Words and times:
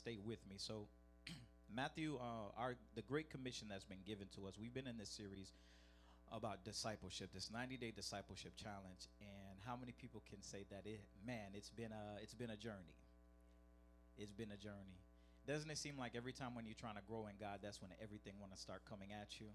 stay 0.00 0.16
with 0.24 0.40
me. 0.48 0.56
So, 0.56 0.88
Matthew, 1.68 2.16
uh, 2.16 2.56
our 2.56 2.76
the 2.96 3.02
Great 3.02 3.28
Commission 3.28 3.68
that's 3.68 3.84
been 3.84 4.00
given 4.06 4.28
to 4.34 4.48
us. 4.48 4.56
We've 4.58 4.72
been 4.72 4.88
in 4.88 4.96
this 4.96 5.10
series 5.12 5.52
about 6.32 6.64
discipleship, 6.64 7.30
this 7.34 7.50
90-day 7.52 7.92
discipleship 7.92 8.56
challenge, 8.56 9.10
and 9.20 9.60
how 9.66 9.76
many 9.76 9.92
people 9.92 10.22
can 10.30 10.40
say 10.40 10.64
that 10.70 10.88
it, 10.88 11.02
man, 11.26 11.52
it's 11.52 11.68
been 11.68 11.92
a 11.92 12.16
it's 12.22 12.32
been 12.32 12.48
a 12.48 12.56
journey. 12.56 12.96
It's 14.16 14.32
been 14.32 14.50
a 14.52 14.56
journey. 14.56 15.04
Doesn't 15.46 15.70
it 15.70 15.76
seem 15.76 15.98
like 15.98 16.16
every 16.16 16.32
time 16.32 16.54
when 16.54 16.64
you're 16.64 16.80
trying 16.80 16.96
to 16.96 17.04
grow 17.04 17.28
in 17.28 17.36
God, 17.36 17.60
that's 17.60 17.80
when 17.82 17.90
everything 18.00 18.40
want 18.40 18.52
to 18.56 18.60
start 18.60 18.82
coming 18.88 19.12
at 19.12 19.40
you? 19.40 19.52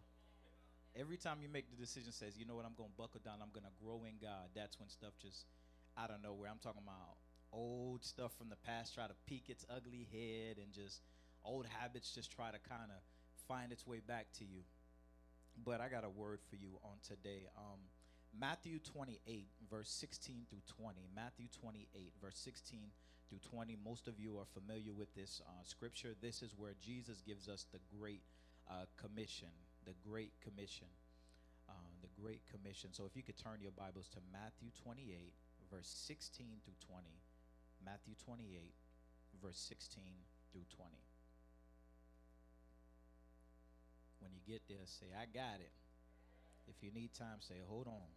Every 0.94 1.18
time 1.18 1.42
you 1.42 1.50
make 1.50 1.70
the 1.70 1.76
decision, 1.76 2.12
says, 2.14 2.38
you 2.38 2.46
know 2.46 2.56
what, 2.56 2.66
I'm 2.66 2.78
going 2.78 2.90
to 2.90 2.98
buckle 2.98 3.20
down, 3.20 3.42
I'm 3.44 3.52
going 3.52 3.68
to 3.68 3.76
grow 3.84 4.06
in 4.08 4.16
God. 4.22 4.54
That's 4.56 4.80
when 4.80 4.90
stuff 4.90 5.14
just 5.22 5.46
out 5.98 6.10
of 6.10 6.24
nowhere. 6.24 6.50
I'm 6.50 6.62
talking 6.62 6.82
about 6.82 7.20
old 7.56 8.04
stuff 8.04 8.34
from 8.38 8.50
the 8.50 8.58
past 8.68 8.94
try 8.94 9.08
to 9.08 9.16
peek 9.26 9.50
its 9.50 9.66
ugly 9.70 10.08
head 10.12 10.58
and 10.62 10.74
just 10.74 11.02
old 11.44 11.66
habits 11.66 12.12
just 12.14 12.32
try 12.32 12.52
to 12.52 12.60
kind 12.70 12.92
of 12.92 13.00
find 13.48 13.72
its 13.72 13.88
way 13.88 14.02
back 14.06 14.28
to 14.38 14.44
you. 14.44 14.62
But 15.64 15.80
I 15.80 15.88
got 15.88 16.04
a 16.04 16.10
word 16.10 16.40
for 16.50 16.58
you 16.58 16.78
on 16.84 16.98
today. 17.08 17.48
Um, 17.58 17.80
Matthew 18.38 18.80
28, 18.80 19.48
verse 19.70 19.90
16 19.90 20.48
through 20.50 20.66
20. 20.84 21.08
Matthew 21.16 21.48
28, 21.62 22.12
verse 22.22 22.38
16 22.44 22.92
through 23.30 23.40
20. 23.50 23.78
Most 23.84 24.08
of 24.10 24.20
you 24.20 24.38
are 24.38 24.46
familiar 24.46 24.92
with 24.92 25.14
this 25.16 25.42
uh, 25.48 25.64
scripture. 25.64 26.16
This 26.22 26.42
is 26.42 26.52
where 26.58 26.76
Jesus 26.82 27.22
gives 27.22 27.48
us 27.48 27.66
the 27.72 27.80
Great 27.98 28.22
uh, 28.70 28.86
Commission. 29.00 29.56
The 29.86 29.96
Great 30.06 30.34
Commission. 30.44 30.92
Uh, 31.70 31.74
the 32.02 32.22
Great 32.22 32.42
Commission. 32.52 32.90
So 32.92 33.06
if 33.06 33.16
you 33.16 33.24
could 33.24 33.38
turn 33.38 33.62
your 33.62 33.72
Bibles 33.72 34.10
to 34.10 34.20
Matthew 34.34 34.70
28, 34.84 35.32
verse 35.72 35.88
16 35.88 36.46
through 36.66 36.74
20. 36.86 37.08
Matthew 37.86 38.18
28, 38.26 38.74
verse 39.38 39.62
16 39.70 40.02
through 40.52 40.66
20. 40.74 40.90
When 44.20 44.34
you 44.34 44.42
get 44.42 44.66
there, 44.68 44.82
say, 44.90 45.14
I 45.14 45.30
got 45.30 45.62
it. 45.62 45.70
If 46.66 46.82
you 46.82 46.90
need 46.90 47.14
time, 47.14 47.46
say, 47.46 47.62
hold 47.62 47.86
on. 47.86 48.10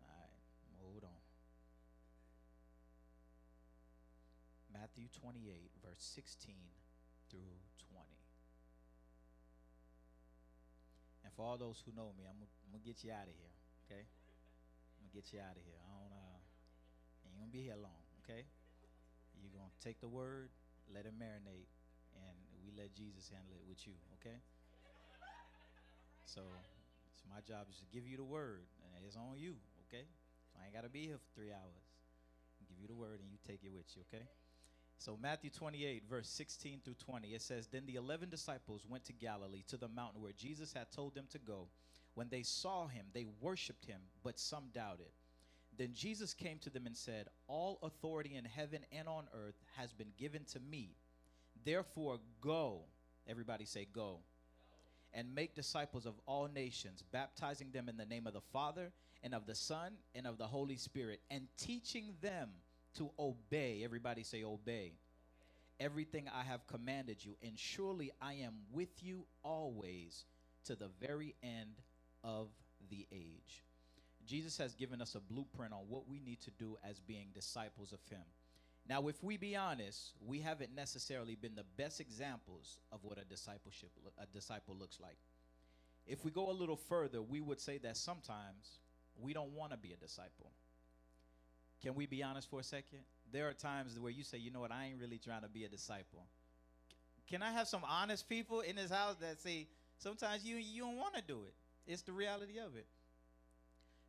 All 0.00 0.08
right, 0.08 0.40
hold 0.80 1.04
on. 1.04 1.22
Matthew 4.72 5.12
28, 5.20 5.36
verse 5.84 6.00
16 6.16 6.56
through 7.28 7.60
20. 7.92 8.08
And 11.28 11.32
for 11.36 11.44
all 11.44 11.60
those 11.60 11.84
who 11.84 11.92
know 11.92 12.16
me, 12.16 12.24
I'm, 12.24 12.40
I'm 12.40 12.72
gonna 12.72 12.80
get 12.80 13.04
you 13.04 13.12
out 13.12 13.28
of 13.28 13.36
here, 13.36 13.52
okay? 13.84 14.08
I'm 14.96 15.04
gonna 15.04 15.12
get 15.12 15.28
you 15.28 15.44
out 15.44 15.60
of 15.60 15.62
here. 15.62 15.76
I 15.76 15.92
don't 15.92 16.16
uh 16.16 16.40
ain't 17.28 17.36
gonna 17.36 17.52
be 17.52 17.68
here 17.68 17.76
long, 17.76 18.00
okay? 18.24 18.48
You're 19.42 19.58
gonna 19.58 19.74
take 19.82 20.00
the 20.00 20.08
word, 20.08 20.50
let 20.94 21.04
it 21.04 21.18
marinate, 21.18 21.66
and 22.14 22.36
we 22.62 22.70
let 22.78 22.94
Jesus 22.94 23.28
handle 23.28 23.58
it 23.58 23.66
with 23.68 23.82
you, 23.86 23.94
okay? 24.20 24.38
So 26.24 26.40
it's 27.10 27.26
my 27.28 27.42
job 27.42 27.66
is 27.68 27.76
to 27.82 27.86
give 27.92 28.06
you 28.06 28.16
the 28.16 28.24
word, 28.24 28.62
and 28.94 29.04
it's 29.04 29.16
on 29.16 29.36
you, 29.36 29.58
okay? 29.88 30.06
So 30.54 30.62
I 30.62 30.66
ain't 30.66 30.74
gotta 30.74 30.88
be 30.88 31.06
here 31.06 31.18
for 31.18 31.30
three 31.34 31.50
hours. 31.50 31.84
I'll 32.62 32.68
give 32.70 32.78
you 32.80 32.86
the 32.86 32.94
word 32.94 33.20
and 33.20 33.28
you 33.30 33.38
take 33.42 33.66
it 33.66 33.72
with 33.74 33.90
you, 33.96 34.02
okay? 34.08 34.24
So 35.02 35.18
Matthew 35.20 35.50
28, 35.50 36.04
verse 36.08 36.28
16 36.28 36.80
through 36.84 36.94
20, 36.94 37.34
it 37.34 37.42
says, 37.42 37.66
Then 37.66 37.86
the 37.86 37.96
eleven 37.96 38.30
disciples 38.30 38.86
went 38.88 39.04
to 39.06 39.12
Galilee, 39.12 39.64
to 39.66 39.76
the 39.76 39.88
mountain 39.88 40.22
where 40.22 40.32
Jesus 40.32 40.72
had 40.72 40.92
told 40.92 41.16
them 41.16 41.26
to 41.32 41.38
go. 41.38 41.66
When 42.14 42.28
they 42.28 42.44
saw 42.44 42.86
him, 42.86 43.06
they 43.12 43.26
worshipped 43.40 43.86
him, 43.86 44.00
but 44.22 44.38
some 44.38 44.64
doubted. 44.72 45.10
Then 45.76 45.90
Jesus 45.94 46.34
came 46.34 46.58
to 46.60 46.70
them 46.70 46.86
and 46.86 46.96
said, 46.96 47.28
All 47.48 47.78
authority 47.82 48.34
in 48.34 48.44
heaven 48.44 48.80
and 48.92 49.08
on 49.08 49.24
earth 49.34 49.54
has 49.76 49.92
been 49.92 50.12
given 50.18 50.44
to 50.52 50.60
me. 50.60 50.96
Therefore, 51.64 52.20
go. 52.40 52.82
Everybody 53.26 53.64
say, 53.64 53.86
Go. 53.92 54.18
And 55.14 55.34
make 55.34 55.54
disciples 55.54 56.06
of 56.06 56.14
all 56.26 56.48
nations, 56.48 57.02
baptizing 57.12 57.70
them 57.70 57.88
in 57.88 57.96
the 57.96 58.06
name 58.06 58.26
of 58.26 58.32
the 58.32 58.40
Father, 58.52 58.92
and 59.22 59.34
of 59.34 59.46
the 59.46 59.54
Son, 59.54 59.92
and 60.14 60.26
of 60.26 60.38
the 60.38 60.46
Holy 60.46 60.76
Spirit, 60.76 61.20
and 61.30 61.48
teaching 61.58 62.14
them 62.22 62.48
to 62.96 63.10
obey. 63.18 63.82
Everybody 63.84 64.22
say, 64.22 64.44
Obey. 64.44 64.92
Everything 65.80 66.28
I 66.32 66.42
have 66.44 66.66
commanded 66.66 67.24
you, 67.24 67.36
and 67.42 67.58
surely 67.58 68.12
I 68.20 68.34
am 68.34 68.54
with 68.72 69.02
you 69.02 69.26
always 69.42 70.24
to 70.66 70.76
the 70.76 70.90
very 71.00 71.34
end 71.42 71.80
of 72.22 72.48
the 72.88 73.06
age. 73.10 73.64
Jesus 74.26 74.56
has 74.58 74.74
given 74.74 75.00
us 75.02 75.14
a 75.14 75.20
blueprint 75.20 75.72
on 75.72 75.80
what 75.88 76.08
we 76.08 76.20
need 76.20 76.40
to 76.42 76.50
do 76.52 76.76
as 76.88 77.00
being 77.00 77.28
disciples 77.34 77.92
of 77.92 78.00
Him. 78.10 78.24
Now, 78.88 79.06
if 79.08 79.22
we 79.22 79.36
be 79.36 79.54
honest, 79.56 80.14
we 80.24 80.40
haven't 80.40 80.74
necessarily 80.74 81.36
been 81.36 81.54
the 81.54 81.64
best 81.76 82.00
examples 82.00 82.80
of 82.90 83.00
what 83.04 83.18
a 83.18 83.24
discipleship 83.24 83.90
a 84.20 84.26
disciple 84.26 84.76
looks 84.78 84.98
like. 85.00 85.18
If 86.06 86.24
we 86.24 86.30
go 86.32 86.50
a 86.50 86.52
little 86.52 86.76
further, 86.76 87.22
we 87.22 87.40
would 87.40 87.60
say 87.60 87.78
that 87.78 87.96
sometimes 87.96 88.80
we 89.20 89.32
don't 89.32 89.52
want 89.52 89.70
to 89.70 89.78
be 89.78 89.92
a 89.92 89.96
disciple. 89.96 90.50
Can 91.80 91.94
we 91.94 92.06
be 92.06 92.22
honest 92.22 92.50
for 92.50 92.60
a 92.60 92.64
second? 92.64 93.00
There 93.32 93.48
are 93.48 93.52
times 93.52 93.98
where 93.98 94.10
you 94.10 94.24
say, 94.24 94.38
you 94.38 94.50
know 94.50 94.60
what, 94.60 94.72
I 94.72 94.86
ain't 94.86 95.00
really 95.00 95.18
trying 95.18 95.42
to 95.42 95.48
be 95.48 95.64
a 95.64 95.68
disciple. 95.68 96.26
Can 97.28 97.42
I 97.42 97.52
have 97.52 97.68
some 97.68 97.82
honest 97.88 98.28
people 98.28 98.60
in 98.60 98.76
this 98.76 98.90
house 98.90 99.16
that 99.20 99.40
say 99.40 99.68
sometimes 99.98 100.44
you 100.44 100.56
you 100.56 100.82
don't 100.82 100.96
want 100.96 101.14
to 101.14 101.22
do 101.22 101.44
it? 101.46 101.54
It's 101.86 102.02
the 102.02 102.12
reality 102.12 102.58
of 102.58 102.76
it. 102.76 102.86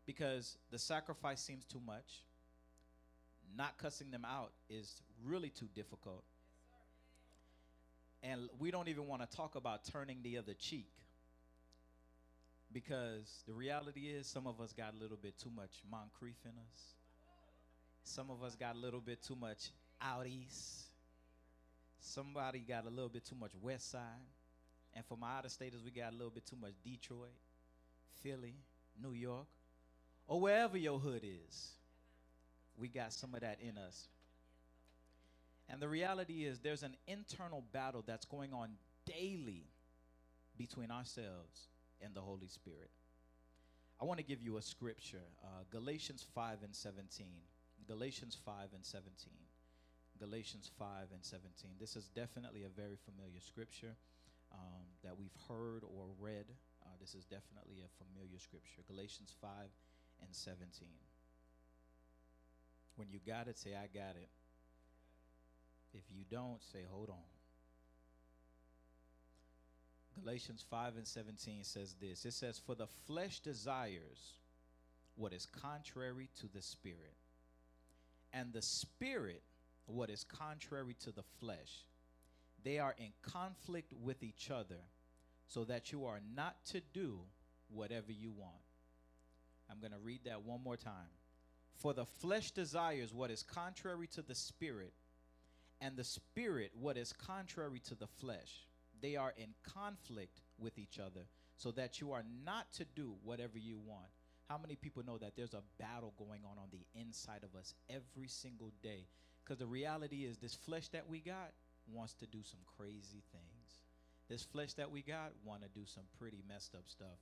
Because 0.06 0.58
the 0.72 0.80
sacrifice 0.80 1.41
seems 1.41 1.66
too 1.66 1.81
much. 1.86 2.25
Not 3.56 3.78
cussing 3.78 4.12
them 4.12 4.25
out 4.25 4.52
is 4.69 5.02
really 5.24 5.50
too 5.50 5.69
difficult. 5.74 6.24
And 8.22 8.50
we 8.58 8.72
don't 8.72 8.88
even 8.88 9.08
want 9.08 9.30
to 9.30 9.38
talk 9.38 9.56
about 9.56 9.84
turning 9.86 10.19
the 10.24 10.38
other 10.38 10.53
cheek. 10.53 10.90
Because 12.72 13.44
the 13.46 13.53
reality 13.53 14.08
is, 14.08 14.25
some 14.25 14.47
of 14.47 14.59
us 14.59 14.74
got 14.74 14.94
a 14.94 15.02
little 15.02 15.18
bit 15.18 15.38
too 15.38 15.52
much 15.56 15.72
Moncrief 15.92 16.38
in 16.46 16.52
us. 16.52 16.96
Some 18.03 18.31
of 18.31 18.42
us 18.44 18.56
got 18.56 18.75
a 18.75 18.80
little 18.80 19.00
bit 19.00 19.22
too 19.22 19.36
much 19.36 19.69
out 20.02 20.25
east. 20.25 20.86
Somebody 22.00 22.59
got 22.59 22.86
a 22.86 22.90
little 22.90 23.09
bit 23.09 23.25
too 23.25 23.36
much 23.36 23.52
west 23.62 23.92
side. 23.92 24.02
And 24.94 25.06
for 25.06 25.18
my 25.18 25.38
out 25.38 25.46
of 25.46 25.52
staters, 25.52 25.81
we 25.84 25.92
got 25.92 26.12
a 26.12 26.16
little 26.16 26.31
bit 26.31 26.46
too 26.46 26.58
much 26.59 26.74
Detroit, 26.84 27.30
Philly, 28.22 28.56
New 29.02 29.13
York, 29.13 29.47
or 30.28 30.39
wherever 30.39 30.78
your 30.78 31.00
hood 31.00 31.23
is. 31.23 31.69
We 32.78 32.88
got 32.88 33.13
some 33.13 33.34
of 33.35 33.41
that 33.41 33.59
in 33.61 33.78
us. 33.78 34.07
And 35.69 35.81
the 35.81 35.88
reality 35.88 36.45
is, 36.45 36.59
there's 36.59 36.84
an 36.84 36.95
internal 37.07 37.63
battle 37.72 38.03
that's 38.06 38.25
going 38.25 38.53
on 38.53 38.69
daily 39.06 39.66
between 40.57 40.91
ourselves 40.91 41.67
and 42.01 42.13
the 42.13 42.22
Holy 42.22 42.47
Spirit. 42.47 42.89
I 44.01 44.06
want 44.06 44.19
to 44.19 44.25
give 44.25 44.41
you 44.41 44.57
a 44.57 44.62
scripture 44.62 45.23
uh, 45.44 45.63
Galatians 45.72 46.25
5 46.35 46.57
and 46.63 46.75
17. 46.75 47.28
Galatians 47.88 48.38
5 48.45 48.56
and 48.73 48.83
17. 48.83 49.33
Galatians 50.19 50.72
5 50.78 50.88
and 51.13 51.23
17. 51.23 51.72
This 51.79 51.95
is 51.95 52.09
definitely 52.09 52.63
a 52.63 52.69
very 52.69 52.97
familiar 53.06 53.39
scripture 53.39 53.95
um, 54.51 54.85
that 55.03 55.17
we've 55.17 55.35
heard 55.47 55.83
or 55.83 56.07
read. 56.19 56.45
Uh, 56.83 56.89
this 57.00 57.16
is 57.16 57.25
definitely 57.25 57.83
a 57.83 57.89
familiar 58.03 58.39
scripture. 58.39 58.81
Galatians 58.88 59.33
5 59.41 59.50
and 60.25 60.35
17. 60.35 60.88
When 62.95 63.07
you 63.09 63.19
got 63.25 63.47
it, 63.47 63.57
say, 63.57 63.72
I 63.72 63.88
got 63.88 64.16
it. 64.16 64.29
If 65.94 66.03
you 66.11 66.23
don't, 66.29 66.61
say, 66.72 66.79
hold 66.89 67.09
on. 67.09 67.16
Galatians 70.22 70.63
5 70.69 70.97
and 70.97 71.07
17 71.07 71.63
says 71.63 71.95
this 72.00 72.25
it 72.25 72.33
says, 72.33 72.59
For 72.59 72.75
the 72.75 72.88
flesh 73.07 73.39
desires 73.39 74.33
what 75.16 75.33
is 75.33 75.45
contrary 75.45 76.29
to 76.39 76.47
the 76.53 76.62
spirit, 76.62 77.16
and 78.31 78.53
the 78.53 78.62
spirit 78.62 79.44
what 79.85 80.09
is 80.09 80.23
contrary 80.23 80.95
to 81.03 81.12
the 81.12 81.23
flesh. 81.39 81.85
They 82.63 82.79
are 82.79 82.95
in 82.97 83.12
conflict 83.21 83.94
with 84.01 84.24
each 84.24 84.50
other, 84.50 84.80
so 85.48 85.65
that 85.65 85.92
you 85.92 86.06
are 86.06 86.21
not 86.36 86.56
to 86.68 86.81
do 86.94 87.19
whatever 87.69 88.12
you 88.12 88.31
want. 88.31 88.53
I'm 89.74 89.80
going 89.80 89.92
to 89.92 90.06
read 90.06 90.22
that 90.25 90.44
one 90.44 90.64
more 90.64 90.78
time. 90.78 91.10
For 91.80 91.94
the 91.94 92.06
flesh 92.06 92.52
desires 92.52 93.12
what 93.12 93.31
is 93.31 93.42
contrary 93.42 94.08
to 94.14 94.22
the 94.22 94.36
spirit, 94.36 94.94
and 95.81 95.98
the 95.98 96.04
spirit 96.04 96.72
what 96.80 96.96
is 96.96 97.12
contrary 97.12 97.81
to 97.88 97.96
the 97.96 98.08
flesh. 98.08 98.68
They 99.02 99.16
are 99.16 99.34
in 99.36 99.50
conflict 99.64 100.42
with 100.60 100.78
each 100.78 101.00
other, 101.00 101.25
so 101.58 101.72
that 101.72 102.00
you 102.00 102.12
are 102.12 102.24
not 102.46 102.72
to 102.74 102.86
do 102.96 103.16
whatever 103.24 103.58
you 103.58 103.80
want. 103.80 104.06
How 104.48 104.60
many 104.60 104.75
people 104.75 105.04
know 105.04 105.18
that 105.18 105.36
there's 105.36 105.56
a 105.56 105.64
battle 105.80 106.14
going 106.18 106.42
on 106.46 106.58
on 106.58 106.68
the 106.72 106.86
inside 107.00 107.44
of 107.44 107.60
us 107.60 107.74
every 107.90 108.28
single 108.28 108.72
day? 108.84 109.08
Because 109.44 109.58
the 109.58 109.66
reality 109.66 110.25
is, 110.25 110.38
this 110.38 110.54
flesh 110.54 110.90
that 110.90 111.10
we 111.10 111.20
got 111.20 111.52
wants 111.92 112.14
to 112.16 112.28
do 112.28 112.44
some 112.44 112.60
crazy 112.78 113.24
things. 113.31 113.81
This 114.30 114.44
flesh 114.44 114.74
that 114.75 114.92
we 114.92 115.02
got 115.02 115.31
want 115.44 115.64
to 115.64 115.70
do 115.70 115.86
some 115.86 116.04
pretty 116.20 116.44
messed 116.48 116.75
up 116.75 116.84
stuff. 116.88 117.20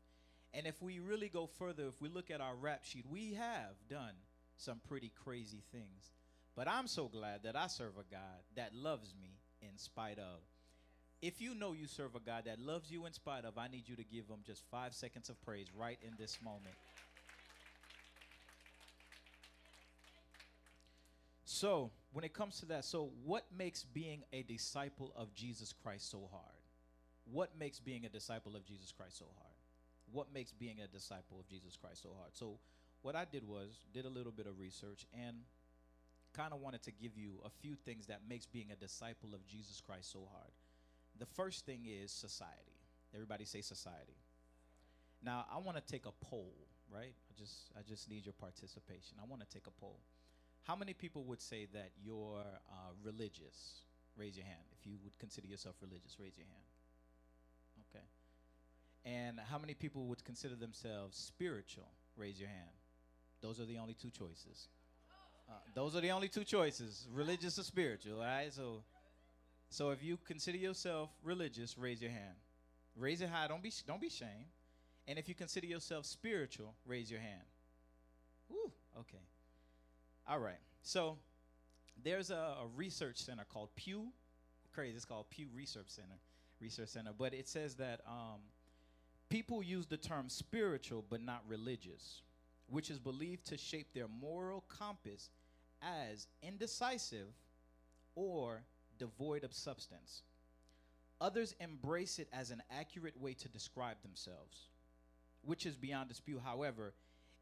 And 0.53 0.67
if 0.67 0.81
we 0.81 0.99
really 0.99 1.29
go 1.29 1.47
further, 1.47 1.87
if 1.87 2.01
we 2.01 2.09
look 2.09 2.29
at 2.29 2.41
our 2.41 2.55
rap 2.55 2.83
sheet, 2.83 3.05
we 3.09 3.33
have 3.35 3.75
done 3.89 4.13
some 4.57 4.81
pretty 4.87 5.11
crazy 5.23 5.63
things. 5.71 6.11
But 6.55 6.67
I'm 6.67 6.87
so 6.87 7.07
glad 7.07 7.43
that 7.43 7.55
I 7.55 7.67
serve 7.67 7.93
a 7.97 8.11
God 8.11 8.43
that 8.55 8.75
loves 8.75 9.13
me 9.19 9.39
in 9.61 9.77
spite 9.77 10.19
of. 10.19 10.41
If 11.21 11.39
you 11.39 11.55
know 11.55 11.71
you 11.71 11.87
serve 11.87 12.15
a 12.15 12.19
God 12.19 12.45
that 12.45 12.59
loves 12.59 12.91
you 12.91 13.05
in 13.05 13.13
spite 13.13 13.45
of, 13.45 13.57
I 13.57 13.67
need 13.67 13.87
you 13.87 13.95
to 13.95 14.03
give 14.03 14.27
him 14.27 14.39
just 14.45 14.63
five 14.69 14.93
seconds 14.93 15.29
of 15.29 15.41
praise 15.43 15.67
right 15.77 15.99
in 16.01 16.13
this 16.17 16.37
moment. 16.43 16.75
So, 21.45 21.91
when 22.11 22.25
it 22.25 22.33
comes 22.33 22.59
to 22.61 22.65
that, 22.67 22.85
so 22.85 23.11
what 23.23 23.45
makes 23.55 23.83
being 23.83 24.23
a 24.33 24.41
disciple 24.41 25.13
of 25.15 25.33
Jesus 25.35 25.73
Christ 25.73 26.09
so 26.09 26.27
hard? 26.31 26.55
What 27.31 27.51
makes 27.57 27.79
being 27.79 28.05
a 28.05 28.09
disciple 28.09 28.55
of 28.55 28.65
Jesus 28.65 28.91
Christ 28.91 29.19
so 29.19 29.25
hard? 29.37 29.50
What 30.11 30.33
makes 30.33 30.51
being 30.51 30.79
a 30.83 30.87
disciple 30.87 31.39
of 31.39 31.47
Jesus 31.47 31.77
Christ 31.77 32.03
so 32.03 32.09
hard? 32.17 32.31
So, 32.33 32.59
what 33.01 33.15
I 33.15 33.25
did 33.25 33.47
was 33.47 33.85
did 33.93 34.05
a 34.05 34.09
little 34.09 34.31
bit 34.31 34.45
of 34.45 34.59
research 34.59 35.05
and 35.13 35.37
kind 36.33 36.53
of 36.53 36.61
wanted 36.61 36.83
to 36.83 36.91
give 36.91 37.17
you 37.17 37.41
a 37.45 37.49
few 37.49 37.75
things 37.75 38.07
that 38.07 38.21
makes 38.27 38.45
being 38.45 38.71
a 38.71 38.75
disciple 38.75 39.33
of 39.33 39.45
Jesus 39.47 39.81
Christ 39.81 40.11
so 40.11 40.27
hard. 40.31 40.51
The 41.19 41.25
first 41.25 41.65
thing 41.65 41.85
is 41.85 42.11
society. 42.11 42.77
Everybody 43.13 43.45
say 43.45 43.61
society. 43.61 44.15
Now, 45.23 45.45
I 45.53 45.59
want 45.59 45.77
to 45.77 45.83
take 45.83 46.05
a 46.05 46.13
poll, 46.25 46.53
right? 46.89 47.13
I 47.29 47.33
just 47.37 47.71
I 47.77 47.81
just 47.87 48.09
need 48.09 48.25
your 48.25 48.33
participation. 48.33 49.17
I 49.21 49.25
want 49.25 49.41
to 49.41 49.47
take 49.47 49.67
a 49.67 49.71
poll. 49.71 49.99
How 50.63 50.75
many 50.75 50.93
people 50.93 51.23
would 51.25 51.41
say 51.41 51.67
that 51.73 51.91
you're 52.03 52.39
uh, 52.69 52.91
religious? 53.03 53.85
Raise 54.15 54.37
your 54.37 54.45
hand. 54.45 54.65
If 54.79 54.85
you 54.85 54.97
would 55.03 55.17
consider 55.19 55.47
yourself 55.47 55.75
religious, 55.81 56.17
raise 56.19 56.37
your 56.37 56.47
hand. 56.47 56.70
And 59.05 59.39
how 59.39 59.57
many 59.57 59.73
people 59.73 60.05
would 60.05 60.23
consider 60.23 60.55
themselves 60.55 61.17
spiritual? 61.17 61.87
Raise 62.15 62.39
your 62.39 62.49
hand. 62.49 62.69
Those 63.41 63.59
are 63.59 63.65
the 63.65 63.77
only 63.77 63.95
two 63.95 64.11
choices. 64.11 64.67
Uh, 65.49 65.53
those 65.73 65.95
are 65.95 66.01
the 66.01 66.11
only 66.11 66.27
two 66.27 66.43
choices: 66.43 67.07
religious 67.11 67.57
or 67.57 67.63
spiritual. 67.63 68.19
All 68.19 68.25
right. 68.25 68.53
So, 68.53 68.83
so 69.69 69.89
if 69.89 70.03
you 70.03 70.17
consider 70.25 70.57
yourself 70.57 71.09
religious, 71.23 71.77
raise 71.77 72.01
your 72.01 72.11
hand. 72.11 72.35
Raise 72.95 73.21
it 73.21 73.29
high. 73.29 73.47
Don't 73.47 73.63
be 73.63 73.71
don't 73.87 73.99
be 73.99 74.07
ashamed. 74.07 74.45
And 75.07 75.17
if 75.17 75.27
you 75.27 75.35
consider 75.35 75.65
yourself 75.65 76.05
spiritual, 76.05 76.75
raise 76.85 77.09
your 77.09 77.19
hand. 77.19 77.41
Woo. 78.49 78.71
Okay. 78.99 79.23
All 80.27 80.39
right. 80.39 80.59
So 80.83 81.17
there's 82.03 82.29
a, 82.29 82.35
a, 82.35 82.67
research 82.75 83.17
center 83.17 83.43
called 83.51 83.69
Pew. 83.75 84.07
Crazy. 84.73 84.95
It's 84.95 85.05
called 85.05 85.29
Pew 85.29 85.47
Research 85.53 85.87
Center. 85.87 86.19
Research 86.59 86.89
Center. 86.89 87.11
But 87.17 87.33
it 87.33 87.47
says 87.47 87.75
that 87.75 88.01
um, 88.07 88.39
people 89.31 89.63
use 89.63 89.87
the 89.87 89.97
term 89.97 90.29
spiritual 90.29 91.03
but 91.09 91.21
not 91.21 91.41
religious, 91.47 92.21
which 92.67 92.89
is 92.91 92.99
believed 92.99 93.45
to 93.47 93.57
shape 93.57 93.93
their 93.93 94.07
moral 94.07 94.63
compass 94.67 95.29
as 95.81 96.27
indecisive 96.43 97.33
or 98.13 98.61
devoid 98.99 99.43
of 99.43 99.53
substance. 99.53 100.23
Others 101.21 101.55
embrace 101.59 102.19
it 102.19 102.27
as 102.33 102.51
an 102.51 102.61
accurate 102.69 103.19
way 103.19 103.33
to 103.33 103.47
describe 103.47 104.01
themselves, 104.01 104.67
which 105.43 105.65
is 105.65 105.77
beyond 105.77 106.09
dispute. 106.09 106.41
However, 106.43 106.93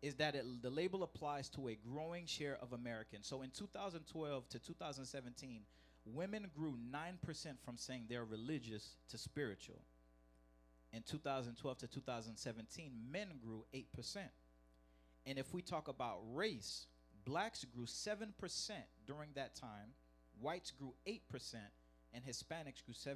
is 0.02 0.16
that 0.16 0.36
it, 0.36 0.46
the 0.62 0.70
label 0.70 1.02
applies 1.02 1.50
to 1.50 1.70
a 1.70 1.76
growing 1.76 2.26
share 2.26 2.58
of 2.62 2.74
Americans. 2.74 3.26
So 3.26 3.42
in 3.42 3.50
2012 3.50 4.48
to 4.50 4.60
2017, 4.60 5.62
women 6.06 6.48
grew 6.56 6.76
9% 6.94 7.60
from 7.66 7.78
saying 7.78 8.06
they're 8.08 8.26
religious 8.26 8.96
to 9.10 9.18
spiritual. 9.18 9.82
In 10.92 11.04
2012 11.04 11.78
to 11.80 11.88
2017, 11.88 12.92
men 13.12 13.28
grew 13.44 13.66
8%. 13.74 13.86
And 15.26 15.38
if 15.38 15.54
we 15.54 15.62
talk 15.62 15.88
about 15.88 16.20
race, 16.34 16.88
blacks 17.26 17.64
grew 17.66 17.86
7% 17.86 18.32
during 19.06 19.30
that 19.36 19.56
time, 19.56 19.94
whites 20.42 20.72
grew 20.72 20.94
8%, 21.08 21.20
and 22.14 22.24
Hispanics 22.24 22.84
grew 22.84 22.96
7%. 22.96 23.16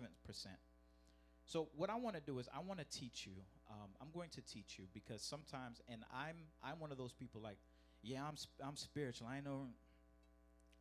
So 1.45 1.69
what 1.75 1.89
I 1.89 1.95
want 1.95 2.15
to 2.15 2.21
do 2.21 2.39
is 2.39 2.47
I 2.55 2.59
want 2.59 2.79
to 2.79 2.85
teach 2.85 3.25
you. 3.25 3.33
Um, 3.69 3.89
I'm 4.01 4.07
going 4.13 4.29
to 4.31 4.41
teach 4.41 4.77
you 4.77 4.85
because 4.93 5.21
sometimes, 5.21 5.81
and 5.89 6.03
I'm 6.13 6.35
I'm 6.63 6.79
one 6.79 6.91
of 6.91 6.97
those 6.97 7.11
people 7.11 7.41
like, 7.41 7.57
yeah, 8.01 8.23
I'm 8.23 8.35
I'm 8.65 8.75
spiritual. 8.75 9.27
I 9.27 9.41
know 9.41 9.67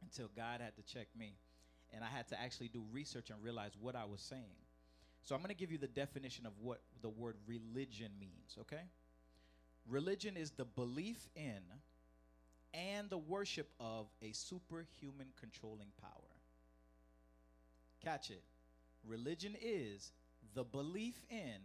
until 0.03 0.29
God 0.37 0.61
had 0.61 0.77
to 0.77 0.83
check 0.83 1.09
me, 1.19 1.35
and 1.93 2.05
I 2.05 2.09
had 2.09 2.29
to 2.29 2.41
actually 2.41 2.69
do 2.69 2.85
research 2.93 3.31
and 3.31 3.43
realize 3.43 3.73
what 3.81 3.97
I 3.97 4.05
was 4.05 4.21
saying. 4.21 4.57
So 5.23 5.35
I'm 5.35 5.41
going 5.41 5.51
to 5.51 5.55
give 5.55 5.71
you 5.71 5.79
the 5.79 5.87
definition 5.87 6.47
of 6.47 6.53
what 6.61 6.81
the 7.01 7.09
word 7.09 7.37
religion 7.47 8.11
means. 8.19 8.57
Okay, 8.61 8.83
religion 9.89 10.37
is 10.37 10.51
the 10.51 10.65
belief 10.65 11.29
in 11.37 11.63
and 12.75 13.11
the 13.11 13.19
worship 13.19 13.69
of 13.79 14.07
a 14.23 14.33
superhuman 14.33 15.29
controlling 15.39 15.89
power. 16.01 16.11
Catch 18.03 18.31
it. 18.31 18.43
Religion 19.07 19.55
is 19.61 20.13
the 20.55 20.65
belief 20.65 21.23
in 21.31 21.61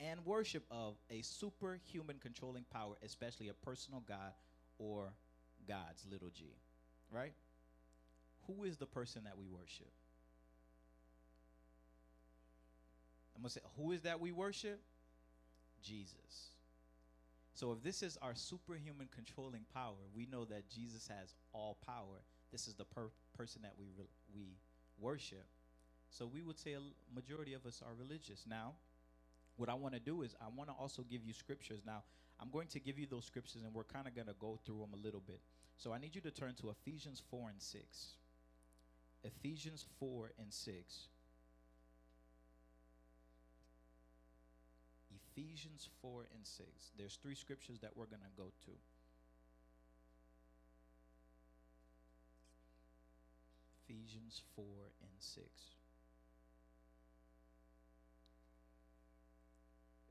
and 0.00 0.24
worship 0.26 0.64
of 0.70 0.96
a 1.10 1.22
superhuman 1.22 2.16
controlling 2.20 2.64
power, 2.70 2.96
especially 3.04 3.48
a 3.48 3.54
personal 3.54 4.02
God 4.06 4.32
or 4.78 5.12
God's 5.66 6.04
little 6.10 6.30
g. 6.30 6.44
Right? 7.10 7.32
Who 8.46 8.64
is 8.64 8.76
the 8.76 8.86
person 8.86 9.24
that 9.24 9.38
we 9.38 9.46
worship? 9.46 9.90
I'm 13.34 13.42
going 13.42 13.50
to 13.50 13.54
say, 13.54 13.60
who 13.76 13.92
is 13.92 14.02
that 14.02 14.20
we 14.20 14.32
worship? 14.32 14.80
Jesus. 15.82 16.50
So 17.54 17.72
if 17.72 17.82
this 17.82 18.02
is 18.02 18.18
our 18.20 18.34
superhuman 18.34 19.08
controlling 19.14 19.64
power, 19.72 19.94
we 20.14 20.26
know 20.26 20.44
that 20.46 20.68
Jesus 20.68 21.08
has 21.08 21.34
all 21.52 21.76
power. 21.86 22.22
This 22.50 22.66
is 22.66 22.74
the 22.74 22.84
per- 22.84 23.10
person 23.36 23.62
that 23.62 23.72
we 23.78 23.86
re- 23.96 24.06
we 24.34 24.58
worship. 24.98 25.44
So 26.10 26.26
we 26.26 26.42
would 26.42 26.58
say 26.58 26.72
a 26.74 26.80
majority 27.14 27.54
of 27.54 27.66
us 27.66 27.82
are 27.84 27.94
religious. 27.94 28.44
Now, 28.48 28.74
what 29.56 29.68
I 29.68 29.74
want 29.74 29.94
to 29.94 30.00
do 30.00 30.22
is 30.22 30.34
I 30.40 30.46
want 30.54 30.68
to 30.70 30.74
also 30.74 31.02
give 31.02 31.24
you 31.24 31.32
scriptures. 31.32 31.82
Now, 31.86 32.02
I'm 32.40 32.50
going 32.50 32.68
to 32.68 32.80
give 32.80 32.98
you 32.98 33.06
those 33.06 33.24
scriptures 33.24 33.62
and 33.64 33.72
we're 33.72 33.84
kind 33.84 34.08
of 34.08 34.14
going 34.14 34.26
to 34.26 34.34
go 34.40 34.58
through 34.64 34.80
them 34.80 34.90
a 34.92 35.04
little 35.04 35.22
bit. 35.24 35.40
So 35.76 35.92
I 35.92 35.98
need 35.98 36.14
you 36.14 36.20
to 36.22 36.30
turn 36.30 36.54
to 36.60 36.70
Ephesians 36.70 37.22
4 37.30 37.50
and 37.50 37.62
6. 37.62 37.84
Ephesians 39.24 39.84
4 39.98 40.32
and 40.38 40.52
6. 40.52 41.08
Ephesians 45.36 45.88
4 46.00 46.26
and 46.34 46.46
6. 46.46 46.68
There's 46.96 47.18
three 47.22 47.34
scriptures 47.34 47.80
that 47.80 47.96
we're 47.96 48.06
going 48.06 48.22
to 48.22 48.36
go 48.36 48.52
to. 48.66 48.70
Ephesians 53.88 54.42
4 54.54 54.64
and 55.02 55.10
6. 55.18 55.44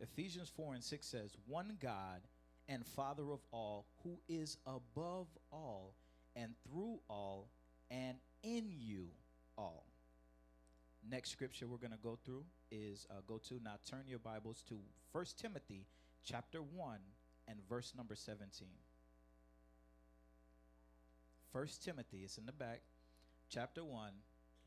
Ephesians 0.01 0.51
4 0.55 0.74
and 0.74 0.83
6 0.83 1.07
says, 1.07 1.31
One 1.48 1.77
God 1.81 2.21
and 2.67 2.86
Father 2.86 3.31
of 3.31 3.39
all, 3.51 3.86
who 4.03 4.19
is 4.27 4.57
above 4.65 5.27
all 5.51 5.93
and 6.36 6.53
through 6.67 7.00
all 7.09 7.48
and 7.89 8.17
in 8.43 8.69
you 8.69 9.07
all. 9.57 9.86
Next 11.10 11.31
scripture 11.31 11.67
we're 11.67 11.77
going 11.77 11.91
to 11.91 11.98
go 11.98 12.17
through 12.24 12.45
is 12.72 13.05
uh, 13.12 13.15
go 13.27 13.38
to 13.50 13.60
now 13.62 13.75
turn 13.89 14.03
your 14.07 14.19
Bibles 14.19 14.63
to 14.69 14.79
1 15.12 15.25
Timothy 15.38 15.86
chapter 16.24 16.60
1 16.60 16.98
and 17.48 17.57
verse 17.67 17.93
number 17.95 18.15
17. 18.15 18.67
1 21.51 21.67
Timothy, 21.83 22.22
it's 22.24 22.38
in 22.38 22.45
the 22.45 22.53
back, 22.53 22.81
chapter 23.50 23.83
1, 23.83 24.12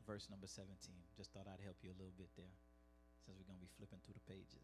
verse 0.05 0.27
number 0.29 0.47
17. 0.47 0.75
Just 1.17 1.33
thought 1.33 1.47
I'd 1.47 1.63
help 1.63 1.77
you 1.81 1.89
a 1.89 1.97
little 1.97 2.13
bit 2.17 2.29
there 2.37 2.45
since 3.25 3.35
we're 3.37 3.47
going 3.47 3.57
to 3.57 3.65
be 3.65 3.71
flipping 3.75 3.99
through 4.05 4.13
the 4.13 4.31
pages. 4.31 4.63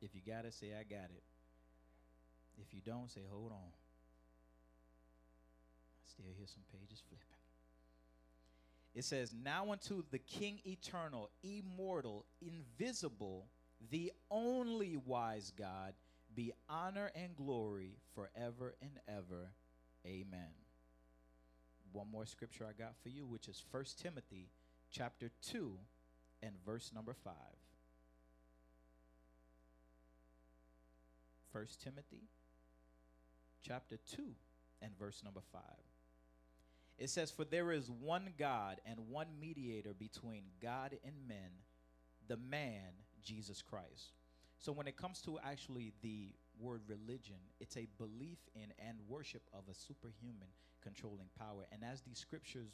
If 0.00 0.14
you 0.14 0.20
got 0.26 0.44
it, 0.44 0.54
say, 0.54 0.68
I 0.68 0.82
got 0.82 1.10
it. 1.10 1.22
If 2.60 2.72
you 2.72 2.80
don't, 2.84 3.10
say, 3.10 3.20
hold 3.30 3.52
on. 3.52 3.72
I 5.98 6.10
still 6.10 6.32
hear 6.36 6.46
some 6.46 6.62
pages 6.72 7.02
flipping. 7.08 7.26
It 8.94 9.04
says, 9.04 9.34
Now 9.44 9.72
unto 9.72 10.02
the 10.10 10.18
King 10.18 10.60
eternal, 10.64 11.30
immortal, 11.42 12.24
invisible, 12.40 13.46
the 13.90 14.12
only 14.30 14.96
wise 14.96 15.52
God, 15.56 15.92
be 16.34 16.52
honor 16.68 17.10
and 17.14 17.36
glory 17.36 17.98
forever 18.14 18.74
and 18.80 18.98
ever. 19.06 19.52
Amen. 20.06 20.48
One 21.92 22.10
more 22.10 22.26
scripture 22.26 22.66
I 22.68 22.72
got 22.72 22.94
for 23.02 23.10
you, 23.10 23.26
which 23.26 23.48
is 23.48 23.62
1 23.70 23.84
Timothy 24.02 24.48
chapter 24.90 25.30
2 25.46 25.78
and 26.42 26.52
verse 26.64 26.90
number 26.94 27.14
5. 27.14 27.32
1 31.52 31.66
Timothy 31.82 32.28
chapter 33.66 33.96
2 34.16 34.22
and 34.82 34.96
verse 34.98 35.22
number 35.24 35.40
5. 35.52 35.62
It 36.98 37.10
says, 37.10 37.30
For 37.30 37.44
there 37.44 37.72
is 37.72 37.90
one 37.90 38.32
God 38.38 38.80
and 38.86 39.08
one 39.08 39.28
mediator 39.40 39.92
between 39.92 40.44
God 40.62 40.96
and 41.04 41.14
men, 41.28 41.50
the 42.28 42.36
man, 42.36 42.92
Jesus 43.22 43.62
Christ, 43.62 44.12
So 44.58 44.72
when 44.72 44.86
it 44.86 44.96
comes 44.96 45.20
to 45.22 45.38
actually 45.44 45.92
the 46.02 46.34
word 46.58 46.82
religion, 46.88 47.36
it's 47.60 47.76
a 47.76 47.86
belief 47.98 48.38
in 48.54 48.72
and 48.78 48.98
worship 49.08 49.42
of 49.52 49.64
a 49.70 49.74
superhuman 49.74 50.48
controlling 50.82 51.28
power. 51.38 51.66
And 51.72 51.82
as 51.84 52.00
these 52.02 52.18
scriptures 52.18 52.68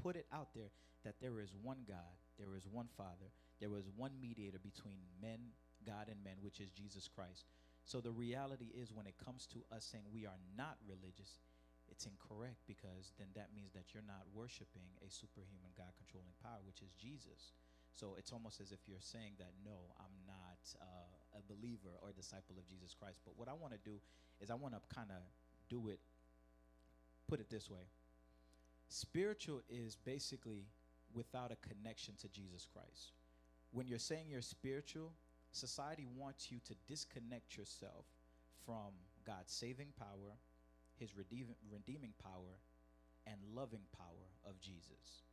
put 0.00 0.14
it 0.14 0.26
out 0.32 0.48
there, 0.54 0.70
that 1.04 1.16
there 1.20 1.40
is 1.40 1.54
one 1.62 1.78
God, 1.88 2.16
there 2.38 2.54
is 2.56 2.68
one 2.70 2.88
Father, 2.96 3.32
there 3.60 3.76
is 3.76 3.88
one 3.96 4.12
mediator 4.20 4.58
between 4.58 4.98
men, 5.20 5.38
God, 5.86 6.08
and 6.08 6.22
men, 6.22 6.34
which 6.40 6.60
is 6.60 6.70
Jesus 6.70 7.08
Christ. 7.08 7.44
So 7.88 8.04
the 8.04 8.12
reality 8.12 8.68
is, 8.76 8.92
when 8.92 9.08
it 9.08 9.16
comes 9.16 9.48
to 9.56 9.64
us 9.72 9.88
saying 9.88 10.04
we 10.12 10.28
are 10.28 10.36
not 10.60 10.76
religious, 10.84 11.40
it's 11.88 12.04
incorrect 12.04 12.60
because 12.68 13.16
then 13.16 13.32
that 13.32 13.56
means 13.56 13.72
that 13.72 13.96
you're 13.96 14.04
not 14.04 14.28
worshiping 14.36 14.92
a 15.00 15.08
superhuman 15.08 15.72
God 15.72 15.96
controlling 15.96 16.36
power, 16.44 16.60
which 16.68 16.84
is 16.84 16.92
Jesus. 17.00 17.56
So 17.96 18.12
it's 18.20 18.28
almost 18.28 18.60
as 18.60 18.76
if 18.76 18.84
you're 18.84 19.00
saying 19.00 19.40
that 19.40 19.56
no, 19.64 19.96
I'm 19.96 20.12
not 20.28 20.60
uh, 20.76 21.40
a 21.40 21.42
believer 21.48 21.96
or 22.04 22.12
a 22.12 22.12
disciple 22.12 22.60
of 22.60 22.68
Jesus 22.68 22.92
Christ. 22.92 23.24
But 23.24 23.40
what 23.40 23.48
I 23.48 23.56
want 23.56 23.72
to 23.72 23.80
do 23.80 23.96
is 24.36 24.52
I 24.52 24.54
want 24.60 24.76
to 24.76 24.84
kind 24.92 25.08
of 25.08 25.24
do 25.72 25.88
it 25.88 25.98
put 27.28 27.40
it 27.40 27.50
this 27.50 27.70
way 27.70 27.88
spiritual 28.88 29.60
is 29.68 29.96
basically 29.96 30.64
without 31.14 31.52
a 31.52 31.56
connection 31.68 32.14
to 32.20 32.28
Jesus 32.28 32.66
Christ. 32.70 33.12
When 33.70 33.86
you're 33.86 33.98
saying 33.98 34.26
you're 34.30 34.40
spiritual, 34.40 35.12
society 35.52 36.06
wants 36.16 36.50
you 36.50 36.58
to 36.66 36.74
disconnect 36.86 37.56
yourself 37.56 38.06
from 38.64 38.92
God's 39.26 39.52
saving 39.52 39.88
power, 39.98 40.36
his 40.98 41.16
redeeming, 41.16 41.56
redeeming 41.70 42.12
power, 42.22 42.60
and 43.26 43.36
loving 43.54 43.84
power 43.96 44.28
of 44.46 44.60
Jesus. 44.60 45.24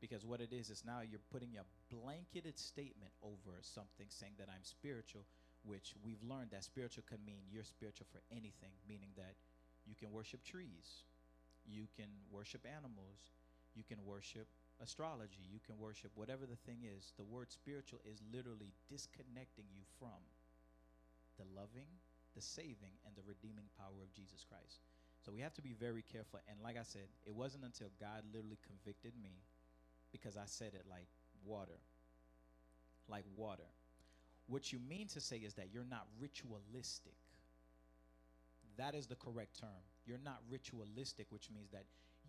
Because 0.00 0.24
what 0.24 0.40
it 0.40 0.52
is 0.52 0.70
is 0.70 0.82
now 0.84 1.00
you're 1.00 1.20
putting 1.30 1.56
a 1.56 1.94
blanketed 1.94 2.58
statement 2.58 3.12
over 3.22 3.60
something 3.60 4.06
saying 4.08 4.32
that 4.38 4.48
I'm 4.48 4.64
spiritual, 4.64 5.24
which 5.64 5.94
we've 6.02 6.22
learned 6.22 6.50
that 6.52 6.64
spiritual 6.64 7.04
can 7.08 7.18
mean 7.24 7.44
you're 7.52 7.64
spiritual 7.64 8.06
for 8.10 8.20
anything, 8.32 8.72
meaning 8.88 9.10
that 9.16 9.36
you 9.84 9.94
can 9.94 10.10
worship 10.10 10.42
trees, 10.44 11.04
you 11.66 11.84
can 11.96 12.08
worship 12.32 12.64
animals, 12.64 13.32
you 13.74 13.84
can 13.84 13.98
worship 14.04 14.48
astrology, 14.82 15.44
you 15.46 15.60
can 15.64 15.78
worship 15.78 16.10
whatever 16.14 16.46
the 16.46 16.58
thing 16.66 16.82
is. 16.84 17.12
The 17.16 17.24
word 17.24 17.52
spiritual 17.52 18.00
is 18.04 18.22
literally 18.32 18.72
disconnecting 18.88 19.68
you 19.72 19.84
from 19.98 20.20
the 21.38 21.44
loving, 21.54 21.88
the 22.34 22.42
saving, 22.42 22.96
and 23.06 23.14
the 23.16 23.24
redeeming 23.26 23.68
power 23.78 24.00
of 24.02 24.12
Jesus 24.12 24.44
Christ. 24.44 24.80
So 25.24 25.32
we 25.32 25.40
have 25.40 25.54
to 25.54 25.62
be 25.62 25.72
very 25.72 26.02
careful. 26.02 26.40
And 26.48 26.58
like 26.62 26.76
I 26.76 26.82
said, 26.82 27.08
it 27.26 27.34
wasn't 27.34 27.64
until 27.64 27.88
God 28.00 28.24
literally 28.32 28.58
convicted 28.66 29.12
me 29.22 29.44
because 30.12 30.36
I 30.36 30.44
said 30.46 30.72
it 30.74 30.84
like 30.88 31.06
water. 31.44 31.80
Like 33.08 33.24
water. 33.36 33.68
What 34.46 34.72
you 34.72 34.78
mean 34.80 35.08
to 35.08 35.20
say 35.20 35.36
is 35.36 35.54
that 35.54 35.68
you're 35.72 35.84
not 35.84 36.06
ritualistic. 36.18 37.20
That 38.76 38.94
is 38.94 39.06
the 39.06 39.16
correct 39.16 39.60
term. 39.60 39.84
You're 40.06 40.24
not 40.24 40.40
ritualistic, 40.48 41.26
which 41.30 41.50
means 41.50 41.70
that 41.70 41.84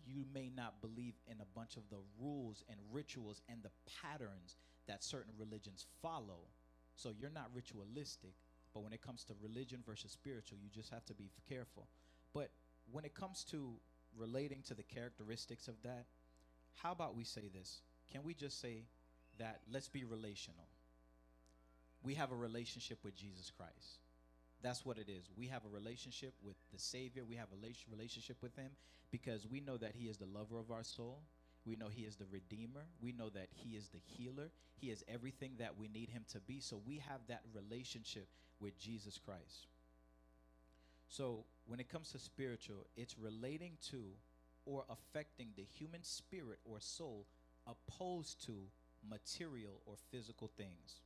you 0.06 0.24
may 0.32 0.50
not 0.54 0.80
believe 0.80 1.14
in 1.26 1.40
a 1.40 1.58
bunch 1.58 1.76
of 1.76 1.82
the 1.90 1.98
rules 2.20 2.64
and 2.68 2.78
rituals 2.90 3.42
and 3.48 3.62
the 3.62 3.70
patterns 4.02 4.56
that 4.86 5.04
certain 5.04 5.32
religions 5.38 5.86
follow. 6.00 6.40
So 6.96 7.10
you're 7.18 7.30
not 7.30 7.50
ritualistic, 7.54 8.34
but 8.74 8.82
when 8.82 8.92
it 8.92 9.02
comes 9.02 9.24
to 9.24 9.34
religion 9.40 9.82
versus 9.86 10.12
spiritual, 10.12 10.58
you 10.62 10.68
just 10.70 10.90
have 10.90 11.04
to 11.06 11.14
be 11.14 11.30
careful. 11.48 11.88
But 12.34 12.50
when 12.90 13.04
it 13.04 13.14
comes 13.14 13.44
to 13.50 13.72
relating 14.16 14.62
to 14.68 14.74
the 14.74 14.82
characteristics 14.82 15.68
of 15.68 15.74
that, 15.82 16.06
how 16.74 16.92
about 16.92 17.16
we 17.16 17.24
say 17.24 17.48
this? 17.52 17.82
Can 18.10 18.22
we 18.24 18.34
just 18.34 18.60
say 18.60 18.84
that 19.38 19.60
let's 19.70 19.88
be 19.88 20.04
relational? 20.04 20.68
We 22.02 22.14
have 22.14 22.32
a 22.32 22.36
relationship 22.36 22.98
with 23.04 23.14
Jesus 23.14 23.50
Christ. 23.50 24.01
That's 24.62 24.86
what 24.86 24.98
it 24.98 25.08
is. 25.08 25.28
We 25.36 25.48
have 25.48 25.62
a 25.64 25.74
relationship 25.74 26.34
with 26.42 26.56
the 26.72 26.78
Savior. 26.78 27.24
We 27.24 27.36
have 27.36 27.48
a 27.52 27.90
relationship 27.90 28.36
with 28.40 28.54
Him 28.56 28.70
because 29.10 29.46
we 29.46 29.60
know 29.60 29.76
that 29.76 29.92
He 29.94 30.06
is 30.06 30.18
the 30.18 30.26
lover 30.26 30.58
of 30.58 30.70
our 30.70 30.84
soul. 30.84 31.18
We 31.64 31.76
know 31.76 31.88
He 31.88 32.02
is 32.02 32.16
the 32.16 32.26
Redeemer. 32.30 32.84
We 33.00 33.12
know 33.12 33.28
that 33.30 33.48
He 33.50 33.70
is 33.76 33.88
the 33.88 33.98
healer. 33.98 34.50
He 34.80 34.90
is 34.90 35.04
everything 35.08 35.52
that 35.58 35.78
we 35.78 35.88
need 35.88 36.10
Him 36.10 36.24
to 36.32 36.40
be. 36.40 36.60
So 36.60 36.80
we 36.86 36.98
have 37.08 37.20
that 37.28 37.42
relationship 37.52 38.28
with 38.60 38.78
Jesus 38.78 39.18
Christ. 39.18 39.66
So 41.08 41.44
when 41.66 41.80
it 41.80 41.90
comes 41.90 42.10
to 42.12 42.18
spiritual, 42.18 42.86
it's 42.96 43.18
relating 43.18 43.72
to 43.90 44.02
or 44.64 44.84
affecting 44.88 45.48
the 45.56 45.64
human 45.64 46.02
spirit 46.04 46.58
or 46.64 46.78
soul 46.80 47.26
opposed 47.66 48.44
to 48.46 48.54
material 49.08 49.80
or 49.86 49.94
physical 50.10 50.50
things. 50.56 51.00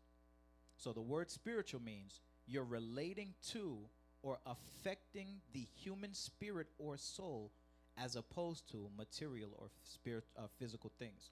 So 0.77 0.93
the 0.93 1.01
word 1.01 1.31
spiritual 1.31 1.81
means 1.83 2.21
you're 2.47 2.65
relating 2.65 3.35
to 3.51 3.79
or 4.23 4.39
affecting 4.47 5.41
the 5.53 5.67
human 5.83 6.15
spirit 6.15 6.69
or 6.79 6.97
soul 6.97 7.53
as 7.99 8.17
opposed 8.17 8.71
to 8.71 8.89
material 8.97 9.51
or 9.59 9.69
spirit 9.85 10.25
uh, 10.37 10.43
physical 10.59 10.93
things. 10.99 11.31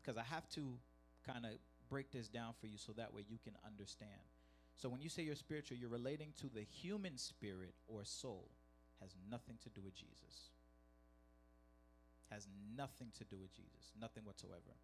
Because 0.00 0.16
i 0.16 0.22
have 0.22 0.48
to 0.50 0.78
kind 1.26 1.44
of 1.44 1.52
break 1.88 2.10
this 2.10 2.28
down 2.28 2.52
for 2.60 2.66
you 2.66 2.78
so 2.78 2.92
that 2.92 3.12
way 3.12 3.24
you 3.28 3.38
can 3.42 3.54
understand. 3.66 4.10
So 4.76 4.88
when 4.88 5.00
you 5.00 5.08
say 5.08 5.22
you're 5.22 5.34
spiritual 5.34 5.76
you're 5.76 5.90
relating 5.90 6.32
to 6.40 6.48
the 6.48 6.62
human 6.62 7.16
spirit 7.18 7.74
or 7.88 8.04
soul. 8.04 8.48
Has 9.00 9.14
nothing 9.30 9.56
to 9.62 9.68
do 9.68 9.82
with 9.84 9.94
jesus. 9.94 10.50
Has 12.30 12.48
nothing 12.76 13.08
to 13.18 13.24
do 13.24 13.36
with 13.38 13.54
jesus. 13.54 13.92
Nothing 14.00 14.24
whatsoever. 14.24 14.74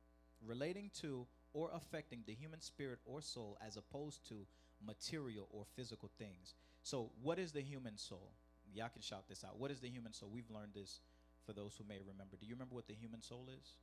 Relating 0.45 0.91
to 1.01 1.27
or 1.55 1.71
affecting 1.75 2.21
the 2.27 2.35
human 2.35 2.61
spirit 2.61 2.99
or 3.05 3.23
soul 3.23 3.57
as 3.67 3.77
opposed 3.77 4.27
to 4.29 4.47
material 4.87 5.49
or 5.51 5.65
physical 5.77 6.11
things. 6.19 6.55
So, 6.83 7.11
what 7.23 7.39
is 7.39 7.53
the 7.53 7.61
human 7.61 7.97
soul? 7.97 8.33
Y'all 8.75 8.89
can 8.89 9.03
shout 9.03 9.25
this 9.29 9.45
out. 9.45 9.59
What 9.59 9.71
is 9.71 9.81
the 9.81 9.89
human 9.89 10.13
soul? 10.13 10.31
We've 10.33 10.51
learned 10.51 10.73
this 10.75 11.01
for 11.47 11.53
those 11.53 11.75
who 11.77 11.85
may 11.89 11.99
remember. 12.01 12.37
Do 12.41 12.47
you 12.47 12.55
remember 12.55 12.75
what 12.75 12.87
the 12.87 12.95
human 12.95 13.21
soul 13.23 13.49
is? 13.49 13.77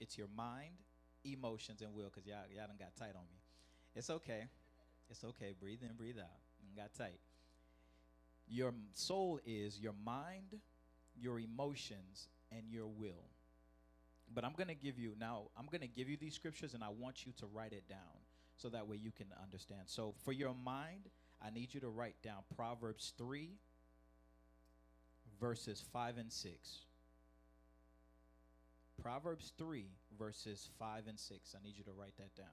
It's 0.00 0.16
your 0.18 0.28
mind, 0.36 0.74
emotions, 1.24 1.82
and 1.82 1.94
will, 1.94 2.10
because 2.12 2.26
y'all, 2.26 2.46
y'all 2.54 2.66
done 2.66 2.76
got 2.78 2.94
tight 2.96 3.16
on 3.16 3.24
me. 3.30 3.38
It's 3.94 4.10
okay. 4.10 4.44
It's 5.10 5.24
okay. 5.24 5.54
Breathe 5.58 5.80
in, 5.82 5.96
breathe 5.96 6.18
out. 6.18 6.40
And 6.66 6.76
got 6.76 6.94
tight. 6.94 7.18
Your 8.48 8.72
soul 8.94 9.40
is 9.46 9.80
your 9.80 9.94
mind, 10.04 10.60
your 11.18 11.38
emotions, 11.38 12.28
and 12.52 12.62
your 12.70 12.86
will. 12.86 13.30
But 14.32 14.44
I'm 14.44 14.52
going 14.52 14.68
to 14.68 14.74
give 14.74 14.98
you 14.98 15.12
now, 15.18 15.44
I'm 15.56 15.66
going 15.66 15.80
to 15.80 15.86
give 15.86 16.08
you 16.08 16.16
these 16.16 16.34
scriptures 16.34 16.74
and 16.74 16.82
I 16.82 16.88
want 16.88 17.26
you 17.26 17.32
to 17.38 17.46
write 17.46 17.72
it 17.72 17.88
down 17.88 17.98
so 18.56 18.68
that 18.68 18.88
way 18.88 18.96
you 18.96 19.10
can 19.10 19.26
understand. 19.42 19.82
So 19.86 20.14
for 20.24 20.32
your 20.32 20.54
mind, 20.54 21.08
I 21.44 21.50
need 21.50 21.74
you 21.74 21.80
to 21.80 21.88
write 21.88 22.16
down 22.22 22.38
Proverbs 22.56 23.12
3, 23.18 23.50
verses 25.40 25.84
5 25.92 26.18
and 26.18 26.32
6. 26.32 26.78
Proverbs 29.02 29.52
3, 29.58 29.86
verses 30.18 30.70
5 30.78 31.06
and 31.08 31.18
6. 31.18 31.54
I 31.54 31.62
need 31.62 31.76
you 31.76 31.84
to 31.84 31.92
write 31.92 32.16
that 32.18 32.34
down. 32.34 32.46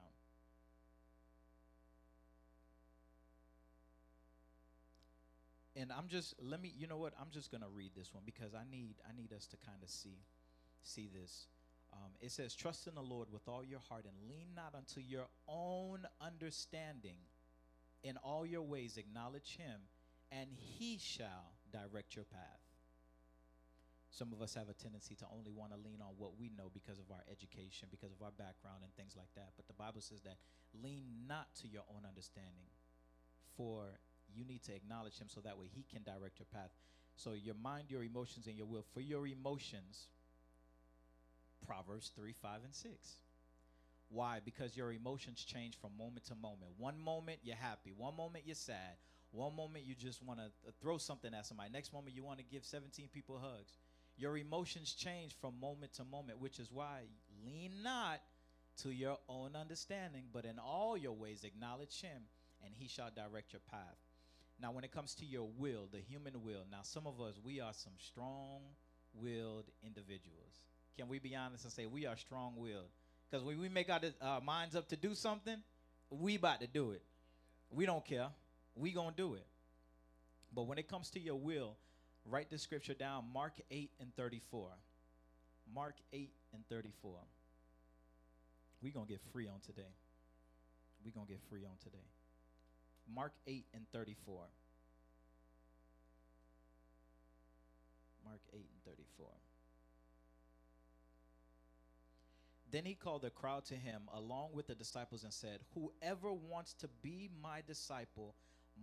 And 5.74 5.90
I'm 5.90 6.08
just 6.08 6.34
let 6.42 6.60
me 6.60 6.70
you 6.76 6.86
know 6.86 6.98
what 6.98 7.14
I'm 7.18 7.30
just 7.30 7.50
going 7.50 7.62
to 7.62 7.68
read 7.68 7.92
this 7.96 8.12
one 8.12 8.24
because 8.26 8.52
I 8.54 8.62
need 8.70 8.96
I 9.08 9.16
need 9.16 9.32
us 9.32 9.46
to 9.46 9.56
kind 9.56 9.82
of 9.82 9.88
see 9.88 10.18
see 10.82 11.08
this. 11.08 11.46
Um, 11.92 12.12
it 12.20 12.32
says, 12.32 12.54
Trust 12.54 12.86
in 12.86 12.94
the 12.94 13.02
Lord 13.02 13.28
with 13.32 13.48
all 13.48 13.64
your 13.64 13.80
heart 13.80 14.04
and 14.04 14.28
lean 14.28 14.48
not 14.54 14.74
unto 14.74 15.00
your 15.00 15.26
own 15.48 16.06
understanding. 16.20 17.18
In 18.02 18.16
all 18.16 18.44
your 18.44 18.62
ways, 18.62 18.96
acknowledge 18.96 19.56
him, 19.56 19.80
and 20.32 20.48
he 20.52 20.98
shall 20.98 21.52
direct 21.70 22.16
your 22.16 22.24
path. 22.24 22.60
Some 24.10 24.32
of 24.32 24.42
us 24.42 24.54
have 24.54 24.68
a 24.68 24.74
tendency 24.74 25.14
to 25.16 25.26
only 25.32 25.52
want 25.52 25.72
to 25.72 25.78
lean 25.78 26.02
on 26.02 26.12
what 26.18 26.36
we 26.38 26.50
know 26.50 26.68
because 26.74 26.98
of 26.98 27.10
our 27.10 27.24
education, 27.30 27.88
because 27.90 28.12
of 28.12 28.20
our 28.20 28.32
background, 28.32 28.84
and 28.84 28.92
things 28.94 29.14
like 29.16 29.32
that. 29.36 29.52
But 29.56 29.68
the 29.68 29.72
Bible 29.72 30.02
says 30.02 30.20
that 30.22 30.36
lean 30.82 31.04
not 31.26 31.48
to 31.62 31.68
your 31.68 31.84
own 31.88 32.04
understanding, 32.06 32.68
for 33.56 33.96
you 34.28 34.44
need 34.44 34.62
to 34.64 34.74
acknowledge 34.74 35.18
him 35.18 35.28
so 35.28 35.40
that 35.40 35.56
way 35.56 35.66
he 35.72 35.84
can 35.88 36.02
direct 36.02 36.38
your 36.38 36.46
path. 36.52 36.72
So 37.16 37.32
your 37.32 37.54
mind, 37.54 37.84
your 37.88 38.02
emotions, 38.02 38.46
and 38.46 38.56
your 38.56 38.66
will. 38.66 38.84
For 38.92 39.00
your 39.00 39.26
emotions, 39.26 40.08
Proverbs 41.66 42.10
3, 42.14 42.32
5, 42.32 42.60
and 42.64 42.74
6. 42.74 42.92
Why? 44.08 44.40
Because 44.44 44.76
your 44.76 44.92
emotions 44.92 45.44
change 45.44 45.78
from 45.80 45.96
moment 45.96 46.26
to 46.26 46.34
moment. 46.34 46.72
One 46.76 46.98
moment 46.98 47.38
you're 47.42 47.56
happy, 47.56 47.92
one 47.96 48.16
moment 48.16 48.44
you're 48.46 48.54
sad, 48.54 48.96
one 49.30 49.56
moment 49.56 49.86
you 49.86 49.94
just 49.94 50.22
want 50.22 50.38
to 50.40 50.46
uh, 50.46 50.70
throw 50.80 50.98
something 50.98 51.32
at 51.32 51.46
somebody, 51.46 51.70
next 51.72 51.92
moment 51.92 52.14
you 52.14 52.22
want 52.22 52.38
to 52.38 52.44
give 52.44 52.64
17 52.64 53.08
people 53.12 53.40
hugs. 53.42 53.78
Your 54.18 54.36
emotions 54.36 54.92
change 54.92 55.34
from 55.40 55.58
moment 55.58 55.94
to 55.94 56.04
moment, 56.04 56.38
which 56.38 56.58
is 56.58 56.70
why 56.70 57.00
lean 57.44 57.82
not 57.82 58.20
to 58.82 58.90
your 58.90 59.18
own 59.28 59.56
understanding, 59.56 60.24
but 60.32 60.44
in 60.44 60.58
all 60.58 60.96
your 60.96 61.12
ways 61.12 61.44
acknowledge 61.44 62.02
him, 62.02 62.22
and 62.64 62.74
he 62.78 62.88
shall 62.88 63.10
direct 63.14 63.52
your 63.52 63.62
path. 63.70 63.96
Now, 64.60 64.72
when 64.72 64.84
it 64.84 64.92
comes 64.92 65.14
to 65.16 65.24
your 65.24 65.48
will, 65.56 65.88
the 65.90 65.98
human 65.98 66.42
will, 66.42 66.64
now 66.70 66.82
some 66.82 67.06
of 67.06 67.20
us, 67.20 67.34
we 67.42 67.60
are 67.60 67.72
some 67.72 67.94
strong 67.98 68.60
willed 69.14 69.70
individuals. 69.84 70.66
Can 70.98 71.08
we 71.08 71.18
be 71.18 71.34
honest 71.34 71.64
and 71.64 71.72
say 71.72 71.86
we 71.86 72.06
are 72.06 72.16
strong 72.16 72.54
willed? 72.56 72.90
Because 73.30 73.44
when 73.44 73.58
we 73.58 73.68
make 73.68 73.88
our 73.90 74.40
minds 74.40 74.76
up 74.76 74.88
to 74.88 74.96
do 74.96 75.14
something, 75.14 75.56
we 76.10 76.34
about 76.36 76.60
to 76.60 76.66
do 76.66 76.90
it. 76.90 77.02
We 77.70 77.86
don't 77.86 78.04
care. 78.04 78.28
We 78.76 78.92
to 78.92 79.12
do 79.16 79.34
it. 79.34 79.46
But 80.54 80.66
when 80.66 80.78
it 80.78 80.88
comes 80.88 81.10
to 81.10 81.20
your 81.20 81.36
will, 81.36 81.76
write 82.26 82.50
the 82.50 82.58
scripture 82.58 82.94
down 82.94 83.24
Mark 83.32 83.54
8 83.70 83.90
and 84.00 84.14
34. 84.16 84.68
Mark 85.74 85.94
8 86.12 86.30
and 86.52 86.62
34. 86.68 87.12
We're 88.82 88.92
going 88.92 89.06
to 89.06 89.12
get 89.12 89.22
free 89.32 89.48
on 89.48 89.60
today. 89.64 89.88
Going 91.14 91.26
to 91.26 91.32
get 91.32 91.40
free 91.48 91.64
on 91.64 91.76
today. 91.82 92.04
Mark 93.12 93.32
8 93.46 93.64
and 93.74 93.84
34. 93.92 94.44
Mark 98.24 98.40
8 98.52 98.56
and 98.58 98.84
34. 98.84 99.26
Then 102.72 102.86
he 102.86 102.94
called 102.94 103.20
the 103.22 103.30
crowd 103.30 103.66
to 103.66 103.74
him 103.74 104.08
along 104.14 104.50
with 104.54 104.66
the 104.66 104.74
disciples 104.74 105.24
and 105.24 105.32
said, 105.32 105.60
Whoever 105.74 106.32
wants 106.32 106.72
to 106.80 106.88
be 107.02 107.28
my 107.42 107.62
disciple 107.66 108.34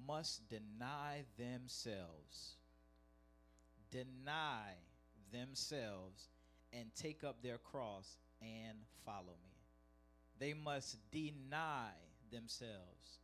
must 0.08 0.48
deny 0.48 1.24
themselves. 1.40 2.58
Deny 3.90 4.76
themselves 5.34 6.30
and 6.72 6.94
take 6.96 7.24
up 7.24 7.42
their 7.42 7.58
cross 7.58 8.18
and 8.44 8.78
follow 9.04 9.34
me. 9.44 9.58
They 10.38 10.54
must 10.54 10.98
deny 11.12 11.90
themselves. 12.32 13.18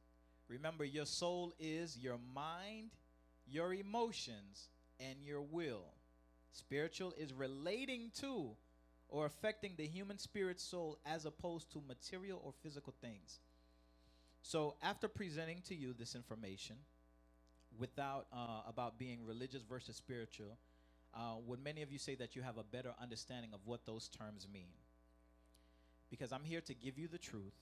Remember, 0.47 0.83
your 0.83 1.05
soul 1.05 1.53
is 1.59 1.95
your 1.95 2.17
mind, 2.33 2.89
your 3.47 3.71
emotions, 3.71 4.69
and 4.99 5.23
your 5.23 5.41
will. 5.41 5.93
Spiritual 6.51 7.13
is 7.17 7.33
relating 7.33 8.09
to 8.19 8.55
or 9.15 9.25
affecting 9.25 9.71
the 9.77 9.87
human 9.87 10.17
spirit 10.17 10.59
soul 10.59 10.99
as 11.05 11.25
opposed 11.25 11.71
to 11.71 11.81
material 11.87 12.41
or 12.43 12.51
physical 12.61 12.93
things. 12.99 13.39
So, 14.41 14.75
after 14.83 15.07
presenting 15.07 15.61
to 15.69 15.75
you 15.75 15.93
this 15.97 16.15
information 16.15 16.75
without 17.79 18.27
uh, 18.33 18.63
about 18.67 18.99
being 18.99 19.25
religious 19.25 19.61
versus 19.63 19.95
spiritual, 19.95 20.57
uh, 21.15 21.35
would 21.47 21.63
many 21.63 21.81
of 21.81 21.93
you 21.93 21.97
say 21.97 22.15
that 22.15 22.35
you 22.35 22.41
have 22.41 22.57
a 22.57 22.63
better 22.63 22.93
understanding 23.01 23.51
of 23.53 23.61
what 23.63 23.85
those 23.85 24.09
terms 24.09 24.47
mean? 24.51 24.75
Because 26.09 26.33
I'm 26.33 26.43
here 26.43 26.61
to 26.61 26.73
give 26.73 26.99
you 26.99 27.07
the 27.07 27.17
truth, 27.17 27.55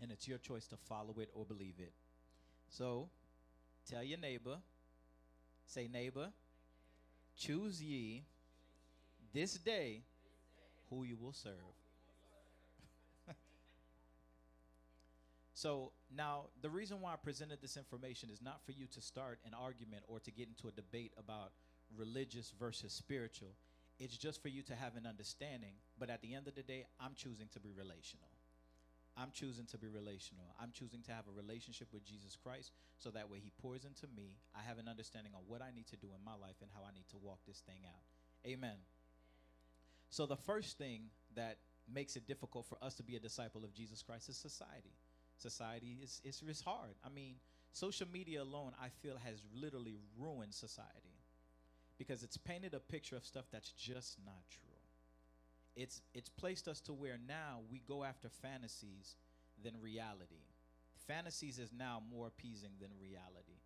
and 0.00 0.12
it's 0.12 0.28
your 0.28 0.38
choice 0.38 0.68
to 0.68 0.76
follow 0.76 1.16
it 1.18 1.30
or 1.34 1.44
believe 1.44 1.74
it. 1.80 1.92
So, 2.68 3.08
tell 3.90 4.04
your 4.04 4.18
neighbor, 4.18 4.58
say, 5.66 5.88
neighbor, 5.92 6.28
choose 7.36 7.82
ye 7.82 8.22
this 9.34 9.54
day 9.54 10.02
who 10.92 11.04
you 11.04 11.16
will 11.16 11.32
serve. 11.32 11.52
so 15.54 15.92
now, 16.14 16.44
the 16.60 16.68
reason 16.70 17.00
why 17.00 17.14
I 17.14 17.16
presented 17.16 17.60
this 17.62 17.76
information 17.76 18.28
is 18.30 18.42
not 18.42 18.60
for 18.66 18.72
you 18.72 18.86
to 18.88 19.00
start 19.00 19.38
an 19.46 19.54
argument 19.54 20.02
or 20.08 20.20
to 20.20 20.30
get 20.30 20.48
into 20.48 20.68
a 20.68 20.72
debate 20.72 21.12
about 21.18 21.52
religious 21.96 22.52
versus 22.58 22.92
spiritual. 22.92 23.54
It's 23.98 24.16
just 24.16 24.42
for 24.42 24.48
you 24.48 24.62
to 24.62 24.74
have 24.74 24.96
an 24.96 25.06
understanding. 25.06 25.74
But 25.98 26.10
at 26.10 26.20
the 26.22 26.34
end 26.34 26.48
of 26.48 26.54
the 26.54 26.62
day, 26.62 26.84
I'm 27.00 27.14
choosing 27.14 27.46
to 27.52 27.60
be 27.60 27.70
relational. 27.72 28.28
I'm 29.16 29.30
choosing 29.32 29.66
to 29.66 29.78
be 29.78 29.88
relational. 29.88 30.56
I'm 30.60 30.72
choosing 30.72 31.02
to 31.02 31.12
have 31.12 31.28
a 31.28 31.36
relationship 31.36 31.88
with 31.92 32.04
Jesus 32.04 32.36
Christ 32.36 32.72
so 32.98 33.10
that 33.10 33.28
way 33.28 33.38
He 33.42 33.52
pours 33.60 33.84
into 33.84 34.06
me. 34.16 34.40
I 34.56 34.62
have 34.66 34.78
an 34.78 34.88
understanding 34.88 35.32
on 35.36 35.42
what 35.46 35.60
I 35.60 35.70
need 35.74 35.86
to 35.88 35.96
do 35.96 36.08
in 36.16 36.24
my 36.24 36.32
life 36.32 36.56
and 36.62 36.70
how 36.72 36.80
I 36.80 36.92
need 36.92 37.08
to 37.10 37.18
walk 37.20 37.40
this 37.46 37.60
thing 37.60 37.84
out. 37.86 38.04
Amen. 38.46 38.76
So, 40.12 40.26
the 40.26 40.36
first 40.36 40.76
thing 40.76 41.04
that 41.36 41.56
makes 41.90 42.16
it 42.16 42.26
difficult 42.26 42.66
for 42.66 42.76
us 42.82 42.94
to 42.96 43.02
be 43.02 43.16
a 43.16 43.18
disciple 43.18 43.64
of 43.64 43.72
Jesus 43.72 44.02
Christ 44.02 44.28
is 44.28 44.36
society. 44.36 44.92
Society 45.38 45.96
is 46.02 46.20
it's 46.22 46.60
hard. 46.60 46.96
I 47.02 47.08
mean, 47.08 47.36
social 47.72 48.06
media 48.12 48.42
alone, 48.42 48.72
I 48.78 48.88
feel, 49.00 49.16
has 49.24 49.42
literally 49.54 49.96
ruined 50.18 50.52
society 50.52 51.16
because 51.96 52.22
it's 52.22 52.36
painted 52.36 52.74
a 52.74 52.78
picture 52.78 53.16
of 53.16 53.24
stuff 53.24 53.46
that's 53.50 53.70
just 53.70 54.18
not 54.22 54.44
true. 54.50 54.76
It's 55.76 56.02
it's 56.12 56.28
placed 56.28 56.68
us 56.68 56.82
to 56.82 56.92
where 56.92 57.18
now 57.26 57.60
we 57.70 57.80
go 57.88 58.04
after 58.04 58.28
fantasies 58.28 59.16
than 59.64 59.80
reality. 59.80 60.44
Fantasies 61.06 61.58
is 61.58 61.70
now 61.72 62.02
more 62.14 62.26
appeasing 62.26 62.72
than 62.78 62.90
reality. 63.00 63.62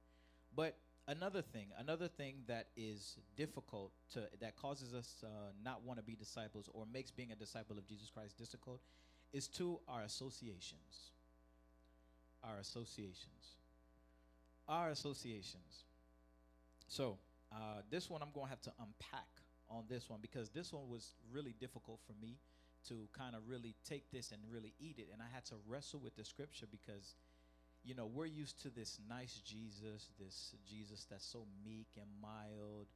But 0.55 0.77
another 1.09 1.43
thing, 1.43 1.67
another 1.79 2.09
thing 2.09 2.37
that 2.49 2.69
is 2.77 3.19
difficult 3.37 3.93
to 4.13 4.23
that 4.41 4.57
causes 4.57 4.95
us 4.95 5.25
uh, 5.25 5.29
not 5.65 5.83
want 5.85 5.99
to 5.99 6.05
be 6.05 6.15
disciples 6.15 6.69
or 6.73 6.85
makes 6.93 7.11
being 7.11 7.33
a 7.33 7.37
disciple 7.37 7.79
of 7.79 7.87
Jesus 7.87 8.11
Christ 8.11 8.39
difficult 8.39 8.81
is 9.33 9.49
to 9.49 9.79
our 9.89 10.03
associations. 10.03 11.13
Our 12.43 12.59
associations. 12.59 13.57
Our 14.69 14.91
associations. 14.91 15.85
So, 16.89 17.19
uh, 17.53 17.83
this 17.91 18.11
one 18.11 18.23
I'm 18.23 18.31
going 18.33 18.47
to 18.47 18.51
have 18.51 18.61
to 18.63 18.73
unpack 18.81 19.29
on 19.69 19.85
this 19.89 20.09
one 20.09 20.21
because 20.21 20.51
this 20.51 20.73
one 20.73 20.89
was 20.89 21.15
really 21.33 21.55
difficult 21.59 22.01
for 22.07 22.15
me 22.21 22.39
to 22.89 23.09
kind 23.17 23.35
of 23.35 23.43
really 23.49 23.75
take 23.89 24.11
this 24.13 24.33
and 24.33 24.41
really 24.51 24.75
eat 24.79 24.97
it. 24.99 25.09
And 25.13 25.21
I 25.21 25.27
had 25.33 25.45
to 25.47 25.55
wrestle 25.69 26.01
with 26.01 26.17
the 26.17 26.25
scripture 26.25 26.67
because 26.71 27.15
you 27.87 27.95
know, 27.95 28.07
we're 28.13 28.27
used 28.27 28.61
to 28.63 28.69
this 28.69 28.99
nice 29.09 29.41
Jesus, 29.47 30.09
this 30.19 30.55
Jesus 30.69 31.07
that's 31.09 31.25
so 31.25 31.47
meek 31.65 31.87
and 31.97 32.07
mild. 32.21 32.89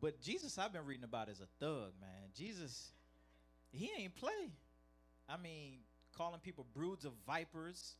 But 0.00 0.22
Jesus 0.22 0.58
I've 0.58 0.72
been 0.72 0.86
reading 0.86 1.04
about 1.04 1.28
is 1.28 1.40
a 1.40 1.48
thug, 1.58 1.92
man. 2.00 2.30
Jesus, 2.34 2.92
he 3.72 3.90
ain't 3.98 4.14
play. 4.14 4.52
I 5.28 5.36
mean, 5.36 5.78
calling 6.16 6.38
people 6.40 6.66
broods 6.72 7.04
of 7.04 7.12
vipers, 7.26 7.96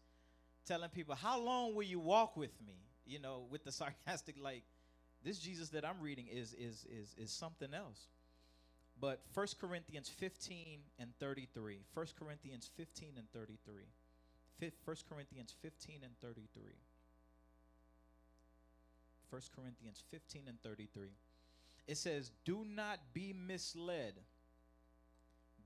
telling 0.65 0.91
people, 0.91 1.17
How 1.17 1.41
long 1.41 1.75
will 1.75 1.83
you 1.83 1.99
walk 1.99 2.37
with 2.37 2.53
me? 2.65 2.77
You 3.05 3.19
know, 3.19 3.47
with 3.51 3.65
the 3.65 3.73
sarcastic, 3.73 4.37
like, 4.41 4.63
this 5.25 5.39
Jesus 5.39 5.71
that 5.71 5.85
I'm 5.85 6.01
reading 6.01 6.29
is 6.29 6.55
is 6.55 6.87
is 6.89 7.15
is 7.19 7.31
something 7.31 7.75
else. 7.75 8.07
But 8.99 9.23
1 9.35 9.47
Corinthians 9.61 10.09
15 10.09 10.81
and 10.99 11.11
33. 11.19 11.81
1 11.95 12.07
Corinthians 12.19 12.71
15 12.77 13.15
and 13.17 13.31
33. 13.33 13.85
1 14.69 14.97
Corinthians 15.09 15.55
15 15.63 16.01
and 16.03 16.13
33. 16.21 16.63
1 19.31 19.43
Corinthians 19.55 20.03
15 20.11 20.43
and 20.49 20.61
33. 20.63 21.09
It 21.87 21.97
says, 21.97 22.33
Do 22.45 22.65
not 22.65 22.99
be 23.15 23.33
misled. 23.33 24.15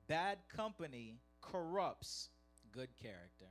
Bad 0.06 0.38
company 0.54 1.16
corrupts 1.40 2.28
good 2.72 2.90
character. 3.00 3.50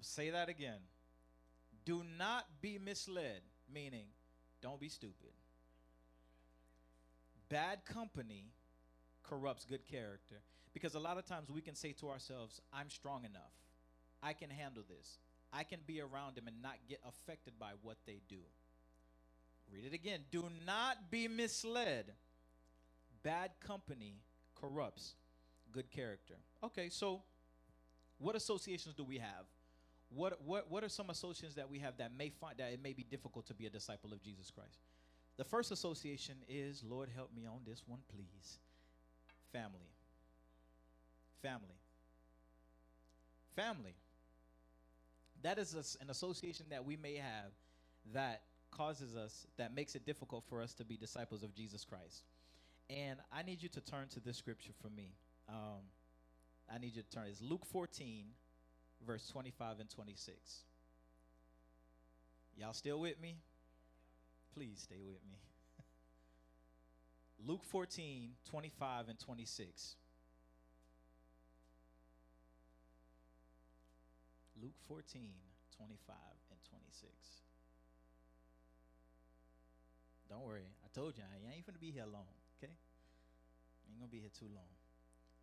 say 0.00 0.30
that 0.30 0.48
again. 0.48 0.80
Do 1.84 2.02
not 2.18 2.46
be 2.60 2.78
misled, 2.78 3.40
meaning 3.72 4.06
don't 4.62 4.80
be 4.80 4.88
stupid. 4.88 5.32
Bad 7.48 7.84
company 7.84 8.52
corrupts 9.22 9.64
good 9.64 9.84
character. 9.84 10.36
Because 10.74 10.94
a 10.94 10.98
lot 10.98 11.16
of 11.16 11.24
times 11.24 11.50
we 11.50 11.60
can 11.60 11.74
say 11.74 11.92
to 11.92 12.10
ourselves, 12.10 12.60
I'm 12.72 12.90
strong 12.90 13.24
enough. 13.24 13.52
I 14.22 14.32
can 14.32 14.50
handle 14.50 14.82
this. 14.88 15.18
I 15.52 15.62
can 15.62 15.78
be 15.86 16.00
around 16.00 16.34
them 16.34 16.48
and 16.48 16.60
not 16.60 16.74
get 16.88 17.00
affected 17.08 17.54
by 17.58 17.70
what 17.82 17.96
they 18.06 18.20
do. 18.28 18.40
Read 19.72 19.84
it 19.86 19.94
again. 19.94 20.20
Do 20.30 20.44
not 20.66 21.10
be 21.10 21.28
misled. 21.28 22.12
Bad 23.22 23.52
company 23.64 24.16
corrupts 24.60 25.14
good 25.74 25.90
character. 25.90 26.34
Okay, 26.62 26.88
so 26.88 27.22
what 28.18 28.36
associations 28.36 28.94
do 28.94 29.04
we 29.04 29.18
have? 29.18 29.46
What, 30.08 30.40
what, 30.44 30.70
what 30.70 30.84
are 30.84 30.88
some 30.88 31.10
associations 31.10 31.56
that 31.56 31.68
we 31.68 31.80
have 31.80 31.96
that 31.98 32.12
may 32.16 32.30
find 32.30 32.56
that 32.58 32.72
it 32.72 32.80
may 32.82 32.92
be 32.92 33.02
difficult 33.02 33.46
to 33.46 33.54
be 33.54 33.66
a 33.66 33.70
disciple 33.70 34.12
of 34.12 34.22
Jesus 34.22 34.50
Christ? 34.50 34.78
The 35.36 35.44
first 35.44 35.72
association 35.72 36.36
is, 36.48 36.84
Lord, 36.84 37.08
help 37.14 37.34
me 37.34 37.46
on 37.46 37.60
this 37.66 37.82
one, 37.86 37.98
please. 38.14 38.58
Family. 39.52 39.93
Family. 41.44 41.76
Family. 43.54 43.94
That 45.42 45.58
is 45.58 45.74
a, 45.74 46.02
an 46.02 46.08
association 46.08 46.64
that 46.70 46.86
we 46.86 46.96
may 46.96 47.16
have 47.16 47.52
that 48.14 48.40
causes 48.70 49.14
us, 49.14 49.46
that 49.58 49.74
makes 49.74 49.94
it 49.94 50.06
difficult 50.06 50.44
for 50.48 50.62
us 50.62 50.72
to 50.74 50.86
be 50.86 50.96
disciples 50.96 51.42
of 51.42 51.54
Jesus 51.54 51.84
Christ. 51.84 52.24
And 52.88 53.18
I 53.30 53.42
need 53.42 53.62
you 53.62 53.68
to 53.68 53.80
turn 53.82 54.08
to 54.14 54.20
this 54.20 54.38
scripture 54.38 54.72
for 54.80 54.88
me. 54.88 55.12
Um, 55.50 55.82
I 56.74 56.78
need 56.78 56.96
you 56.96 57.02
to 57.02 57.10
turn. 57.10 57.26
It's 57.28 57.42
Luke 57.42 57.66
14, 57.66 58.24
verse 59.06 59.28
25 59.28 59.80
and 59.80 59.90
26. 59.90 60.36
Y'all 62.56 62.72
still 62.72 63.00
with 63.00 63.20
me? 63.20 63.36
Please 64.54 64.80
stay 64.82 65.02
with 65.04 65.20
me. 65.30 65.36
Luke 67.46 67.64
14, 67.64 68.30
25 68.48 69.08
and 69.10 69.18
26. 69.18 69.96
Luke 74.64 74.80
14, 74.88 75.20
25 75.76 76.16
and 76.50 76.58
26. 76.70 77.12
Don't 80.30 80.40
worry. 80.40 80.64
I 80.82 80.88
told 80.98 81.18
you, 81.18 81.22
I 81.22 81.54
ain't 81.54 81.66
going 81.66 81.74
to 81.74 81.80
be 81.80 81.90
here 81.90 82.06
long, 82.10 82.32
okay? 82.56 82.72
I 82.72 83.90
ain't 83.90 83.98
going 83.98 84.08
to 84.08 84.10
be 84.10 84.20
here 84.20 84.30
too 84.38 84.48
long. 84.54 84.64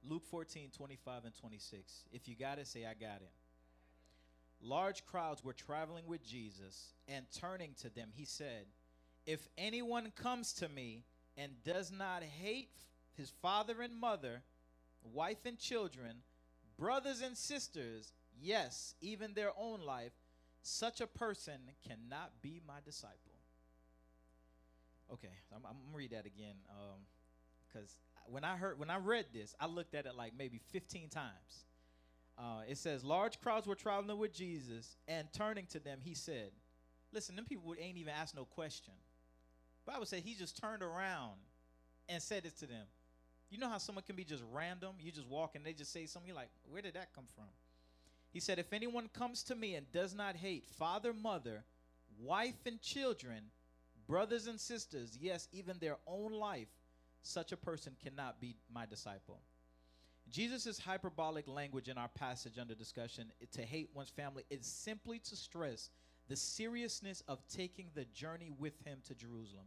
Luke 0.03 0.25
14, 0.25 0.71
25 0.75 1.25
and 1.25 1.36
26. 1.39 2.05
If 2.12 2.27
you 2.27 2.36
got 2.36 2.57
it, 2.57 2.65
say, 2.65 2.84
I 2.84 2.95
got 2.95 3.21
it. 3.21 3.29
large 4.60 5.05
crowds 5.05 5.43
were 5.43 5.53
traveling 5.53 6.07
with 6.07 6.25
Jesus, 6.25 6.93
and 7.07 7.27
turning 7.39 7.75
to 7.81 7.93
them, 7.93 8.10
he 8.15 8.25
said, 8.25 8.65
If 9.27 9.47
anyone 9.55 10.12
comes 10.15 10.51
to 10.53 10.67
me 10.67 11.03
and 11.38 11.51
does 11.63 11.91
not 11.91 12.23
hate 12.23 12.71
his 13.15 13.31
father 13.39 13.84
and 13.84 13.95
mother, 13.99 14.41
wife 15.03 15.45
and 15.45 15.60
children, 15.60 16.23
brothers 16.75 17.21
and 17.21 17.38
sisters, 17.38 18.13
yes, 18.41 18.95
even 19.01 19.34
their 19.34 19.51
own 19.58 19.82
life, 19.82 20.12
such 20.62 21.01
a 21.01 21.08
person 21.08 21.60
cannot 21.88 22.32
be 22.41 22.62
my 22.67 22.80
disciple. 22.84 23.17
Okay, 25.12 25.34
I'm, 25.54 25.65
I'm 25.65 25.73
gonna 25.73 25.97
read 25.97 26.12
that 26.12 26.25
again, 26.25 26.56
because 27.67 27.95
um, 28.27 28.34
when 28.34 28.43
I 28.43 28.56
heard 28.56 28.80
when 28.80 28.89
I 28.89 28.97
read 28.97 29.25
this, 29.34 29.54
I 29.60 29.67
looked 29.67 29.95
at 29.95 30.06
it 30.06 30.15
like 30.15 30.34
maybe 30.38 30.60
15 30.71 31.10
times. 31.10 31.65
Uh, 32.38 32.62
it 32.67 32.77
says, 32.77 33.04
large 33.04 33.39
crowds 33.41 33.67
were 33.67 33.75
traveling 33.75 34.17
with 34.17 34.34
Jesus, 34.34 34.95
and 35.08 35.27
turning 35.34 35.65
to 35.67 35.80
them, 35.80 35.99
he 36.01 36.13
said, 36.13 36.51
"Listen, 37.12 37.36
them 37.36 37.45
people 37.45 37.75
ain't 37.80 37.97
even 37.97 38.13
ask 38.13 38.36
no 38.36 38.45
question." 38.45 38.93
Bible 39.86 40.06
said 40.06 40.21
he 40.23 40.36
just 40.36 40.58
turned 40.58 40.84
around 40.84 41.38
and 42.08 42.21
said 42.21 42.45
it 42.45 42.58
to 42.60 42.67
them. 42.67 42.86
You 43.49 43.58
know 43.58 43.67
how 43.67 43.80
someone 43.80 44.04
can 44.04 44.15
be 44.15 44.23
just 44.23 44.43
random? 44.51 44.95
You 44.99 45.12
just 45.12 45.27
walk 45.27 45.56
and 45.56 45.65
they 45.65 45.73
just 45.73 45.91
say 45.91 46.06
something. 46.06 46.27
You're 46.27 46.36
like, 46.36 46.51
where 46.69 46.82
did 46.82 46.93
that 46.93 47.13
come 47.13 47.25
from? 47.36 47.49
He 48.32 48.39
said, 48.39 48.60
If 48.60 48.74
anyone 48.74 49.10
comes 49.13 49.44
to 49.44 49.56
me 49.56 49.76
and 49.76 49.91
does 49.91 50.13
not 50.13 50.36
hate 50.36 50.65
father, 50.65 51.13
mother, 51.13 51.63
wife, 52.20 52.65
and 52.65 52.82
children, 52.82 53.44
brothers 54.08 54.48
and 54.48 54.60
sisters, 54.60 55.17
yes, 55.20 55.48
even 55.52 55.78
their 55.80 55.98
own 56.08 56.32
life, 56.32 56.70
such 57.24 57.52
a 57.52 57.58
person 57.58 57.96
cannot 58.04 58.39
be 58.39 58.56
my 58.74 58.86
disciple. 58.86 59.39
Jesus' 60.30 60.80
hyperbolic 60.80 61.48
language 61.48 61.89
in 61.89 61.98
our 61.98 62.08
passage 62.08 62.58
under 62.58 62.74
discussion 62.74 63.32
to 63.52 63.62
hate 63.63 63.89
one's 63.94 64.10
family 64.10 64.44
is 64.50 64.65
simply 64.65 65.20
to 65.20 65.36
stress 65.36 65.89
the 66.30 66.36
seriousness 66.36 67.22
of 67.28 67.39
taking 67.50 67.88
the 67.94 68.06
journey 68.06 68.52
with 68.58 68.74
him 68.86 69.00
to 69.08 69.13
Jerusalem. 69.13 69.65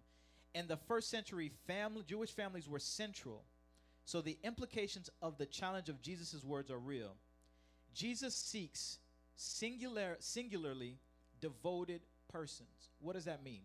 In 0.54 0.66
the 0.66 0.76
first 0.76 1.10
century, 1.10 1.50
family, 1.66 2.04
Jewish 2.06 2.30
families 2.30 2.68
were 2.68 2.78
central. 2.78 3.44
So 4.06 4.20
the 4.20 4.38
implications 4.42 5.10
of 5.20 5.36
the 5.36 5.46
challenge 5.46 5.88
of 5.88 6.00
Jesus' 6.00 6.42
words 6.44 6.70
are 6.70 6.78
real. 6.78 7.16
Jesus 7.94 8.34
seeks 8.34 8.98
singular, 9.36 10.16
singularly 10.20 10.98
devoted 11.40 12.00
persons. 12.28 12.90
What 13.00 13.14
does 13.14 13.24
that 13.26 13.44
mean? 13.44 13.62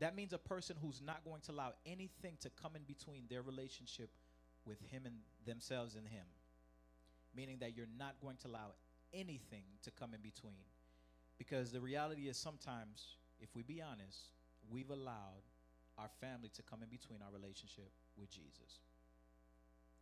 That 0.00 0.16
means 0.16 0.32
a 0.32 0.38
person 0.38 0.76
who's 0.80 1.00
not 1.04 1.24
going 1.24 1.40
to 1.42 1.52
allow 1.52 1.72
anything 1.84 2.36
to 2.40 2.50
come 2.50 2.76
in 2.76 2.82
between 2.82 3.24
their 3.28 3.42
relationship 3.42 4.10
with 4.64 4.78
him 4.90 5.02
and 5.04 5.16
themselves 5.46 5.94
and 5.94 6.06
him. 6.06 6.24
Meaning 7.34 7.58
that 7.60 7.76
you're 7.76 7.86
not 7.98 8.16
going 8.22 8.36
to 8.38 8.48
allow 8.48 8.72
anything 9.12 9.64
to 9.82 9.90
come 9.90 10.14
in 10.14 10.20
between. 10.20 10.64
Because 11.38 11.70
the 11.70 11.80
reality 11.80 12.28
is 12.28 12.36
sometimes, 12.36 13.16
if 13.40 13.48
we 13.54 13.62
be 13.62 13.82
honest, 13.82 14.32
we've 14.70 14.90
allowed 14.90 15.44
our 15.98 16.08
family 16.20 16.50
to 16.54 16.62
come 16.62 16.82
in 16.82 16.88
between 16.88 17.20
our 17.22 17.32
relationship 17.32 17.90
with 18.18 18.30
Jesus. 18.30 18.80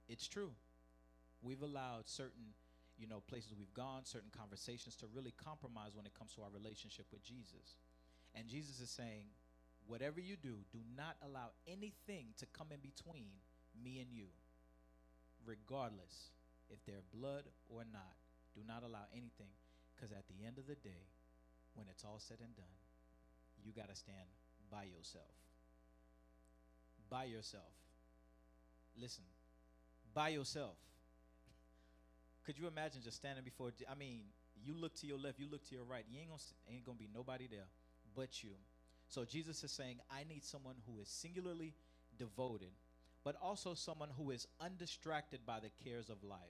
It's 0.08 0.26
true. 0.26 0.50
We've 1.42 1.62
allowed 1.62 2.08
certain 2.08 2.54
you 2.98 3.06
know, 3.06 3.22
places 3.28 3.54
we've 3.56 3.72
gone, 3.74 4.04
certain 4.04 4.30
conversations 4.36 4.96
to 4.96 5.06
really 5.14 5.32
compromise 5.42 5.94
when 5.94 6.04
it 6.04 6.12
comes 6.18 6.34
to 6.34 6.42
our 6.42 6.50
relationship 6.52 7.06
with 7.12 7.22
Jesus. 7.22 7.78
And 8.34 8.48
Jesus 8.48 8.80
is 8.80 8.90
saying, 8.90 9.30
whatever 9.86 10.20
you 10.20 10.36
do, 10.36 10.66
do 10.72 10.78
not 10.96 11.16
allow 11.22 11.54
anything 11.66 12.34
to 12.38 12.46
come 12.46 12.68
in 12.74 12.80
between 12.80 13.30
me 13.82 14.00
and 14.00 14.10
you, 14.12 14.26
regardless 15.46 16.34
if 16.70 16.84
they're 16.84 17.06
blood 17.14 17.44
or 17.68 17.84
not. 17.90 18.18
Do 18.54 18.60
not 18.66 18.82
allow 18.82 19.06
anything, 19.12 19.54
because 19.94 20.10
at 20.10 20.24
the 20.26 20.44
end 20.44 20.58
of 20.58 20.66
the 20.66 20.74
day, 20.74 21.06
when 21.74 21.86
it's 21.88 22.04
all 22.04 22.18
said 22.18 22.38
and 22.42 22.54
done, 22.56 22.76
you 23.64 23.72
got 23.72 23.88
to 23.88 23.94
stand 23.94 24.28
by 24.70 24.84
yourself. 24.84 25.38
By 27.08 27.24
yourself. 27.24 27.72
Listen, 29.00 29.24
by 30.12 30.30
yourself. 30.30 30.76
Could 32.48 32.58
you 32.58 32.66
imagine 32.66 33.02
just 33.02 33.18
standing 33.18 33.44
before? 33.44 33.72
I 33.92 33.94
mean, 33.94 34.20
you 34.64 34.74
look 34.74 34.94
to 35.00 35.06
your 35.06 35.18
left, 35.18 35.38
you 35.38 35.46
look 35.50 35.68
to 35.68 35.74
your 35.74 35.84
right. 35.84 36.06
You 36.10 36.18
ain't 36.18 36.30
gonna 36.30 36.40
ain't 36.72 36.86
gonna 36.86 36.96
be 36.96 37.10
nobody 37.14 37.46
there 37.46 37.66
but 38.16 38.42
you. 38.42 38.52
So 39.06 39.26
Jesus 39.26 39.62
is 39.64 39.70
saying, 39.70 39.98
I 40.10 40.24
need 40.26 40.42
someone 40.42 40.76
who 40.86 40.98
is 40.98 41.08
singularly 41.10 41.74
devoted, 42.18 42.70
but 43.22 43.36
also 43.42 43.74
someone 43.74 44.08
who 44.16 44.30
is 44.30 44.46
undistracted 44.62 45.40
by 45.44 45.60
the 45.60 45.68
cares 45.84 46.08
of 46.08 46.24
life. 46.24 46.40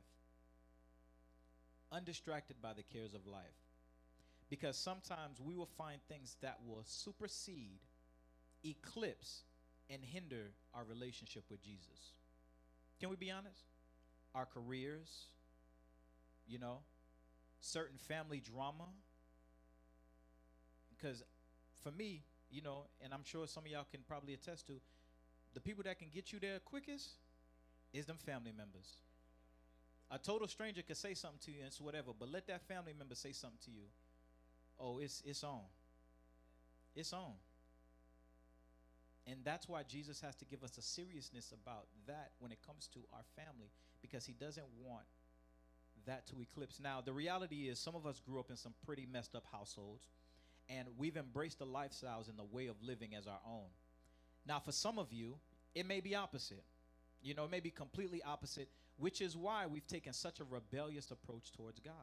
Undistracted 1.90 2.62
by 2.62 2.74
the 2.74 2.84
cares 2.84 3.12
of 3.12 3.26
life. 3.26 3.58
Because 4.48 4.76
sometimes 4.76 5.40
we 5.44 5.56
will 5.56 5.68
find 5.76 6.00
things 6.08 6.36
that 6.42 6.58
will 6.64 6.84
supersede, 6.84 7.80
eclipse, 8.64 9.42
and 9.90 10.04
hinder 10.04 10.52
our 10.72 10.84
relationship 10.84 11.42
with 11.50 11.60
Jesus. 11.60 12.12
Can 13.00 13.10
we 13.10 13.16
be 13.16 13.32
honest? 13.32 13.64
Our 14.36 14.46
careers, 14.46 15.26
you 16.48 16.58
know, 16.58 16.78
certain 17.60 17.98
family 17.98 18.40
drama. 18.40 18.86
Because 20.96 21.22
for 21.82 21.92
me, 21.92 22.22
you 22.50 22.62
know, 22.62 22.86
and 23.02 23.12
I'm 23.12 23.24
sure 23.24 23.46
some 23.46 23.64
of 23.64 23.70
y'all 23.70 23.86
can 23.90 24.00
probably 24.06 24.34
attest 24.34 24.66
to, 24.68 24.74
the 25.54 25.60
people 25.60 25.84
that 25.84 25.98
can 25.98 26.08
get 26.12 26.32
you 26.32 26.38
there 26.38 26.58
quickest 26.60 27.10
is 27.92 28.06
them 28.06 28.16
family 28.16 28.52
members. 28.56 28.96
A 30.10 30.18
total 30.18 30.48
stranger 30.48 30.82
can 30.82 30.94
say 30.94 31.14
something 31.14 31.40
to 31.44 31.50
you 31.50 31.58
and 31.58 31.66
it's 31.66 31.80
whatever, 31.80 32.12
but 32.18 32.32
let 32.32 32.46
that 32.46 32.62
family 32.66 32.94
member 32.96 33.14
say 33.14 33.32
something 33.32 33.58
to 33.66 33.70
you. 33.70 33.84
Oh, 34.80 34.98
it's 34.98 35.22
it's 35.26 35.44
on. 35.44 35.60
It's 36.94 37.12
on. 37.12 37.34
And 39.26 39.40
that's 39.44 39.68
why 39.68 39.82
Jesus 39.82 40.20
has 40.22 40.34
to 40.36 40.46
give 40.46 40.64
us 40.64 40.78
a 40.78 40.82
seriousness 40.82 41.52
about 41.52 41.86
that 42.06 42.30
when 42.38 42.50
it 42.50 42.58
comes 42.66 42.88
to 42.94 43.00
our 43.12 43.24
family, 43.36 43.68
because 44.00 44.24
he 44.24 44.32
doesn't 44.32 44.64
want 44.82 45.04
that 46.08 46.26
to 46.26 46.34
eclipse. 46.42 46.80
Now, 46.82 47.00
the 47.04 47.12
reality 47.12 47.68
is, 47.68 47.78
some 47.78 47.94
of 47.94 48.06
us 48.06 48.20
grew 48.20 48.40
up 48.40 48.50
in 48.50 48.56
some 48.56 48.74
pretty 48.84 49.06
messed 49.10 49.34
up 49.34 49.44
households, 49.50 50.08
and 50.68 50.88
we've 50.98 51.16
embraced 51.16 51.60
the 51.60 51.66
lifestyles 51.66 52.28
and 52.28 52.38
the 52.38 52.44
way 52.44 52.66
of 52.66 52.76
living 52.82 53.14
as 53.14 53.26
our 53.26 53.40
own. 53.46 53.68
Now, 54.46 54.58
for 54.58 54.72
some 54.72 54.98
of 54.98 55.12
you, 55.12 55.36
it 55.74 55.86
may 55.86 56.00
be 56.00 56.14
opposite. 56.14 56.64
You 57.22 57.34
know, 57.34 57.44
it 57.44 57.50
may 57.50 57.60
be 57.60 57.70
completely 57.70 58.22
opposite, 58.22 58.68
which 58.98 59.20
is 59.20 59.36
why 59.36 59.66
we've 59.66 59.86
taken 59.86 60.12
such 60.12 60.40
a 60.40 60.44
rebellious 60.44 61.10
approach 61.10 61.52
towards 61.52 61.80
God. 61.80 61.94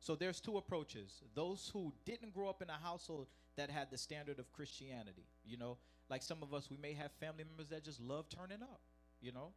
So 0.00 0.16
there's 0.16 0.40
two 0.40 0.56
approaches. 0.56 1.22
Those 1.34 1.70
who 1.72 1.92
didn't 2.04 2.34
grow 2.34 2.48
up 2.48 2.62
in 2.62 2.68
a 2.68 2.78
household 2.82 3.28
that 3.56 3.70
had 3.70 3.90
the 3.90 3.98
standard 3.98 4.38
of 4.38 4.52
Christianity, 4.52 5.26
you 5.44 5.56
know, 5.56 5.78
like 6.08 6.22
some 6.22 6.42
of 6.42 6.52
us, 6.52 6.68
we 6.70 6.76
may 6.76 6.92
have 6.92 7.12
family 7.20 7.44
members 7.44 7.68
that 7.68 7.84
just 7.84 8.00
love 8.00 8.26
turning 8.28 8.62
up, 8.62 8.80
you 9.20 9.32
know. 9.32 9.52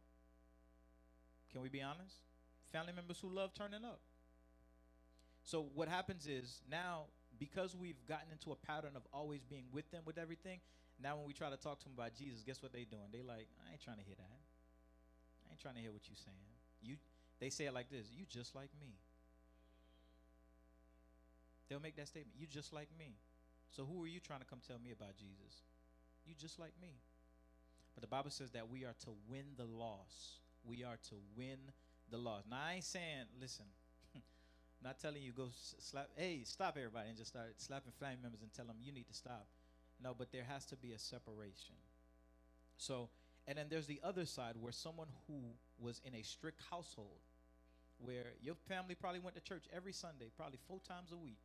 Can 1.52 1.62
we 1.62 1.68
be 1.68 1.82
honest? 1.82 2.16
Family 2.72 2.92
members 2.92 3.18
who 3.20 3.28
love 3.28 3.54
turning 3.54 3.84
up. 3.84 4.00
So 5.44 5.66
what 5.74 5.88
happens 5.88 6.26
is 6.26 6.60
now 6.70 7.04
because 7.38 7.76
we've 7.76 8.04
gotten 8.08 8.32
into 8.32 8.52
a 8.52 8.56
pattern 8.56 8.96
of 8.96 9.02
always 9.12 9.44
being 9.44 9.64
with 9.72 9.90
them 9.90 10.02
with 10.04 10.18
everything, 10.18 10.60
now 11.02 11.16
when 11.16 11.26
we 11.26 11.32
try 11.32 11.50
to 11.50 11.56
talk 11.56 11.78
to 11.80 11.84
them 11.84 11.92
about 11.96 12.14
Jesus, 12.14 12.42
guess 12.42 12.62
what 12.62 12.72
they 12.72 12.84
doing? 12.84 13.12
They 13.12 13.22
like, 13.22 13.48
I 13.66 13.72
ain't 13.72 13.82
trying 13.82 13.98
to 13.98 14.04
hear 14.04 14.16
that. 14.16 14.40
I 15.46 15.52
ain't 15.52 15.60
trying 15.60 15.74
to 15.74 15.80
hear 15.80 15.92
what 15.92 16.08
you 16.08 16.16
saying. 16.16 16.50
You 16.82 16.96
they 17.38 17.50
say 17.50 17.66
it 17.66 17.74
like 17.74 17.90
this, 17.90 18.06
you 18.10 18.24
just 18.28 18.54
like 18.54 18.70
me. 18.80 18.96
They'll 21.68 21.80
make 21.80 21.96
that 21.96 22.08
statement, 22.08 22.36
you 22.38 22.46
just 22.46 22.72
like 22.72 22.88
me. 22.98 23.16
So 23.70 23.84
who 23.84 24.02
are 24.02 24.06
you 24.06 24.20
trying 24.20 24.40
to 24.40 24.46
come 24.46 24.60
tell 24.66 24.78
me 24.78 24.90
about 24.92 25.16
Jesus? 25.16 25.62
You 26.24 26.34
just 26.38 26.58
like 26.58 26.72
me. 26.80 26.94
But 27.94 28.02
the 28.02 28.08
Bible 28.08 28.30
says 28.30 28.52
that 28.52 28.70
we 28.70 28.84
are 28.84 28.94
to 29.04 29.10
win 29.28 29.44
the 29.56 29.64
loss. 29.64 30.40
We 30.64 30.84
are 30.84 30.96
to 31.08 31.16
win 31.36 31.58
the 32.10 32.18
laws. 32.18 32.44
Now 32.50 32.58
I 32.68 32.74
ain't 32.74 32.84
saying, 32.84 33.26
listen, 33.40 33.66
not 34.82 34.98
telling 34.98 35.22
you 35.22 35.32
go 35.32 35.48
slap. 35.78 36.08
Hey, 36.16 36.42
stop 36.44 36.76
everybody 36.76 37.08
and 37.08 37.16
just 37.16 37.30
start 37.30 37.54
slapping 37.58 37.92
family 37.98 38.18
members 38.22 38.42
and 38.42 38.52
tell 38.52 38.66
them 38.66 38.76
you 38.80 38.92
need 38.92 39.08
to 39.08 39.14
stop. 39.14 39.46
No, 40.02 40.14
but 40.16 40.30
there 40.32 40.44
has 40.44 40.64
to 40.66 40.76
be 40.76 40.92
a 40.92 40.98
separation. 40.98 41.74
So, 42.76 43.08
and 43.48 43.56
then 43.56 43.66
there's 43.70 43.86
the 43.86 44.00
other 44.04 44.26
side 44.26 44.54
where 44.60 44.72
someone 44.72 45.08
who 45.26 45.40
was 45.78 46.00
in 46.04 46.14
a 46.14 46.22
strict 46.22 46.60
household, 46.70 47.20
where 47.98 48.32
your 48.42 48.56
family 48.68 48.94
probably 48.94 49.20
went 49.20 49.36
to 49.36 49.42
church 49.42 49.64
every 49.74 49.92
Sunday, 49.92 50.26
probably 50.36 50.58
four 50.68 50.80
times 50.86 51.12
a 51.12 51.16
week. 51.16 51.38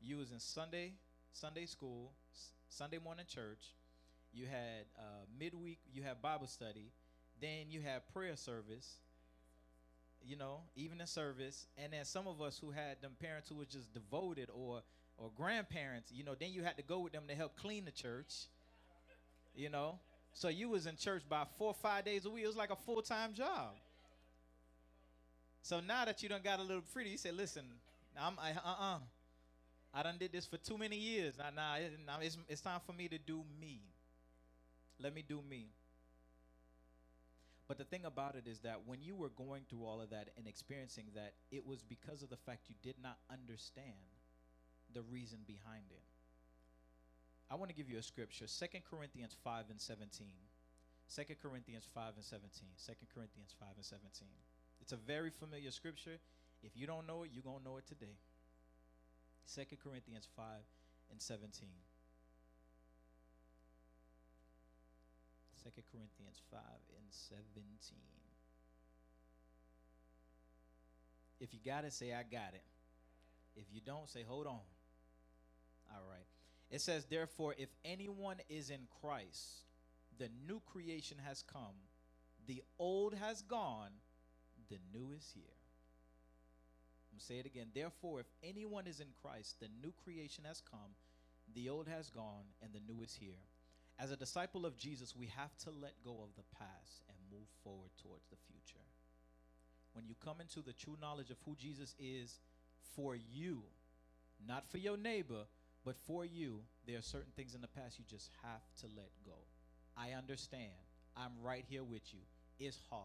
You 0.00 0.18
was 0.18 0.30
in 0.30 0.38
Sunday 0.38 0.92
Sunday 1.34 1.66
school, 1.66 2.12
Sunday 2.68 2.98
morning 3.02 3.26
church. 3.28 3.74
You 4.32 4.46
had 4.46 4.86
uh, 4.96 5.26
midweek, 5.38 5.80
you 5.92 6.02
had 6.02 6.22
Bible 6.22 6.46
study. 6.46 6.92
Then 7.40 7.70
you 7.70 7.80
had 7.80 8.02
prayer 8.12 8.36
service 8.36 8.98
you 10.26 10.36
know, 10.36 10.60
even 10.76 11.00
in 11.00 11.06
service. 11.06 11.66
And 11.76 11.92
then 11.92 12.04
some 12.04 12.26
of 12.26 12.40
us 12.40 12.58
who 12.58 12.70
had 12.70 13.00
them 13.02 13.12
parents 13.20 13.48
who 13.48 13.56
were 13.56 13.64
just 13.64 13.92
devoted 13.92 14.48
or 14.52 14.82
or 15.16 15.30
grandparents, 15.36 16.10
you 16.12 16.24
know, 16.24 16.34
then 16.34 16.52
you 16.52 16.64
had 16.64 16.76
to 16.76 16.82
go 16.82 16.98
with 16.98 17.12
them 17.12 17.24
to 17.28 17.34
help 17.34 17.56
clean 17.56 17.84
the 17.84 17.92
church. 17.92 18.46
You 19.54 19.68
know? 19.68 19.98
So 20.32 20.48
you 20.48 20.68
was 20.68 20.86
in 20.86 20.96
church 20.96 21.22
by 21.28 21.44
four 21.56 21.68
or 21.68 21.74
five 21.74 22.04
days 22.04 22.26
a 22.26 22.30
week. 22.30 22.42
It 22.42 22.48
was 22.48 22.56
like 22.56 22.70
a 22.70 22.76
full-time 22.76 23.32
job. 23.34 23.74
So 25.62 25.78
now 25.78 26.04
that 26.04 26.22
you 26.22 26.28
don't 26.28 26.42
got 26.42 26.58
a 26.58 26.62
little 26.62 26.82
pretty, 26.92 27.10
you 27.10 27.16
say, 27.18 27.30
listen, 27.30 27.62
I'm 28.20 28.34
I, 28.40 28.50
uh-uh. 28.50 28.98
I 29.94 30.02
done 30.02 30.16
did 30.18 30.32
this 30.32 30.44
for 30.44 30.56
too 30.56 30.76
many 30.76 30.96
years. 30.96 31.34
Now, 31.38 31.76
it, 31.76 31.92
now 32.04 32.18
it's, 32.20 32.36
it's 32.48 32.60
time 32.60 32.80
for 32.84 32.92
me 32.92 33.06
to 33.06 33.18
do 33.18 33.44
me. 33.60 33.80
Let 35.00 35.14
me 35.14 35.24
do 35.26 35.40
me. 35.48 35.68
But 37.66 37.78
the 37.78 37.84
thing 37.84 38.04
about 38.04 38.34
it 38.34 38.46
is 38.46 38.60
that 38.60 38.82
when 38.86 39.02
you 39.02 39.16
were 39.16 39.30
going 39.30 39.62
through 39.68 39.84
all 39.84 40.00
of 40.00 40.10
that 40.10 40.28
and 40.36 40.46
experiencing 40.46 41.06
that, 41.14 41.32
it 41.50 41.66
was 41.66 41.82
because 41.82 42.22
of 42.22 42.28
the 42.28 42.36
fact 42.36 42.68
you 42.68 42.74
did 42.82 42.96
not 43.02 43.16
understand 43.32 44.12
the 44.92 45.02
reason 45.02 45.38
behind 45.46 45.84
it. 45.90 46.02
I 47.50 47.56
want 47.56 47.70
to 47.70 47.76
give 47.76 47.88
you 47.88 47.98
a 47.98 48.02
scripture, 48.02 48.46
Second 48.46 48.82
Corinthians 48.88 49.36
5 49.42 49.64
and 49.70 49.80
17. 49.80 50.26
2 51.14 51.22
Corinthians 51.42 51.86
5 51.94 52.12
and 52.16 52.24
17. 52.24 52.50
2 52.86 52.92
Corinthians 53.14 53.54
5 53.58 53.68
and 53.76 53.84
17. 53.84 54.28
It's 54.80 54.92
a 54.92 54.96
very 54.96 55.30
familiar 55.30 55.70
scripture. 55.70 56.18
If 56.62 56.76
you 56.76 56.86
don't 56.86 57.06
know 57.06 57.22
it, 57.22 57.30
you're 57.32 57.44
going 57.44 57.58
to 57.58 57.64
know 57.64 57.76
it 57.76 57.86
today. 57.86 58.16
2 59.54 59.76
Corinthians 59.82 60.28
5 60.36 60.44
and 61.10 61.20
17. 61.20 61.68
2 65.64 65.70
Corinthians 65.90 66.42
5 66.50 66.60
and 66.60 67.06
17. 67.10 67.96
If 71.40 71.52
you 71.52 71.60
got 71.64 71.84
it, 71.84 71.92
say, 71.92 72.12
I 72.12 72.22
got 72.22 72.52
it. 72.54 72.62
If 73.56 73.64
you 73.72 73.80
don't, 73.84 74.08
say, 74.08 74.24
hold 74.26 74.46
on. 74.46 74.60
All 75.92 76.04
right. 76.08 76.26
It 76.70 76.80
says, 76.80 77.06
Therefore, 77.06 77.54
if 77.56 77.68
anyone 77.84 78.36
is 78.48 78.70
in 78.70 78.86
Christ, 79.00 79.64
the 80.18 80.28
new 80.46 80.60
creation 80.66 81.18
has 81.26 81.42
come, 81.42 81.76
the 82.46 82.62
old 82.78 83.14
has 83.14 83.42
gone, 83.42 83.90
the 84.68 84.78
new 84.92 85.12
is 85.12 85.30
here. 85.34 85.44
I'm 87.10 87.16
going 87.16 87.20
to 87.20 87.24
say 87.24 87.38
it 87.38 87.46
again. 87.46 87.68
Therefore, 87.74 88.20
if 88.20 88.26
anyone 88.42 88.86
is 88.86 89.00
in 89.00 89.08
Christ, 89.22 89.60
the 89.60 89.68
new 89.82 89.92
creation 90.04 90.44
has 90.46 90.60
come, 90.60 90.96
the 91.54 91.68
old 91.68 91.88
has 91.88 92.10
gone, 92.10 92.44
and 92.62 92.72
the 92.72 92.92
new 92.92 93.02
is 93.02 93.14
here. 93.14 93.40
As 93.98 94.10
a 94.10 94.16
disciple 94.16 94.66
of 94.66 94.76
Jesus, 94.76 95.14
we 95.16 95.26
have 95.26 95.56
to 95.64 95.70
let 95.70 95.94
go 96.04 96.20
of 96.22 96.34
the 96.36 96.56
past 96.58 97.02
and 97.08 97.16
move 97.30 97.48
forward 97.62 97.90
towards 98.02 98.26
the 98.28 98.36
future. 98.48 98.82
When 99.92 100.06
you 100.08 100.14
come 100.24 100.40
into 100.40 100.60
the 100.60 100.72
true 100.72 100.96
knowledge 101.00 101.30
of 101.30 101.36
who 101.46 101.54
Jesus 101.54 101.94
is 101.98 102.40
for 102.96 103.14
you, 103.14 103.62
not 104.46 104.68
for 104.68 104.78
your 104.78 104.96
neighbor, 104.96 105.44
but 105.84 105.96
for 106.06 106.24
you, 106.24 106.60
there 106.86 106.98
are 106.98 107.02
certain 107.02 107.32
things 107.36 107.54
in 107.54 107.60
the 107.60 107.68
past 107.68 107.98
you 107.98 108.04
just 108.08 108.30
have 108.42 108.62
to 108.80 108.86
let 108.96 109.10
go. 109.24 109.38
I 109.96 110.12
understand. 110.12 110.72
I'm 111.16 111.32
right 111.42 111.64
here 111.68 111.84
with 111.84 112.12
you. 112.12 112.20
It's 112.58 112.78
hard. 112.90 113.02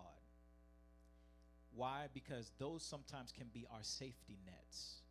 Why? 1.75 2.07
Because 2.13 2.51
those 2.57 2.83
sometimes 2.83 3.31
can 3.31 3.47
be 3.53 3.67
our 3.71 3.83
safety 3.83 4.37
nets. 4.45 5.01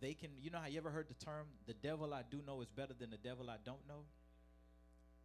They 0.00 0.14
can, 0.14 0.30
you 0.40 0.50
know 0.50 0.58
how 0.58 0.68
you 0.68 0.78
ever 0.78 0.90
heard 0.90 1.08
the 1.08 1.24
term, 1.24 1.46
the 1.66 1.74
devil 1.74 2.14
I 2.14 2.22
do 2.30 2.40
know 2.46 2.60
is 2.60 2.68
better 2.68 2.94
than 2.98 3.10
the 3.10 3.16
devil 3.16 3.50
I 3.50 3.56
don't 3.64 3.86
know? 3.88 4.04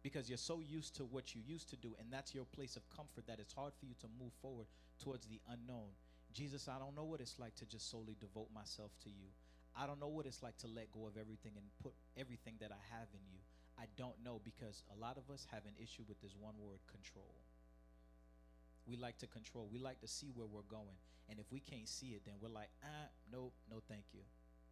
Because 0.02 0.28
you're 0.28 0.38
so 0.38 0.60
used 0.60 0.96
to 0.96 1.04
what 1.04 1.34
you 1.34 1.42
used 1.46 1.68
to 1.70 1.76
do, 1.76 1.94
and 1.98 2.08
that's 2.10 2.34
your 2.34 2.44
place 2.44 2.76
of 2.76 2.88
comfort 2.88 3.26
that 3.26 3.38
it's 3.38 3.52
hard 3.52 3.72
for 3.78 3.86
you 3.86 3.94
to 4.00 4.06
move 4.18 4.32
forward 4.40 4.66
towards 5.02 5.26
the 5.26 5.40
unknown. 5.50 5.92
Jesus, 6.32 6.68
I 6.68 6.78
don't 6.78 6.94
know 6.94 7.04
what 7.04 7.20
it's 7.20 7.38
like 7.38 7.54
to 7.56 7.66
just 7.66 7.90
solely 7.90 8.16
devote 8.20 8.48
myself 8.54 8.92
to 9.04 9.10
you. 9.10 9.28
I 9.76 9.86
don't 9.86 10.00
know 10.00 10.08
what 10.08 10.26
it's 10.26 10.42
like 10.42 10.56
to 10.58 10.68
let 10.68 10.90
go 10.92 11.06
of 11.06 11.16
everything 11.16 11.52
and 11.56 11.66
put 11.82 11.92
everything 12.16 12.54
that 12.60 12.70
I 12.72 12.82
have 12.96 13.08
in 13.12 13.20
you. 13.30 13.38
I 13.78 13.84
don't 13.96 14.16
know 14.24 14.40
because 14.42 14.82
a 14.94 14.98
lot 14.98 15.16
of 15.16 15.32
us 15.32 15.46
have 15.50 15.64
an 15.64 15.74
issue 15.82 16.02
with 16.08 16.20
this 16.20 16.34
one 16.38 16.54
word 16.58 16.80
control. 16.90 17.34
We 18.86 18.96
like 18.96 19.18
to 19.18 19.26
control, 19.26 19.68
we 19.72 19.78
like 19.78 20.00
to 20.00 20.08
see 20.08 20.30
where 20.34 20.46
we're 20.46 20.68
going. 20.68 20.98
And 21.28 21.38
if 21.38 21.46
we 21.52 21.60
can't 21.60 21.88
see 21.88 22.18
it, 22.18 22.22
then 22.26 22.34
we're 22.42 22.52
like, 22.52 22.70
ah, 22.82 23.08
nope, 23.32 23.52
no, 23.70 23.80
thank 23.88 24.04
you. 24.12 24.20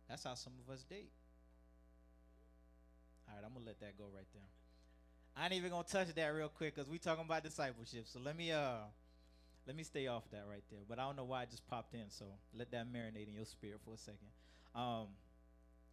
That's 0.09 0.25
how 0.25 0.35
some 0.35 0.55
of 0.59 0.73
us 0.73 0.83
date. 0.83 1.13
All 3.29 3.37
right, 3.37 3.45
I'm 3.45 3.53
going 3.53 3.63
to 3.63 3.69
let 3.69 3.81
that 3.81 3.97
go 3.97 4.07
right 4.13 4.27
there. 4.35 4.51
I 5.39 5.45
ain't 5.45 5.55
even 5.55 5.71
gonna 5.71 5.85
touch 5.85 6.09
that 6.15 6.29
real 6.29 6.49
quick 6.49 6.75
because 6.75 6.91
we 6.91 6.99
talking 6.99 7.25
about 7.25 7.45
discipleship. 7.45 8.07
So 8.07 8.19
let 8.19 8.37
me 8.37 8.51
uh 8.51 8.79
let 9.67 9.77
me 9.77 9.85
stay 9.85 10.09
off 10.09 10.25
that 10.33 10.45
right 10.51 10.65
there. 10.71 10.81
But 10.89 10.99
I 10.99 11.03
don't 11.03 11.17
know 11.17 11.25
why 11.25 11.43
I 11.43 11.45
just 11.45 11.69
popped 11.69 11.95
in. 11.95 12.11
So 12.11 12.25
let 12.53 12.73
that 12.73 12.93
marinate 12.93 13.29
in 13.29 13.35
your 13.35 13.45
spirit 13.45 13.81
for 13.85 13.95
a 13.95 13.99
second. 13.99 14.29
Um, 14.75 15.09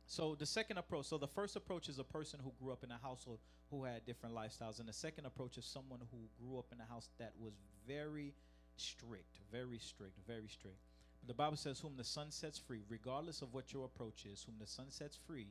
so 0.07 0.33
the 0.33 0.45
second 0.47 0.77
approach. 0.77 1.05
So 1.05 1.17
the 1.19 1.27
first 1.27 1.55
approach 1.55 1.89
is 1.89 1.99
a 1.99 2.03
person 2.03 2.39
who 2.43 2.53
grew 2.59 2.71
up 2.71 2.83
in 2.83 2.91
a 2.91 2.97
household 2.97 3.39
who 3.69 3.83
had 3.83 4.05
different 4.05 4.33
lifestyles, 4.33 4.79
and 4.79 4.87
the 4.87 4.93
second 4.93 5.25
approach 5.25 5.57
is 5.57 5.65
someone 5.65 5.99
who 6.11 6.17
grew 6.39 6.57
up 6.57 6.67
in 6.71 6.79
a 6.79 6.85
house 6.85 7.09
that 7.19 7.33
was 7.39 7.53
very 7.87 8.33
strict, 8.77 9.39
very 9.51 9.77
strict, 9.77 10.17
very 10.27 10.47
strict. 10.47 10.77
But 11.21 11.27
the 11.27 11.33
Bible 11.33 11.57
says, 11.57 11.79
"Whom 11.79 11.97
the 11.97 12.03
Son 12.03 12.31
sets 12.31 12.57
free, 12.57 12.83
regardless 12.89 13.41
of 13.41 13.53
what 13.53 13.73
your 13.73 13.85
approach 13.85 14.25
is, 14.25 14.43
whom 14.43 14.55
the 14.59 14.67
Son 14.67 14.89
sets 14.89 15.17
free, 15.27 15.49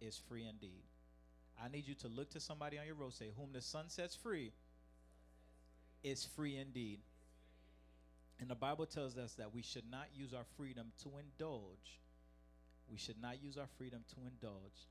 is 0.00 0.18
free 0.18 0.46
indeed." 0.46 0.82
I 1.62 1.68
need 1.68 1.88
you 1.88 1.94
to 1.96 2.08
look 2.08 2.30
to 2.30 2.40
somebody 2.40 2.78
on 2.78 2.86
your 2.86 2.94
road, 2.94 3.14
say, 3.14 3.30
Whom 3.36 3.52
the 3.52 3.60
Son 3.60 3.88
sets 3.88 4.14
free 4.14 4.52
is 6.02 6.24
free 6.24 6.56
indeed. 6.56 7.00
And 8.40 8.48
the 8.48 8.54
Bible 8.54 8.86
tells 8.86 9.16
us 9.18 9.34
that 9.34 9.52
we 9.52 9.62
should 9.62 9.90
not 9.90 10.06
use 10.14 10.32
our 10.32 10.44
freedom 10.56 10.92
to 11.02 11.10
indulge. 11.18 11.98
We 12.90 12.96
should 12.96 13.20
not 13.20 13.42
use 13.42 13.58
our 13.58 13.66
freedom 13.76 14.04
to 14.14 14.16
indulge, 14.22 14.86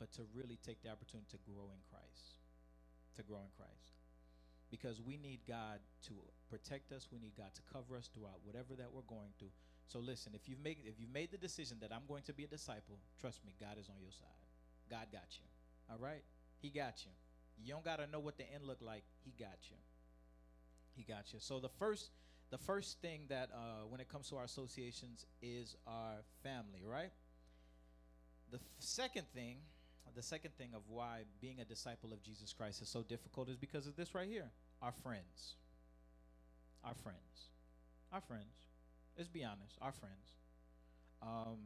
but 0.00 0.10
to 0.12 0.22
really 0.34 0.58
take 0.64 0.82
the 0.82 0.88
opportunity 0.88 1.28
to 1.30 1.38
grow 1.44 1.68
in 1.68 1.80
Christ. 1.90 2.40
To 3.16 3.22
grow 3.22 3.44
in 3.44 3.52
Christ. 3.56 3.92
Because 4.70 5.02
we 5.02 5.18
need 5.18 5.40
God 5.46 5.80
to 6.08 6.14
protect 6.48 6.92
us, 6.92 7.08
we 7.12 7.18
need 7.18 7.36
God 7.36 7.52
to 7.54 7.62
cover 7.70 7.94
us 7.94 8.08
throughout 8.08 8.40
whatever 8.42 8.74
that 8.74 8.88
we're 8.88 9.04
going 9.06 9.36
through. 9.38 9.52
So 9.86 9.98
listen, 9.98 10.32
if 10.34 10.48
you've 10.48 10.64
made 10.64 10.78
if 10.86 10.98
you've 10.98 11.12
made 11.12 11.30
the 11.30 11.36
decision 11.36 11.76
that 11.80 11.92
I'm 11.92 12.08
going 12.08 12.22
to 12.24 12.32
be 12.32 12.44
a 12.44 12.48
disciple, 12.48 12.96
trust 13.20 13.44
me, 13.44 13.52
God 13.60 13.76
is 13.78 13.90
on 13.92 14.00
your 14.00 14.12
side. 14.12 14.48
God 14.88 15.12
got 15.12 15.28
you. 15.36 15.51
All 15.92 15.98
right? 16.00 16.22
He 16.60 16.70
got 16.70 17.04
you. 17.04 17.12
You 17.62 17.74
don't 17.74 17.84
got 17.84 17.98
to 17.98 18.06
know 18.06 18.20
what 18.20 18.38
the 18.38 18.44
end 18.52 18.64
look 18.66 18.80
like. 18.80 19.04
He 19.24 19.32
got 19.38 19.58
you. 19.70 19.76
He 20.94 21.02
got 21.02 21.32
you. 21.32 21.38
So 21.40 21.60
the 21.60 21.68
first 21.68 22.10
the 22.50 22.58
first 22.58 23.00
thing 23.00 23.22
that 23.28 23.48
uh, 23.54 23.86
when 23.88 24.00
it 24.00 24.08
comes 24.10 24.28
to 24.28 24.36
our 24.36 24.44
associations 24.44 25.24
is 25.40 25.74
our 25.86 26.22
family, 26.42 26.82
right? 26.86 27.10
The 28.50 28.58
second 28.78 29.26
thing, 29.34 29.56
the 30.14 30.22
second 30.22 30.52
thing 30.58 30.68
of 30.74 30.82
why 30.86 31.22
being 31.40 31.60
a 31.60 31.64
disciple 31.64 32.12
of 32.12 32.22
Jesus 32.22 32.52
Christ 32.52 32.82
is 32.82 32.88
so 32.88 33.02
difficult 33.02 33.48
is 33.48 33.56
because 33.56 33.86
of 33.86 33.96
this 33.96 34.14
right 34.14 34.28
here. 34.28 34.50
Our 34.82 34.92
friends. 35.02 35.54
Our 36.84 36.94
friends. 36.94 37.48
Our 38.12 38.20
friends. 38.20 38.66
Let's 39.16 39.30
be 39.30 39.44
honest. 39.44 39.78
Our 39.80 39.92
friends. 39.92 40.36
Um, 41.22 41.56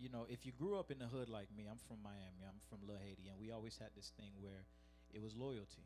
you 0.00 0.08
know, 0.08 0.24
if 0.32 0.48
you 0.48 0.52
grew 0.56 0.80
up 0.80 0.90
in 0.90 0.98
the 0.98 1.04
hood 1.04 1.28
like 1.28 1.52
me, 1.52 1.68
I'm 1.68 1.76
from 1.84 2.00
Miami, 2.00 2.40
I'm 2.48 2.56
from 2.72 2.80
Little 2.80 3.04
Haiti, 3.04 3.28
and 3.28 3.36
we 3.36 3.52
always 3.52 3.76
had 3.76 3.92
this 3.92 4.16
thing 4.16 4.32
where 4.40 4.64
it 5.12 5.20
was 5.20 5.36
loyalty. 5.36 5.84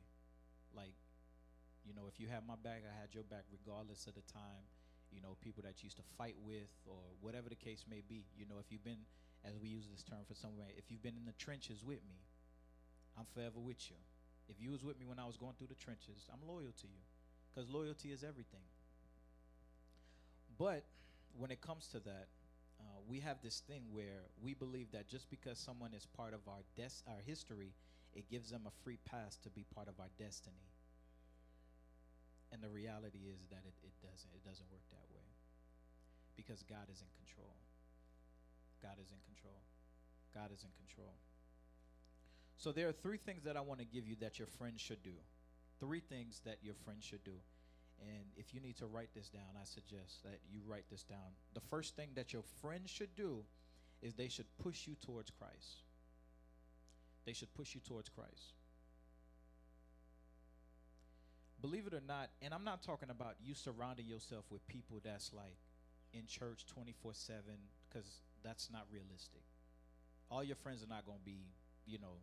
Like, 0.71 0.95
you 1.83 1.93
know, 1.93 2.07
if 2.07 2.23
you 2.23 2.31
had 2.31 2.47
my 2.47 2.55
back, 2.55 2.87
I 2.87 2.95
had 2.95 3.11
your 3.11 3.27
back 3.27 3.43
regardless 3.51 4.07
of 4.07 4.15
the 4.15 4.23
time. 4.31 4.71
You 5.11 5.21
know, 5.21 5.35
people 5.43 5.63
that 5.67 5.83
you 5.83 5.91
used 5.91 5.99
to 5.99 6.07
fight 6.19 6.39
with 6.47 6.71
or 6.87 6.99
whatever 7.21 7.51
the 7.51 7.59
case 7.59 7.85
may 7.91 8.03
be. 8.07 8.23
You 8.39 8.47
know, 8.47 8.63
if 8.63 8.71
you've 8.71 8.87
been, 8.87 9.03
as 9.43 9.59
we 9.59 9.69
use 9.69 9.87
this 9.91 10.03
term 10.03 10.23
for 10.27 10.35
somewhere, 10.35 10.71
if 10.79 10.91
you've 10.91 11.03
been 11.03 11.19
in 11.19 11.27
the 11.27 11.35
trenches 11.35 11.83
with 11.83 12.03
me, 12.07 12.23
I'm 13.19 13.27
forever 13.35 13.59
with 13.59 13.83
you. 13.91 13.99
If 14.49 14.63
you 14.63 14.71
was 14.71 14.83
with 14.83 14.99
me 14.99 15.07
when 15.07 15.19
I 15.19 15.27
was 15.27 15.37
going 15.37 15.55
through 15.59 15.75
the 15.75 15.79
trenches, 15.79 16.31
I'm 16.31 16.43
loyal 16.47 16.71
to 16.71 16.87
you 16.87 17.03
because 17.51 17.71
loyalty 17.71 18.11
is 18.11 18.23
everything. 18.23 18.67
But 20.59 20.83
when 21.39 21.51
it 21.51 21.61
comes 21.61 21.87
to 21.89 22.01
that, 22.01 22.27
uh, 22.85 23.01
we 23.09 23.21
have 23.21 23.39
this 23.43 23.63
thing 23.67 23.83
where 23.91 24.29
we 24.43 24.55
believe 24.55 24.93
that 24.93 25.09
just 25.09 25.31
because 25.31 25.59
someone 25.59 25.95
is 25.95 26.07
part 26.07 26.35
of 26.35 26.41
our 26.49 26.63
des- 26.77 27.03
our 27.09 27.21
history, 27.25 27.73
it 28.15 28.31
gives 28.31 28.51
them 28.51 28.63
a 28.67 28.75
free 28.85 28.99
pass 29.11 29.37
to 29.43 29.51
be 29.51 29.65
part 29.75 29.89
of 29.89 29.99
our 29.99 30.11
destiny. 30.19 30.69
And 32.53 32.63
the 32.63 32.71
reality 32.71 33.27
is 33.27 33.47
that 33.51 33.63
it, 33.67 33.75
it 33.83 33.95
doesn't. 34.01 34.31
It 34.35 34.45
doesn't 34.45 34.71
work 34.71 34.87
that 34.91 35.07
way. 35.15 35.27
Because 36.37 36.63
God 36.63 36.87
is 36.93 37.03
in 37.03 37.11
control. 37.19 37.55
God 38.83 38.97
is 39.03 39.11
in 39.11 39.19
control. 39.27 39.59
God 40.35 40.51
is 40.53 40.63
in 40.63 40.71
control. 40.79 41.15
So 42.57 42.71
there 42.71 42.89
are 42.89 42.93
three 42.93 43.19
things 43.19 43.43
that 43.45 43.57
I 43.57 43.61
want 43.61 43.81
to 43.81 43.87
give 43.87 44.07
you 44.07 44.17
that 44.21 44.39
your 44.39 44.47
friends 44.47 44.81
should 44.81 45.03
do. 45.03 45.19
Three 45.81 46.01
things 46.01 46.41
that 46.45 46.59
your 46.63 46.75
friends 46.85 47.05
should 47.05 47.25
do. 47.25 47.39
And 48.01 48.25
if 48.37 48.53
you 48.53 48.61
need 48.61 48.77
to 48.79 48.87
write 48.87 49.11
this 49.15 49.29
down, 49.29 49.57
I 49.61 49.65
suggest 49.65 50.23
that 50.25 50.41
you 50.51 50.61
write 50.67 50.85
this 50.91 51.05
down. 51.05 51.37
The 51.55 51.61
first 51.61 51.97
thing 51.97 52.11
that 52.17 52.33
your 52.33 52.43
friends 52.61 52.91
should 52.91 53.15
do 53.17 53.45
is 54.03 54.15
they 54.15 54.29
should 54.29 54.47
push 54.63 54.87
you 54.87 54.95
towards 55.05 55.31
Christ. 55.31 55.83
They 57.25 57.33
should 57.33 57.55
push 57.55 57.75
you 57.75 57.81
towards 57.81 58.09
Christ. 58.09 58.53
Believe 61.61 61.87
it 61.87 61.95
or 61.95 62.03
not, 62.07 62.29
and 62.43 62.53
I'm 62.53 62.65
not 62.65 62.83
talking 62.83 63.09
about 63.09 63.37
you 63.43 63.55
surrounding 63.55 64.07
yourself 64.07 64.45
with 64.51 64.67
people 64.69 65.01
that's 65.03 65.33
like 65.33 65.57
in 66.13 66.27
church 66.27 66.67
24 66.67 67.15
7, 67.15 67.43
because 67.89 68.21
that's 68.43 68.71
not 68.71 68.83
realistic. 68.93 69.41
All 70.31 70.45
your 70.45 70.57
friends 70.57 70.85
are 70.85 70.89
not 70.89 71.07
going 71.07 71.19
to 71.19 71.25
be, 71.25 71.41
you 71.87 71.99
know, 71.99 72.21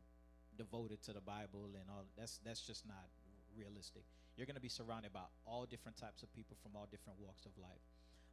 devoted 0.58 1.02
to 1.04 1.14
the 1.14 1.22
Bible 1.22 1.74
and 1.74 1.90
all. 1.90 2.06
That's 2.18 2.40
that's 2.46 2.62
just 2.62 2.86
not 2.88 3.10
realistic. 3.58 4.04
You're 4.42 4.48
going 4.48 4.56
to 4.56 4.60
be 4.60 4.70
surrounded 4.70 5.14
by 5.14 5.22
all 5.46 5.68
different 5.70 6.02
types 6.02 6.24
of 6.24 6.34
people 6.34 6.58
from 6.64 6.72
all 6.76 6.88
different 6.90 7.20
walks 7.22 7.46
of 7.46 7.52
life. 7.62 7.86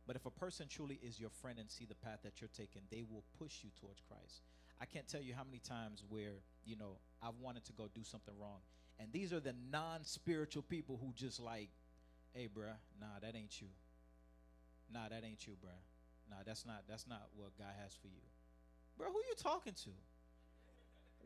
But 0.07 0.17
if 0.17 0.25
a 0.25 0.31
person 0.31 0.65
truly 0.67 0.99
is 1.03 1.21
your 1.21 1.29
friend 1.29 1.59
and 1.59 1.71
see 1.71 1.85
the 1.85 1.97
path 1.97 2.21
that 2.25 2.41
you're 2.41 2.49
taking, 2.57 2.81
they 2.91 3.05
will 3.05 3.25
push 3.39 3.63
you 3.63 3.69
towards 3.79 4.01
Christ. 4.09 4.41
I 4.81 4.87
can't 4.87 5.07
tell 5.07 5.21
you 5.21 5.35
how 5.35 5.45
many 5.45 5.59
times 5.59 6.03
where, 6.09 6.41
you 6.65 6.77
know, 6.77 6.97
I've 7.23 7.37
wanted 7.43 7.67
to 7.67 7.75
go 7.75 7.91
do 7.95 8.05
something 8.05 8.33
wrong. 8.41 8.61
And 8.99 9.13
these 9.13 9.35
are 9.35 9.41
the 9.41 9.53
non 9.71 10.03
spiritual 10.03 10.63
people 10.63 10.99
who 10.99 11.13
just 11.13 11.41
like, 11.41 11.69
hey, 12.33 12.49
bruh, 12.49 12.73
nah, 12.99 13.21
that 13.21 13.37
ain't 13.37 13.61
you. 13.61 13.69
Nah, 14.91 15.11
that 15.11 15.25
ain't 15.27 15.47
you, 15.47 15.59
bruh. 15.63 15.77
Nah, 16.31 16.37
that's 16.47 16.65
not 16.65 16.85
that's 16.89 17.07
not 17.07 17.29
what 17.37 17.53
God 17.59 17.77
has 17.83 17.93
for 18.01 18.07
you. 18.07 18.25
Bro, 18.97 19.09
who 19.09 19.19
you 19.29 19.35
talking 19.37 19.75
to? 19.75 19.91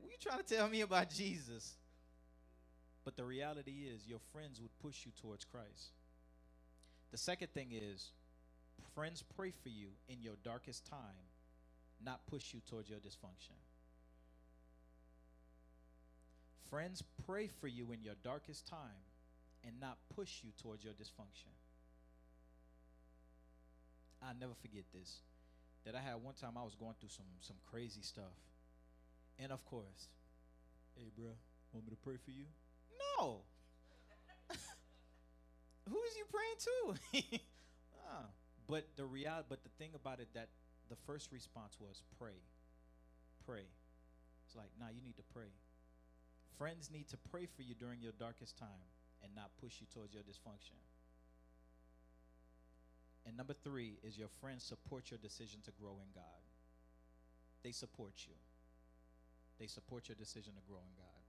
Who 0.03 0.09
you 0.09 0.17
trying 0.21 0.43
to 0.43 0.55
tell 0.57 0.69
me 0.69 0.81
about 0.81 1.09
Jesus? 1.09 1.77
But 3.05 3.17
the 3.17 3.25
reality 3.25 3.89
is 3.93 4.07
your 4.07 4.21
friends 4.33 4.61
would 4.61 4.77
push 4.81 5.05
you 5.05 5.13
towards 5.21 5.45
Christ. 5.45 5.91
The 7.11 7.19
second 7.19 7.49
thing 7.53 7.69
is 7.73 8.11
friends 8.95 9.25
pray 9.37 9.53
for 9.63 9.69
you 9.69 9.89
in 10.09 10.23
your 10.23 10.35
darkest 10.45 10.87
time, 10.87 11.27
not 12.05 12.27
push 12.27 12.55
you 12.55 12.61
towards 12.69 12.89
your 12.89 12.99
dysfunction. 12.99 13.59
Friends 16.71 17.03
pray 17.27 17.49
for 17.61 17.67
you 17.67 17.93
in 17.93 18.03
your 18.03 18.15
darkest 18.25 18.67
time 18.67 19.05
and 19.65 19.79
not 19.81 19.99
push 20.17 20.41
you 20.43 20.51
towards 20.63 20.85
your 20.85 20.95
dysfunction. 20.95 21.53
I'll 24.23 24.35
never 24.39 24.55
forget 24.61 24.85
this. 24.95 25.19
That 25.85 25.97
I 25.97 26.01
had 26.01 26.23
one 26.23 26.35
time 26.35 26.53
I 26.57 26.63
was 26.63 26.75
going 26.75 26.95
through 27.01 27.11
some 27.11 27.27
some 27.41 27.57
crazy 27.71 28.03
stuff. 28.03 28.39
And 29.39 29.51
of 29.51 29.65
course, 29.67 30.09
hey 30.95 31.11
bro, 31.17 31.27
want 31.73 31.85
me 31.85 31.91
to 31.91 31.97
pray 31.97 32.17
for 32.25 32.31
you? 32.31 32.45
No. 33.19 33.41
Who 35.91 35.99
is 36.03 36.17
you 36.17 36.25
praying 36.31 36.59
to? 36.59 37.39
ah. 38.09 38.27
But 38.69 38.87
the 38.97 39.05
reality 39.05 39.47
but 39.49 39.63
the 39.63 39.71
thing 39.79 39.91
about 39.95 40.21
it 40.21 40.29
that 40.35 40.49
the 40.89 40.97
first 41.07 41.33
response 41.33 41.77
was 41.81 42.03
pray. 42.19 42.41
Pray. 43.47 43.67
It's 44.47 44.57
like, 44.57 44.71
nah, 44.79 44.89
you 44.95 45.03
need 45.03 45.17
to 45.17 45.27
pray. 45.33 45.51
Friends 46.59 46.91
need 46.93 47.09
to 47.09 47.17
pray 47.31 47.47
for 47.47 47.63
you 47.63 47.75
during 47.75 48.01
your 48.01 48.13
darkest 48.19 48.59
time 48.59 48.87
and 49.23 49.35
not 49.35 49.51
push 49.61 49.81
you 49.81 49.87
towards 49.93 50.15
your 50.15 50.23
dysfunction. 50.23 50.77
And 53.27 53.37
number 53.37 53.55
three 53.55 53.99
is 54.03 54.19
your 54.19 54.29
friends 54.41 54.65
support 54.65 55.11
your 55.11 55.19
decision 55.19 55.61
to 55.65 55.71
grow 55.81 55.97
in 56.03 56.11
God. 56.15 56.43
They 57.63 57.73
support 57.73 58.13
you. 58.27 58.35
They 59.59 59.67
support 59.67 60.09
your 60.09 60.17
decision 60.17 60.55
to 60.55 60.63
grow 60.69 60.81
in 60.81 60.95
God. 60.99 61.22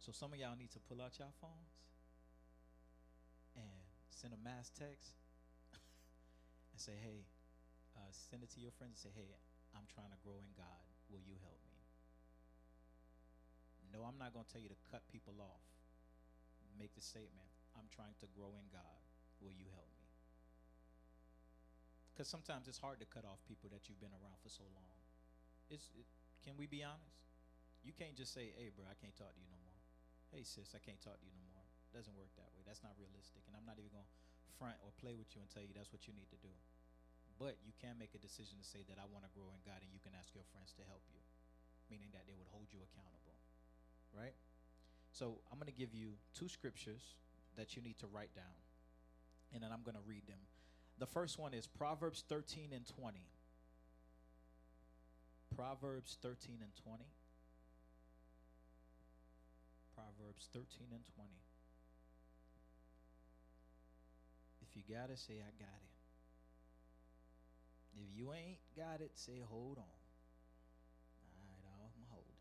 So 0.00 0.16
some 0.16 0.32
of 0.32 0.40
y'all 0.40 0.56
need 0.56 0.72
to 0.72 0.80
pull 0.88 1.04
out 1.04 1.20
your 1.20 1.28
phones 1.44 1.76
and 3.52 3.84
send 4.08 4.32
a 4.32 4.40
mass 4.40 4.72
text 4.72 5.12
and 6.72 6.80
say, 6.80 6.96
hey, 6.96 7.28
uh, 7.92 8.08
send 8.08 8.40
it 8.40 8.48
to 8.56 8.60
your 8.64 8.72
friends 8.72 9.04
and 9.04 9.12
say, 9.12 9.12
hey, 9.12 9.28
I'm 9.76 9.84
trying 9.92 10.08
to 10.08 10.20
grow 10.24 10.40
in 10.40 10.48
God. 10.56 10.82
Will 11.12 11.20
you 11.20 11.36
help 11.44 11.60
me? 11.68 11.76
No, 13.92 14.08
I'm 14.08 14.16
not 14.16 14.32
going 14.32 14.48
to 14.48 14.50
tell 14.50 14.64
you 14.64 14.72
to 14.72 14.80
cut 14.88 15.04
people 15.12 15.36
off. 15.36 15.68
Make 16.80 16.96
the 16.96 17.04
statement, 17.04 17.50
I'm 17.76 17.92
trying 17.92 18.16
to 18.24 18.26
grow 18.32 18.56
in 18.56 18.64
God. 18.72 19.00
Will 19.44 19.52
you 19.52 19.68
help 19.76 19.90
me? 20.00 20.08
Because 22.14 22.24
sometimes 22.24 22.72
it's 22.72 22.80
hard 22.80 23.04
to 23.04 23.08
cut 23.12 23.28
off 23.28 23.44
people 23.44 23.68
that 23.76 23.84
you've 23.84 24.00
been 24.00 24.16
around 24.16 24.40
for 24.40 24.48
so 24.48 24.64
long. 24.72 24.96
It's, 25.68 25.92
it, 25.92 26.08
can 26.40 26.56
we 26.56 26.64
be 26.64 26.80
honest? 26.80 27.20
You 27.84 27.92
can't 27.92 28.16
just 28.16 28.32
say, 28.32 28.56
hey, 28.56 28.72
bro, 28.72 28.88
I 28.88 28.96
can't 28.96 29.12
talk 29.12 29.36
to 29.36 29.40
you 29.40 29.48
no. 29.52 29.59
Hey, 30.30 30.46
sis, 30.46 30.72
I 30.72 30.80
can't 30.80 31.00
talk 31.02 31.18
to 31.18 31.26
you 31.26 31.34
no 31.34 31.42
more. 31.50 31.66
It 31.90 31.92
doesn't 31.94 32.14
work 32.14 32.30
that 32.38 32.46
way. 32.54 32.62
That's 32.62 32.86
not 32.86 32.94
realistic. 32.94 33.42
And 33.50 33.58
I'm 33.58 33.66
not 33.66 33.82
even 33.82 33.90
going 33.90 34.06
to 34.06 34.14
front 34.58 34.78
or 34.86 34.94
play 35.02 35.18
with 35.18 35.32
you 35.34 35.42
and 35.42 35.48
tell 35.50 35.64
you 35.64 35.74
that's 35.74 35.90
what 35.90 36.06
you 36.06 36.14
need 36.14 36.30
to 36.30 36.38
do. 36.38 36.52
But 37.40 37.56
you 37.64 37.72
can 37.80 37.96
make 37.96 38.12
a 38.12 38.20
decision 38.20 38.60
to 38.60 38.66
say 38.66 38.84
that 38.86 39.00
I 39.00 39.08
want 39.08 39.24
to 39.26 39.32
grow 39.32 39.48
in 39.50 39.60
God 39.64 39.80
and 39.80 39.90
you 39.90 39.98
can 39.98 40.12
ask 40.12 40.30
your 40.36 40.44
friends 40.52 40.76
to 40.76 40.84
help 40.84 41.02
you, 41.08 41.18
meaning 41.88 42.12
that 42.12 42.28
they 42.28 42.36
would 42.36 42.46
hold 42.52 42.68
you 42.70 42.78
accountable. 42.84 43.40
Right? 44.12 44.36
So 45.10 45.40
I'm 45.48 45.56
going 45.56 45.72
to 45.72 45.74
give 45.74 45.96
you 45.96 46.20
two 46.36 46.46
scriptures 46.46 47.16
that 47.56 47.74
you 47.74 47.82
need 47.82 47.98
to 48.04 48.08
write 48.12 48.30
down 48.36 48.60
and 49.52 49.62
then 49.62 49.72
I'm 49.72 49.82
going 49.82 49.96
to 49.96 50.06
read 50.06 50.26
them. 50.28 50.38
The 50.98 51.06
first 51.06 51.38
one 51.38 51.54
is 51.54 51.66
Proverbs 51.66 52.24
13 52.28 52.70
and 52.72 52.86
20. 52.86 53.18
Proverbs 55.56 56.18
13 56.22 56.58
and 56.62 56.70
20. 56.84 57.04
Proverbs 60.00 60.48
13 60.56 60.64
and 60.96 61.04
20. 61.14 61.28
If 64.64 64.72
you 64.72 64.82
got 64.88 65.10
it, 65.10 65.18
say, 65.18 65.34
I 65.44 65.52
got 65.60 65.76
it. 65.76 65.92
If 68.00 68.16
you 68.16 68.32
ain't 68.32 68.56
got 68.74 69.04
it, 69.04 69.10
say, 69.14 69.44
hold 69.44 69.76
on. 69.76 69.84
All 71.68 71.76
right, 71.84 71.92
I'm 71.92 72.08
holding. 72.08 72.40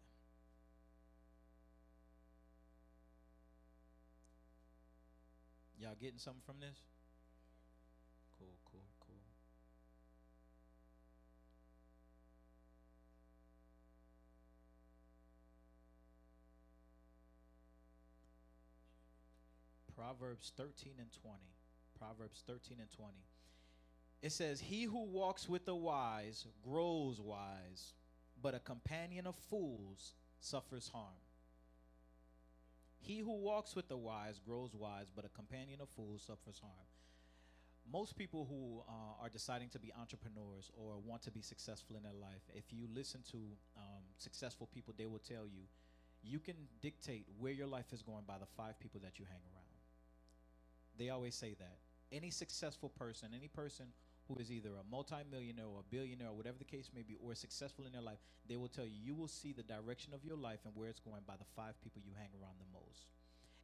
Y'all 5.81 5.99
getting 5.99 6.19
something 6.19 6.43
from 6.45 6.61
this? 6.61 6.79
Proverbs 20.09 20.51
13 20.57 20.93
and 20.97 21.11
20. 21.21 21.37
Proverbs 21.99 22.43
13 22.47 22.77
and 22.79 22.89
20. 22.89 23.11
It 24.23 24.31
says, 24.31 24.59
He 24.59 24.83
who 24.83 25.03
walks 25.05 25.47
with 25.47 25.65
the 25.65 25.75
wise 25.75 26.47
grows 26.67 27.21
wise, 27.21 27.93
but 28.41 28.55
a 28.55 28.59
companion 28.59 29.27
of 29.27 29.35
fools 29.35 30.15
suffers 30.39 30.89
harm. 30.91 31.21
He 32.97 33.19
who 33.19 33.35
walks 33.39 33.75
with 33.75 33.87
the 33.87 33.97
wise 33.97 34.39
grows 34.43 34.73
wise, 34.73 35.11
but 35.15 35.25
a 35.25 35.29
companion 35.29 35.79
of 35.79 35.89
fools 35.89 36.23
suffers 36.25 36.59
harm 36.59 36.87
most 37.91 38.15
people 38.15 38.45
who 38.47 38.83
uh, 38.87 39.23
are 39.23 39.29
deciding 39.29 39.67
to 39.67 39.79
be 39.79 39.91
entrepreneurs 39.99 40.69
or 40.77 40.99
want 41.03 41.23
to 41.23 41.31
be 41.31 41.41
successful 41.41 41.95
in 41.97 42.03
their 42.03 42.13
life, 42.13 42.43
if 42.53 42.65
you 42.69 42.87
listen 42.93 43.21
to 43.31 43.37
um, 43.77 44.03
successful 44.19 44.69
people, 44.71 44.93
they 44.95 45.07
will 45.07 45.17
tell 45.17 45.47
you 45.47 45.63
you 46.21 46.37
can 46.37 46.53
dictate 46.81 47.25
where 47.39 47.51
your 47.51 47.65
life 47.65 47.91
is 47.91 48.03
going 48.03 48.25
by 48.27 48.37
the 48.37 48.45
five 48.45 48.79
people 48.79 48.99
that 49.03 49.17
you 49.17 49.25
hang 49.25 49.41
around. 49.51 49.58
They 50.99 51.09
always 51.09 51.33
say 51.33 51.55
that. 51.57 51.77
Any 52.11 52.29
successful 52.29 52.89
person, 52.89 53.29
any 53.35 53.47
person 53.47 53.85
who 54.27 54.35
is 54.39 54.51
either 54.51 54.69
a 54.69 54.85
multimillionaire 54.91 55.65
or 55.65 55.79
a 55.79 55.89
billionaire 55.89 56.27
or 56.27 56.37
whatever 56.37 56.57
the 56.59 56.65
case 56.65 56.91
may 56.93 57.01
be, 57.01 57.15
or 57.23 57.33
successful 57.33 57.85
in 57.85 57.91
their 57.91 58.01
life, 58.01 58.19
they 58.47 58.57
will 58.57 58.67
tell 58.67 58.85
you 58.85 58.93
you 59.01 59.15
will 59.15 59.27
see 59.27 59.53
the 59.53 59.63
direction 59.63 60.13
of 60.13 60.23
your 60.23 60.35
life 60.35 60.59
and 60.65 60.75
where 60.75 60.89
it's 60.89 60.99
going 60.99 61.21
by 61.25 61.35
the 61.37 61.49
five 61.55 61.73
people 61.81 62.01
you 62.05 62.11
hang 62.17 62.29
around 62.41 62.53
the 62.59 62.69
most. 62.77 63.09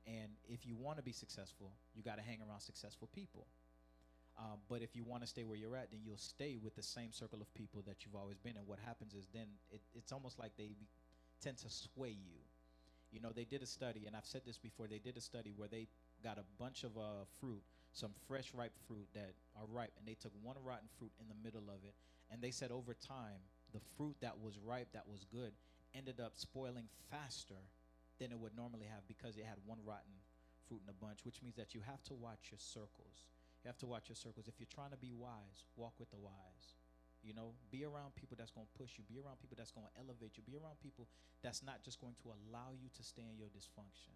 And 0.07 0.31
if 0.47 0.65
you 0.65 0.75
want 0.75 0.97
to 0.97 1.03
be 1.03 1.11
successful, 1.11 1.71
you 1.93 2.01
got 2.01 2.17
to 2.17 2.23
hang 2.23 2.39
around 2.47 2.61
successful 2.61 3.09
people. 3.13 3.45
Um, 4.37 4.59
but 4.69 4.81
if 4.81 4.95
you 4.95 5.03
want 5.03 5.23
to 5.23 5.27
stay 5.27 5.43
where 5.43 5.57
you're 5.57 5.75
at, 5.75 5.91
then 5.91 6.01
you'll 6.03 6.17
stay 6.17 6.57
with 6.61 6.75
the 6.75 6.83
same 6.83 7.11
circle 7.11 7.41
of 7.41 7.53
people 7.53 7.83
that 7.87 8.05
you've 8.05 8.15
always 8.15 8.37
been. 8.37 8.57
And 8.57 8.67
what 8.67 8.79
happens 8.85 9.13
is 9.13 9.27
then 9.33 9.47
it, 9.71 9.81
it's 9.93 10.11
almost 10.11 10.37
like 10.39 10.51
they 10.57 10.67
be, 10.67 10.87
tend 11.41 11.57
to 11.59 11.69
sway 11.69 12.09
you. 12.09 12.37
You 13.11 13.21
know, 13.21 13.29
they 13.33 13.45
did 13.45 13.63
a 13.63 13.65
study, 13.65 14.03
and 14.07 14.15
I've 14.15 14.25
said 14.25 14.41
this 14.45 14.57
before. 14.57 14.87
They 14.87 14.99
did 14.99 15.15
a 15.15 15.21
study 15.21 15.53
where 15.55 15.69
they 15.69 15.87
got 16.23 16.37
a 16.37 16.45
bunch 16.59 16.83
of 16.83 16.97
uh, 16.97 17.25
fruit, 17.39 17.61
some 17.93 18.11
fresh 18.27 18.53
ripe 18.53 18.73
fruit 18.87 19.07
that 19.13 19.33
are 19.55 19.65
ripe, 19.67 19.91
and 19.97 20.07
they 20.07 20.15
took 20.15 20.31
one 20.41 20.57
rotten 20.63 20.87
fruit 20.97 21.11
in 21.19 21.27
the 21.27 21.37
middle 21.43 21.69
of 21.69 21.83
it, 21.85 21.93
and 22.31 22.41
they 22.41 22.51
said 22.51 22.71
over 22.71 22.93
time 22.93 23.41
the 23.73 23.81
fruit 23.97 24.15
that 24.21 24.39
was 24.39 24.57
ripe, 24.63 24.87
that 24.93 25.07
was 25.07 25.25
good, 25.31 25.51
ended 25.93 26.19
up 26.19 26.33
spoiling 26.35 26.87
faster 27.11 27.59
than 28.19 28.31
it 28.31 28.39
would 28.39 28.55
normally 28.55 28.87
have 28.87 29.07
because 29.07 29.37
it 29.37 29.45
had 29.45 29.57
one 29.65 29.79
rotten 29.85 30.15
fruit 30.67 30.81
in 30.83 30.89
a 30.89 31.05
bunch, 31.05 31.19
which 31.23 31.41
means 31.43 31.55
that 31.55 31.75
you 31.75 31.81
have 31.85 32.01
to 32.03 32.13
watch 32.13 32.51
your 32.51 32.59
circles 32.59 33.27
you 33.65 33.73
have 33.73 33.81
to 33.81 33.89
watch 33.89 34.13
your 34.13 34.15
circles. 34.15 34.45
If 34.45 34.61
you're 34.61 34.69
trying 34.69 34.93
to 34.93 35.01
be 35.01 35.09
wise, 35.09 35.65
walk 35.73 35.97
with 35.97 36.13
the 36.13 36.21
wise. 36.21 36.77
You 37.25 37.33
know, 37.33 37.57
be 37.73 37.81
around 37.81 38.13
people 38.13 38.37
that's 38.37 38.53
going 38.53 38.69
to 38.69 38.75
push 38.77 39.01
you. 39.01 39.03
Be 39.09 39.17
around 39.17 39.41
people 39.41 39.57
that's 39.57 39.73
going 39.73 39.89
to 39.89 39.93
elevate 39.97 40.37
you. 40.37 40.45
Be 40.45 40.53
around 40.53 40.77
people 40.77 41.09
that's 41.41 41.65
not 41.65 41.81
just 41.81 41.97
going 41.97 42.13
to 42.21 42.29
allow 42.29 42.77
you 42.77 42.93
to 42.93 43.01
stay 43.01 43.25
in 43.25 43.41
your 43.41 43.49
dysfunction. 43.49 44.13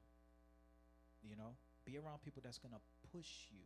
You 1.26 1.34
know, 1.34 1.58
be 1.86 1.98
around 1.98 2.22
people 2.22 2.42
that's 2.44 2.58
going 2.58 2.74
to 2.74 2.84
push 3.12 3.50
you. 3.52 3.66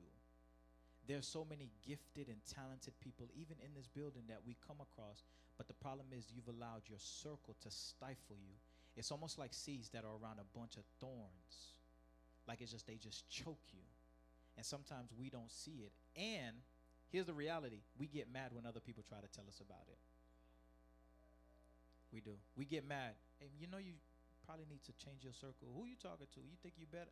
There's 1.05 1.27
so 1.27 1.45
many 1.47 1.69
gifted 1.85 2.29
and 2.29 2.39
talented 2.47 2.93
people, 3.03 3.27
even 3.35 3.57
in 3.59 3.73
this 3.75 3.87
building, 3.87 4.23
that 4.29 4.39
we 4.47 4.55
come 4.65 4.77
across. 4.79 5.23
But 5.57 5.67
the 5.67 5.75
problem 5.75 6.07
is, 6.15 6.31
you've 6.31 6.47
allowed 6.47 6.87
your 6.87 6.99
circle 6.99 7.55
to 7.61 7.69
stifle 7.69 8.39
you. 8.39 8.55
It's 8.95 9.11
almost 9.11 9.37
like 9.37 9.53
seeds 9.53 9.89
that 9.89 10.05
are 10.05 10.15
around 10.15 10.39
a 10.39 10.47
bunch 10.57 10.77
of 10.77 10.83
thorns. 11.01 11.75
Like 12.47 12.61
it's 12.61 12.71
just, 12.71 12.87
they 12.87 12.95
just 12.95 13.27
choke 13.29 13.67
you 13.73 13.83
and 14.57 14.65
sometimes 14.65 15.09
we 15.17 15.29
don't 15.29 15.51
see 15.51 15.85
it. 15.85 15.93
And 16.15 16.57
here's 17.09 17.25
the 17.25 17.33
reality 17.33 17.81
we 17.97 18.07
get 18.07 18.31
mad 18.31 18.53
when 18.53 18.65
other 18.65 18.79
people 18.79 19.03
try 19.07 19.19
to 19.19 19.31
tell 19.33 19.45
us 19.47 19.59
about 19.61 19.85
it. 19.89 19.97
We 22.13 22.21
do. 22.21 22.37
We 22.55 22.65
get 22.65 22.87
mad. 22.87 23.17
And 23.41 23.49
you 23.57 23.65
know, 23.65 23.81
you 23.81 23.97
probably 24.45 24.65
need 24.69 24.83
to 24.85 24.93
change 24.93 25.23
your 25.23 25.33
circle. 25.33 25.73
Who 25.73 25.85
you 25.85 25.97
talking 25.97 26.29
to? 26.35 26.39
You 26.41 26.57
think 26.61 26.75
you 26.77 26.85
better? 26.85 27.09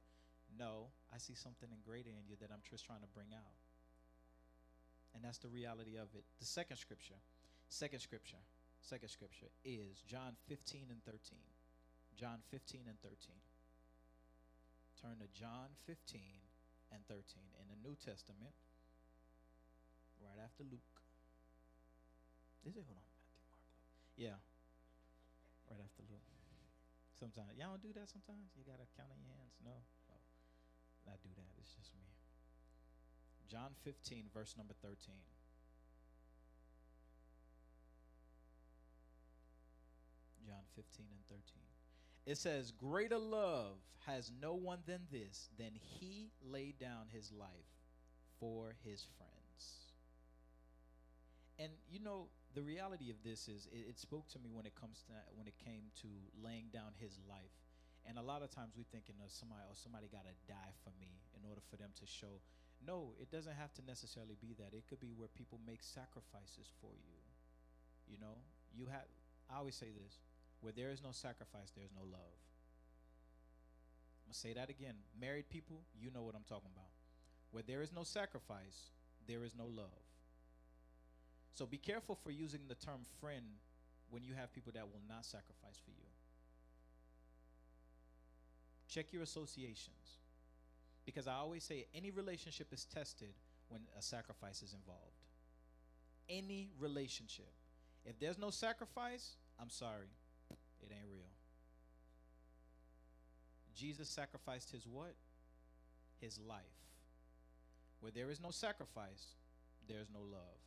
No, 0.58 0.92
I 1.14 1.18
see 1.18 1.36
something 1.36 1.70
greater 1.86 2.12
in 2.12 2.28
you 2.28 2.36
that 2.42 2.52
I'm 2.52 2.64
just 2.64 2.86
trying 2.86 3.02
to 3.02 3.12
bring 3.16 3.32
out. 3.34 3.56
And 5.16 5.24
that's 5.24 5.40
the 5.40 5.50
reality 5.50 5.98
of 5.98 6.08
it. 6.16 6.24
The 6.40 6.46
second 6.46 6.78
scripture, 6.78 7.20
second 7.70 8.00
scripture, 8.00 8.40
second 8.80 9.10
scripture 9.10 9.52
is 9.64 10.04
John 10.08 10.36
15 10.48 10.88
and 10.90 11.04
13. 11.04 11.40
John 12.16 12.40
15 12.52 12.88
and 12.88 13.00
13. 13.02 13.16
Turn 15.02 15.18
to 15.18 15.28
John 15.34 15.74
15 15.88 16.22
and 16.94 17.02
13 17.08 17.24
in 17.58 17.66
the 17.72 17.80
New 17.82 17.96
Testament, 17.98 18.54
right 20.22 20.38
after 20.38 20.62
Luke. 20.62 20.96
Is 22.62 22.78
it? 22.78 22.86
Hold 22.86 23.02
on, 23.02 23.10
Matthew, 23.10 23.42
Mark, 23.50 23.58
Luke. 23.58 23.82
Yeah, 24.20 24.38
right 25.72 25.82
after 25.82 26.06
Luke. 26.06 26.30
Sometimes 27.18 27.58
y'all 27.58 27.74
don't 27.74 27.82
do 27.82 27.94
that. 27.98 28.06
Sometimes 28.06 28.54
you 28.54 28.62
gotta 28.62 28.86
count 28.94 29.10
on 29.10 29.18
your 29.26 29.34
hands. 29.34 29.58
No, 29.66 29.82
I 31.08 31.16
do 31.22 31.30
that. 31.36 31.52
It's 31.60 31.74
just 31.74 31.94
me. 31.96 32.08
John 33.50 33.72
15, 33.84 34.26
verse 34.34 34.56
number 34.58 34.74
13. 34.82 34.96
John 40.46 40.64
15 40.76 41.06
and 41.12 41.26
13. 41.30 41.42
It 42.26 42.38
says, 42.38 42.72
Greater 42.72 43.18
love 43.18 43.78
has 44.06 44.32
no 44.42 44.54
one 44.54 44.80
than 44.86 45.02
this, 45.12 45.50
than 45.58 45.72
he 45.76 46.32
laid 46.44 46.80
down 46.80 47.08
his 47.12 47.32
life 47.32 47.50
for 48.40 48.76
his 48.84 49.06
friends. 49.18 49.32
And 51.60 51.72
you 51.90 52.00
know, 52.00 52.28
the 52.56 52.62
reality 52.62 53.10
of 53.12 53.18
this 53.24 53.48
is 53.48 53.68
it, 53.72 53.90
it, 53.90 54.00
spoke 54.00 54.28
to 54.30 54.40
me 54.40 54.50
when 54.52 54.66
it 54.66 54.74
comes 54.80 55.04
to 55.08 55.14
when 55.36 55.48
it 55.48 55.54
came 55.64 55.84
to 56.02 56.08
laying 56.44 56.66
down 56.74 56.94
his 57.00 57.20
life. 57.30 57.61
And 58.12 58.20
a 58.20 58.28
lot 58.28 58.44
of 58.44 58.52
times 58.52 58.76
we 58.76 58.84
thinking 58.92 59.16
of 59.24 59.32
somebody 59.32 59.64
or 59.64 59.72
oh, 59.72 59.80
somebody 59.80 60.12
gotta 60.12 60.36
die 60.44 60.76
for 60.84 60.92
me 61.00 61.24
in 61.32 61.48
order 61.48 61.64
for 61.72 61.80
them 61.80 61.96
to 61.96 62.04
show. 62.04 62.44
No, 62.84 63.16
it 63.24 63.32
doesn't 63.32 63.56
have 63.56 63.72
to 63.80 63.82
necessarily 63.88 64.36
be 64.36 64.52
that. 64.60 64.76
It 64.76 64.84
could 64.92 65.00
be 65.00 65.16
where 65.16 65.32
people 65.32 65.64
make 65.64 65.80
sacrifices 65.80 66.68
for 66.84 66.92
you. 66.92 67.16
You 68.12 68.20
know, 68.20 68.36
you 68.76 68.92
have 68.92 69.08
I 69.48 69.64
always 69.64 69.80
say 69.80 69.96
this 69.96 70.20
where 70.60 70.76
there 70.76 70.92
is 70.92 71.00
no 71.00 71.16
sacrifice, 71.16 71.72
there's 71.72 71.96
no 71.96 72.04
love. 72.04 72.36
I'm 74.20 74.28
going 74.28 74.36
to 74.36 74.44
say 74.44 74.54
that 74.60 74.70
again. 74.70 75.00
Married 75.16 75.48
people, 75.48 75.80
you 75.96 76.12
know 76.12 76.22
what 76.22 76.36
I'm 76.36 76.44
talking 76.44 76.70
about. 76.76 76.92
Where 77.52 77.64
there 77.64 77.82
is 77.82 77.96
no 77.96 78.04
sacrifice, 78.04 78.92
there 79.26 79.44
is 79.44 79.56
no 79.56 79.66
love. 79.66 80.04
So 81.56 81.66
be 81.66 81.78
careful 81.78 82.16
for 82.16 82.32
using 82.32 82.68
the 82.68 82.76
term 82.76 83.08
friend 83.22 83.48
when 84.10 84.24
you 84.24 84.36
have 84.36 84.52
people 84.52 84.72
that 84.76 84.84
will 84.84 85.02
not 85.08 85.26
sacrifice 85.26 85.80
for 85.80 85.92
you. 85.92 86.11
Check 88.92 89.14
your 89.14 89.24
associations. 89.24 90.20
Because 91.06 91.28
I 91.28 91.34
always 91.34 91.64
say 91.64 91.88
any 91.96 92.12
relationship 92.12 92.68
is 92.72 92.86
tested 92.86 93.34
when 93.70 93.82
a 93.98 94.02
sacrifice 94.02 94.62
is 94.62 94.74
involved. 94.74 95.26
Any 96.30 96.70
relationship. 96.80 97.52
If 98.06 98.20
there's 98.20 98.38
no 98.38 98.50
sacrifice, 98.50 99.36
I'm 99.60 99.70
sorry 99.70 100.10
it 100.82 100.92
ain't 100.92 101.08
real. 101.10 101.32
Jesus 103.76 104.10
sacrificed 104.10 104.72
his 104.72 104.86
what? 104.88 105.16
His 106.20 106.40
life. 106.40 106.60
Where 108.00 108.12
there 108.12 108.30
is 108.30 108.40
no 108.42 108.52
sacrifice, 108.52 109.36
there's 109.88 110.10
no 110.14 110.20
love. 110.20 110.60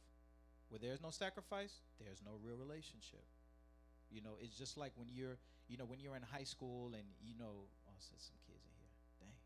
Where 0.68 0.78
there's 0.78 1.02
no 1.02 1.10
sacrifice, 1.10 1.72
there's 2.00 2.22
no 2.24 2.32
real 2.42 2.56
relationship. 2.56 3.24
You 4.10 4.22
know, 4.22 4.38
it's 4.40 4.56
just 4.56 4.76
like 4.76 4.92
when 4.96 5.08
you're, 5.12 5.36
you 5.68 5.76
know, 5.76 5.84
when 5.84 6.00
you're 6.00 6.16
in 6.16 6.22
high 6.22 6.44
school 6.44 6.92
and 6.94 7.04
you 7.22 7.34
know, 7.38 7.66
oh, 7.96 8.18
some 8.18 8.38
kids 8.46 8.62
in 8.64 8.72
here. 8.76 8.92
Dang, 9.20 9.36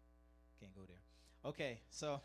can't 0.60 0.74
go 0.74 0.82
there. 0.86 1.02
Okay, 1.44 1.80
so 1.90 2.20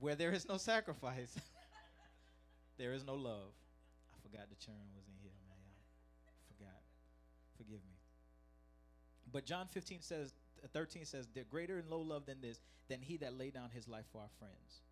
where 0.00 0.14
there 0.14 0.32
is 0.32 0.48
no 0.48 0.56
sacrifice, 0.56 1.36
there 2.78 2.92
is 2.92 3.04
no 3.04 3.14
love. 3.14 3.52
I 4.12 4.18
forgot 4.22 4.48
the 4.48 4.56
churn 4.56 4.88
was 4.96 5.06
in 5.06 5.14
here. 5.22 5.36
Man. 5.46 5.56
I 6.26 6.32
forgot. 6.48 6.80
Forgive 7.56 7.84
me. 7.84 7.96
But 9.32 9.44
John 9.44 9.66
15 9.70 10.00
says, 10.00 10.32
uh, 10.64 10.68
13 10.72 11.04
says, 11.04 11.28
"They're 11.34 11.44
greater 11.44 11.78
and 11.78 11.88
low 11.88 12.00
love 12.00 12.26
than 12.26 12.40
this, 12.40 12.60
than 12.88 13.00
he 13.02 13.16
that 13.18 13.36
laid 13.36 13.54
down 13.54 13.70
his 13.70 13.86
life 13.86 14.06
for 14.10 14.20
our 14.20 14.30
friends." 14.38 14.82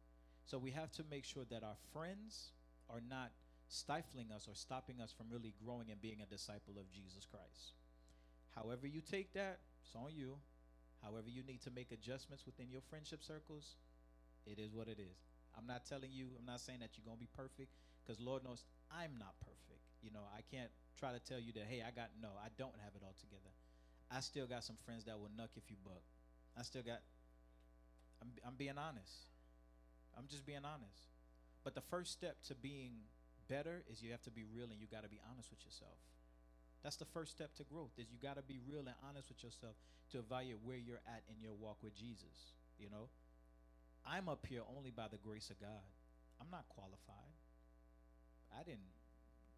So 0.45 0.59
we 0.59 0.71
have 0.73 0.91
to 0.93 1.05
make 1.11 1.25
sure 1.25 1.45
that 1.51 1.63
our 1.63 1.77
friends 1.93 2.53
are 2.89 3.01
not 3.01 3.33
stifling 3.69 4.33
us 4.33 4.49
or 4.49 4.55
stopping 4.55 5.01
us 5.01 5.13
from 5.13 5.27
really 5.31 5.55
growing 5.63 5.91
and 5.91 6.01
being 6.01 6.23
a 6.23 6.27
disciple 6.27 6.79
of 6.79 6.91
Jesus 6.91 7.27
Christ. 7.27 7.75
However 8.55 8.87
you 8.87 9.01
take 9.01 9.33
that, 9.35 9.61
it's 9.83 9.95
on 9.95 10.15
you. 10.15 10.37
However 11.03 11.29
you 11.31 11.43
need 11.43 11.63
to 11.63 11.71
make 11.71 11.93
adjustments 11.93 12.45
within 12.45 12.71
your 12.71 12.83
friendship 12.91 13.23
circles, 13.23 13.77
it 14.47 14.59
is 14.59 14.75
what 14.75 14.89
it 14.89 14.99
is. 14.99 15.19
I'm 15.57 15.67
not 15.67 15.87
telling 15.87 16.11
you, 16.13 16.29
I'm 16.39 16.47
not 16.47 16.61
saying 16.61 16.81
that 16.81 16.91
you're 16.95 17.07
going 17.07 17.19
to 17.19 17.23
be 17.23 17.31
perfect 17.37 17.71
because 18.03 18.21
Lord 18.21 18.45
knows 18.45 18.65
I'm 18.91 19.19
not 19.19 19.35
perfect. 19.41 19.83
You 20.03 20.11
know, 20.11 20.27
I 20.31 20.43
can't 20.51 20.71
try 20.99 21.13
to 21.13 21.19
tell 21.19 21.39
you 21.39 21.53
that, 21.55 21.67
hey, 21.69 21.83
I 21.83 21.91
got, 21.91 22.11
no, 22.23 22.35
I 22.39 22.49
don't 22.59 22.75
have 22.83 22.95
it 22.95 23.03
all 23.03 23.15
together. 23.19 23.53
I 24.11 24.21
still 24.21 24.47
got 24.47 24.65
some 24.65 24.77
friends 24.87 25.05
that 25.05 25.19
will 25.19 25.31
nuck 25.35 25.55
if 25.57 25.71
you 25.71 25.77
buck. 25.85 26.03
I 26.59 26.63
still 26.63 26.83
got, 26.83 27.03
I'm, 28.23 28.31
I'm 28.47 28.55
being 28.57 28.79
honest. 28.79 29.29
I'm 30.17 30.27
just 30.27 30.47
being 30.47 30.65
honest. 30.65 31.11
But 31.63 31.75
the 31.75 31.85
first 31.85 32.13
step 32.13 32.37
to 32.49 32.55
being 32.55 33.07
better 33.49 33.83
is 33.91 34.03
you 34.03 34.11
have 34.13 34.23
to 34.23 34.31
be 34.31 34.45
real 34.45 34.71
and 34.71 34.81
you 34.81 34.87
got 34.91 35.03
to 35.03 35.09
be 35.11 35.21
honest 35.31 35.51
with 35.51 35.65
yourself. 35.65 35.99
That's 36.83 36.97
the 36.97 37.11
first 37.11 37.33
step 37.33 37.55
to 37.57 37.65
growth 37.65 37.91
is 37.99 38.07
you 38.11 38.19
got 38.23 38.37
to 38.37 38.47
be 38.47 38.61
real 38.63 38.87
and 38.87 38.97
honest 39.03 39.29
with 39.29 39.43
yourself 39.43 39.75
to 40.15 40.19
evaluate 40.19 40.63
where 40.63 40.79
you're 40.79 41.03
at 41.07 41.27
in 41.29 41.43
your 41.43 41.53
walk 41.53 41.83
with 41.83 41.95
Jesus, 41.95 42.55
you 42.79 42.89
know? 42.89 43.11
I'm 44.07 44.29
up 44.29 44.47
here 44.47 44.63
only 44.77 44.91
by 44.95 45.11
the 45.11 45.19
grace 45.19 45.51
of 45.51 45.61
God. 45.61 45.85
I'm 46.41 46.49
not 46.51 46.71
qualified. 46.71 47.35
I 48.55 48.63
didn't 48.63 48.95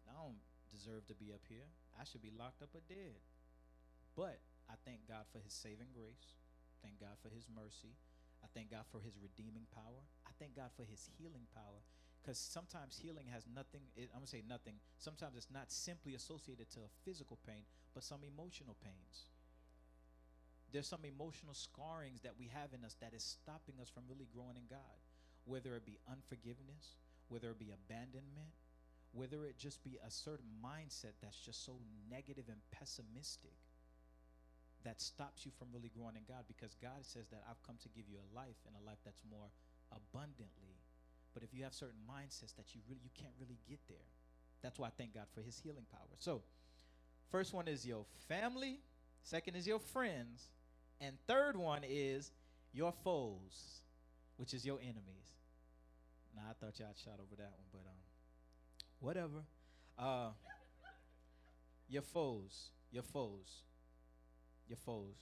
I 0.09 0.17
don't 0.17 0.41
deserve 0.73 1.07
to 1.07 1.15
be 1.15 1.31
up 1.31 1.45
here. 1.47 1.67
I 1.95 2.03
should 2.03 2.25
be 2.25 2.33
locked 2.33 2.59
up 2.59 2.73
or 2.73 2.83
dead. 2.89 3.21
But 4.17 4.41
I 4.67 4.75
thank 4.83 5.07
God 5.07 5.23
for 5.31 5.39
his 5.39 5.53
saving 5.53 5.93
grace. 5.95 6.35
Thank 6.83 6.99
God 6.99 7.15
for 7.21 7.29
his 7.31 7.47
mercy. 7.47 7.95
I 8.41 8.49
thank 8.51 8.73
God 8.73 8.89
for 8.89 8.99
his 8.99 9.15
redeeming 9.21 9.69
power. 9.71 10.01
I 10.25 10.33
thank 10.41 10.57
God 10.57 10.73
for 10.73 10.83
his 10.83 11.07
healing 11.15 11.45
power. 11.53 11.85
Because 12.21 12.37
sometimes 12.37 13.01
healing 13.01 13.25
has 13.33 13.43
nothing, 13.49 13.81
it, 13.97 14.09
I'm 14.13 14.21
to 14.21 14.27
say 14.27 14.43
nothing. 14.47 14.75
Sometimes 14.97 15.33
it's 15.35 15.49
not 15.49 15.71
simply 15.71 16.13
associated 16.13 16.69
to 16.77 16.85
a 16.85 16.93
physical 17.03 17.39
pain, 17.47 17.65
but 17.93 18.03
some 18.03 18.21
emotional 18.21 18.77
pains. 18.83 19.25
There's 20.71 20.87
some 20.87 21.03
emotional 21.03 21.53
scarrings 21.53 22.21
that 22.21 22.37
we 22.37 22.47
have 22.53 22.71
in 22.77 22.85
us 22.85 22.95
that 23.01 23.13
is 23.13 23.23
stopping 23.23 23.75
us 23.81 23.89
from 23.89 24.03
really 24.07 24.29
growing 24.31 24.55
in 24.55 24.69
God. 24.69 25.01
Whether 25.45 25.75
it 25.75 25.85
be 25.85 25.97
unforgiveness, 26.07 27.01
whether 27.27 27.49
it 27.49 27.59
be 27.59 27.73
abandonment, 27.73 28.53
whether 29.11 29.43
it 29.43 29.57
just 29.57 29.83
be 29.83 29.99
a 29.99 30.11
certain 30.11 30.47
mindset 30.63 31.19
that's 31.19 31.41
just 31.41 31.65
so 31.65 31.75
negative 32.09 32.45
and 32.47 32.61
pessimistic 32.71 33.57
that 34.83 35.01
stops 35.01 35.45
you 35.45 35.51
from 35.51 35.67
really 35.73 35.91
growing 35.93 36.15
in 36.15 36.25
God 36.25 36.45
because 36.47 36.73
God 36.81 37.03
says 37.03 37.27
that 37.29 37.43
I've 37.49 37.61
come 37.63 37.75
to 37.83 37.89
give 37.89 38.07
you 38.09 38.17
a 38.17 38.27
life 38.33 38.57
and 38.65 38.73
a 38.73 38.83
life 38.85 39.01
that's 39.03 39.21
more 39.29 39.51
abundantly. 39.91 40.80
But 41.33 41.43
if 41.43 41.53
you 41.53 41.63
have 41.63 41.73
certain 41.73 41.99
mindsets 42.09 42.55
that 42.55 42.73
you 42.73 42.81
really 42.87 43.01
you 43.03 43.09
can't 43.13 43.33
really 43.39 43.57
get 43.67 43.79
there. 43.87 43.97
That's 44.61 44.77
why 44.77 44.87
I 44.87 44.91
thank 44.97 45.13
God 45.15 45.25
for 45.33 45.41
his 45.41 45.57
healing 45.59 45.85
power. 45.91 46.15
So, 46.19 46.43
first 47.31 47.53
one 47.53 47.67
is 47.67 47.85
your 47.85 48.05
family, 48.27 48.79
second 49.23 49.55
is 49.55 49.65
your 49.65 49.79
friends, 49.79 50.49
and 50.99 51.17
third 51.27 51.57
one 51.57 51.81
is 51.87 52.31
your 52.73 52.91
foes, 53.03 53.81
which 54.37 54.53
is 54.53 54.65
your 54.65 54.79
enemies. 54.79 55.35
Now 56.35 56.43
I 56.49 56.53
thought 56.53 56.79
y'all 56.79 56.93
shot 57.03 57.15
over 57.15 57.35
that 57.37 57.51
one, 57.51 57.65
but 57.71 57.79
um 57.79 57.97
whatever. 58.99 59.43
Uh, 59.99 60.29
your 61.89 62.01
foes, 62.01 62.69
your 62.91 63.03
foes, 63.03 63.63
your 64.67 64.77
foes. 64.77 65.17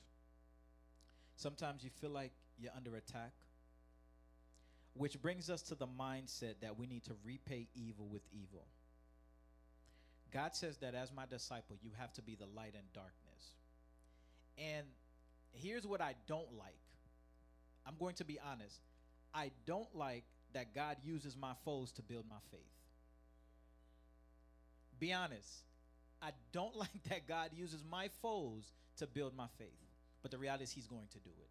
Sometimes 1.36 1.84
you 1.84 1.90
feel 1.90 2.12
like 2.12 2.32
you're 2.60 2.72
under 2.76 2.96
attack, 2.96 3.32
which 4.94 5.22
brings 5.22 5.50
us 5.50 5.62
to 5.64 5.76
the 5.76 5.88
mindset 5.88 6.56
that 6.62 6.78
we 6.78 6.88
need 6.88 7.04
to 7.06 7.14
repay 7.24 7.68
evil 7.76 8.08
with 8.08 8.24
evil. 8.32 8.66
God 10.32 10.56
says 10.56 10.78
that 10.78 10.94
as 10.94 11.12
my 11.12 11.26
disciple, 11.26 11.76
you 11.82 11.92
have 11.98 12.14
to 12.14 12.22
be 12.22 12.36
the 12.36 12.46
light 12.46 12.76
in 12.76 12.82
darkness. 12.94 13.56
And 14.58 14.86
here's 15.54 15.88
what 15.88 16.02
I 16.02 16.16
don't 16.28 16.54
like 16.58 16.76
I'm 17.86 17.96
going 17.98 18.16
to 18.16 18.26
be 18.26 18.38
honest. 18.40 18.80
I 19.34 19.52
don't 19.66 19.94
like 19.96 20.26
that 20.54 20.76
God 20.76 20.98
uses 21.04 21.36
my 21.38 21.54
foes 21.66 21.92
to 21.94 22.02
build 22.02 22.26
my 22.30 22.36
faith. 22.52 22.62
Be 25.00 25.14
honest. 25.14 25.64
I 26.22 26.32
don't 26.52 26.76
like 26.84 27.04
that 27.10 27.28
God 27.28 27.52
uses 27.54 27.84
my 27.90 28.10
foes 28.22 28.72
to 28.98 29.08
build 29.08 29.36
my 29.36 29.48
faith. 29.58 29.68
But 30.22 30.32
the 30.32 30.38
reality 30.38 30.66
is, 30.66 30.72
He's 30.72 30.88
going 30.88 31.08
to 31.12 31.20
do 31.20 31.30
it. 31.40 31.50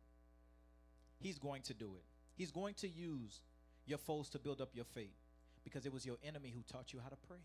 He's 1.18 1.38
going 1.38 1.62
to 1.62 1.74
do 1.74 1.86
it. 1.96 2.04
He's 2.38 2.52
going 2.52 2.74
to 2.76 2.88
use 2.88 3.40
your 3.86 3.98
foes 3.98 4.30
to 4.30 4.38
build 4.38 4.60
up 4.62 4.70
your 4.74 4.84
faith 4.86 5.16
because 5.64 5.84
it 5.86 5.92
was 5.92 6.06
your 6.06 6.16
enemy 6.24 6.50
who 6.54 6.62
taught 6.62 6.92
you 6.94 7.00
how 7.02 7.10
to 7.10 7.16
pray. 7.28 7.40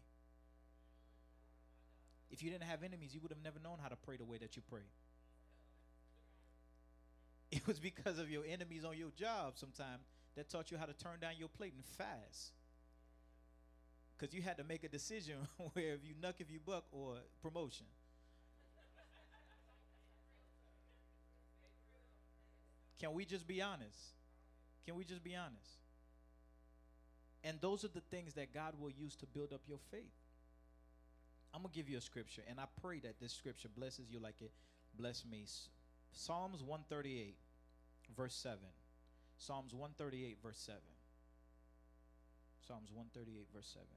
If 2.32 2.44
you 2.44 2.50
didn't 2.52 2.64
have 2.66 2.84
enemies, 2.84 3.14
you 3.16 3.22
would 3.22 3.32
have 3.32 3.41
never 3.44 3.60
known 3.60 3.78
how 3.82 3.89
to 3.89 3.96
pray 3.96 4.18
the 4.18 4.26
way 4.26 4.38
that 4.39 4.56
you 4.56 4.62
pray. 4.70 4.82
It 7.52 7.68
was 7.68 7.80
because 7.80 8.18
of 8.20 8.30
your 8.32 8.44
enemies 8.48 8.84
on 8.86 8.98
your 8.98 9.12
job 9.12 9.54
sometimes 9.58 10.04
that 10.36 10.50
taught 10.50 10.72
you 10.72 10.78
how 10.78 10.86
to 10.86 10.94
turn 10.94 11.20
down 11.22 11.34
your 11.38 11.50
plate 11.50 11.74
and 11.76 11.86
fast. 11.86 12.52
because 14.18 14.34
you 14.34 14.41
had 14.41 14.58
to 14.58 14.64
make 14.64 14.84
a 14.84 14.89
decision 14.89 15.36
where 15.74 15.94
if 15.94 16.06
you 16.06 16.14
nuck 16.22 16.36
if 16.39 16.50
you 16.52 16.60
buck 16.66 16.86
or 16.91 17.16
promotion. 17.41 17.86
Can 23.00 23.14
we 23.14 23.26
just 23.26 23.48
be 23.48 23.62
honest? 23.62 24.14
Can 24.86 24.96
we 24.96 25.04
just 25.04 25.24
be 25.24 25.36
honest? 25.36 25.80
And 27.44 27.60
those 27.62 27.84
are 27.84 27.90
the 27.90 28.02
things 28.12 28.34
that 28.36 28.54
God 28.54 28.74
will 28.80 28.92
use 28.92 29.16
to 29.18 29.26
build 29.26 29.54
up 29.54 29.62
your 29.68 29.80
faith. 29.92 30.04
I'm 31.54 31.62
going 31.62 31.72
to 31.72 31.76
give 31.76 31.90
you 31.90 31.98
a 31.98 32.02
scripture, 32.02 32.42
and 32.50 32.60
I 32.60 32.64
pray 32.82 33.00
that 33.00 33.20
this 33.22 33.32
scripture 33.32 33.70
blesses 33.76 34.10
you 34.10 34.20
like 34.20 34.42
it 34.42 34.52
blessed 34.98 35.30
me. 35.30 35.46
Psalms 36.12 36.62
138, 36.62 37.36
verse 38.16 38.36
7. 38.36 38.58
Psalms 39.38 39.74
138, 39.74 40.38
verse 40.42 40.60
7. 40.66 40.80
Psalms 42.68 42.92
138, 42.94 43.48
verse 43.54 43.68
7. 43.74 43.88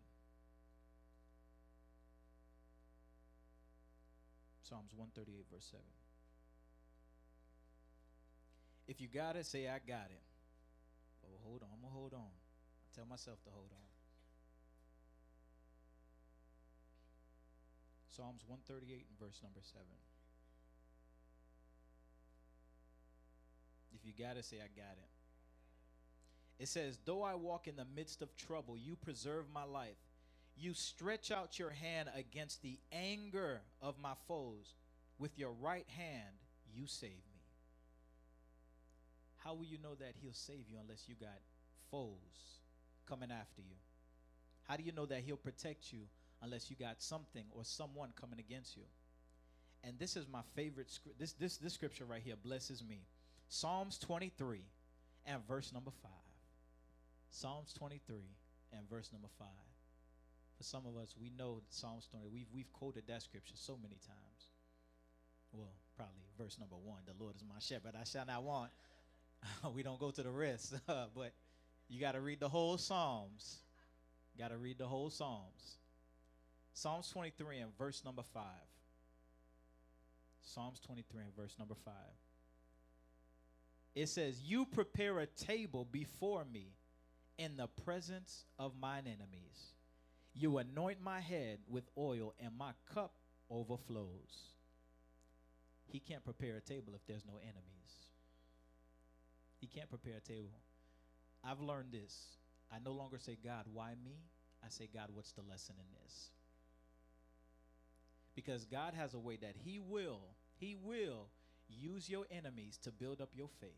Psalms 4.63 4.93
138, 4.97 5.47
verse 5.53 5.69
7. 5.71 5.85
If 8.89 9.01
you 9.01 9.09
got 9.09 9.37
it, 9.37 9.47
say, 9.47 9.69
I 9.69 9.79
got 9.87 10.11
it. 10.11 10.26
Oh, 11.27 11.39
hold 11.43 11.63
on. 11.63 11.69
I'm 11.75 11.83
to 11.83 11.93
hold 11.93 12.15
on. 12.15 12.31
I 12.31 12.89
tell 12.95 13.07
myself 13.07 13.43
to 13.45 13.51
hold 13.51 13.71
on. 13.73 13.87
Psalms 18.17 18.43
138 18.47 19.05
and 19.11 19.19
verse 19.19 19.41
number 19.43 19.61
7. 19.61 19.85
If 23.95 24.07
you 24.07 24.13
got 24.17 24.37
it, 24.37 24.45
say, 24.45 24.57
I 24.57 24.69
got 24.75 24.97
it. 24.97 25.11
It 26.59 26.69
says, 26.69 26.99
Though 27.05 27.23
I 27.23 27.35
walk 27.35 27.69
in 27.69 27.77
the 27.77 27.87
midst 27.95 28.23
of 28.23 28.35
trouble, 28.37 28.79
you 28.79 28.97
preserve 28.97 29.47
my 29.53 29.65
life. 29.65 29.97
You 30.57 30.73
stretch 30.73 31.31
out 31.31 31.59
your 31.59 31.71
hand 31.71 32.09
against 32.17 32.63
the 32.63 32.79
anger 32.91 33.61
of 33.83 33.99
my 33.99 34.15
foes. 34.27 34.75
With 35.19 35.39
your 35.39 35.53
right 35.53 35.87
hand, 35.97 36.35
you 36.75 36.87
save 36.87 37.11
me. 37.11 37.36
How 39.47 39.55
will 39.55 39.65
you 39.65 39.79
know 39.81 39.95
that 40.01 40.15
he'll 40.21 40.33
save 40.33 40.65
you 40.69 40.77
unless 40.83 41.05
you 41.07 41.15
got 41.15 41.39
foes 41.89 42.59
coming 43.09 43.31
after 43.31 43.63
you? 43.63 43.77
How 44.65 44.77
do 44.77 44.83
you 44.83 44.91
know 44.91 45.07
that 45.07 45.21
he'll 45.21 45.37
protect 45.37 45.93
you 45.93 46.01
unless 46.43 46.69
you 46.69 46.75
got 46.75 47.01
something 47.01 47.45
or 47.53 47.63
someone 47.63 48.09
coming 48.21 48.41
against 48.41 48.77
you? 48.77 48.83
And 49.85 49.97
this 50.01 50.17
is 50.17 50.27
my 50.27 50.41
favorite. 50.57 50.91
This, 51.17 51.33
this, 51.35 51.59
this 51.59 51.75
scripture 51.75 52.05
right 52.05 52.23
here 52.25 52.35
blesses 52.35 52.83
me. 52.83 53.03
Psalms 53.49 53.99
23 53.99 54.63
and 55.27 55.47
verse 55.47 55.73
number 55.73 55.93
5. 56.03 56.11
Psalms 57.31 57.73
23 57.75 58.17
and 58.73 58.91
verse 58.91 59.11
number 59.13 59.29
5. 59.39 59.47
For 60.57 60.65
some 60.65 60.87
of 60.87 61.01
us, 61.01 61.15
we 61.21 61.31
know 61.39 61.61
Psalms 61.69 62.09
20. 62.11 62.27
We've, 62.33 62.49
we've 62.53 62.73
quoted 62.73 63.05
that 63.07 63.23
scripture 63.23 63.55
so 63.55 63.79
many 63.81 63.99
times. 64.05 64.51
Well, 65.53 65.71
probably 65.97 66.27
verse 66.37 66.59
number 66.59 66.75
1 66.75 66.99
The 67.07 67.23
Lord 67.23 67.37
is 67.37 67.45
my 67.49 67.61
shepherd, 67.61 67.95
I 67.95 68.03
shall 68.03 68.27
not 68.27 68.43
want. 68.43 68.73
we 69.75 69.83
don't 69.83 69.99
go 69.99 70.11
to 70.11 70.23
the 70.23 70.31
rest, 70.31 70.75
uh, 70.89 71.07
but 71.15 71.33
you 71.89 72.01
got 72.01 72.13
to 72.13 72.21
read 72.21 72.41
the 72.41 72.49
whole 72.49 72.79
Psalms. 72.79 73.59
Got 74.39 74.49
to 74.49 74.59
read 74.59 74.79
the 74.79 74.87
whole 74.87 75.11
Psalms. 75.11 75.79
Psalms 76.75 77.09
23 77.11 77.59
and 77.59 77.79
verse 77.79 78.03
number 78.05 78.23
5. 78.35 78.43
Psalms 80.43 80.79
23 80.81 81.25
and 81.25 81.37
verse 81.37 81.55
number 81.59 81.75
5. 81.75 81.95
It 83.95 84.09
says, 84.09 84.41
You 84.43 84.67
prepare 84.67 85.19
a 85.21 85.27
table 85.27 85.87
before 85.91 86.45
me 86.45 86.75
in 87.39 87.57
the 87.57 87.67
presence 87.85 88.45
of 88.59 88.73
mine 88.79 89.05
enemies. 89.07 89.73
You 90.35 90.59
anoint 90.59 91.03
my 91.03 91.21
head 91.21 91.61
with 91.67 91.85
oil, 91.97 92.35
and 92.39 92.57
my 92.57 92.73
cup 92.95 93.15
overflows. 93.49 94.53
He 95.87 95.99
can't 95.99 96.25
prepare 96.25 96.57
a 96.57 96.61
table 96.61 96.93
if 96.95 97.07
there's 97.07 97.25
no 97.25 97.39
enemies. 97.39 98.06
He 99.61 99.67
can't 99.67 99.89
prepare 99.89 100.19
a 100.19 100.21
table. 100.21 100.61
I've 101.45 101.61
learned 101.61 101.93
this. 101.93 102.37
I 102.73 102.77
no 102.85 102.93
longer 102.93 103.19
say, 103.19 103.37
God, 103.43 103.65
why 103.73 103.95
me? 104.05 104.19
I 104.65 104.69
say, 104.69 104.89
God, 104.93 105.11
what's 105.15 105.33
the 105.33 105.43
lesson 105.43 105.77
in 105.79 105.87
this? 106.03 106.31
Because 108.35 108.65
God 108.65 108.95
has 108.95 109.15
a 109.15 109.19
way 109.19 109.37
that 109.37 109.55
He 109.65 109.79
will, 109.79 110.21
He 110.59 110.77
will 110.83 111.29
use 111.69 112.09
your 112.09 112.27
enemies 112.31 112.79
to 112.83 112.91
build 112.91 113.21
up 113.21 113.31
your 113.35 113.49
faith. 113.61 113.71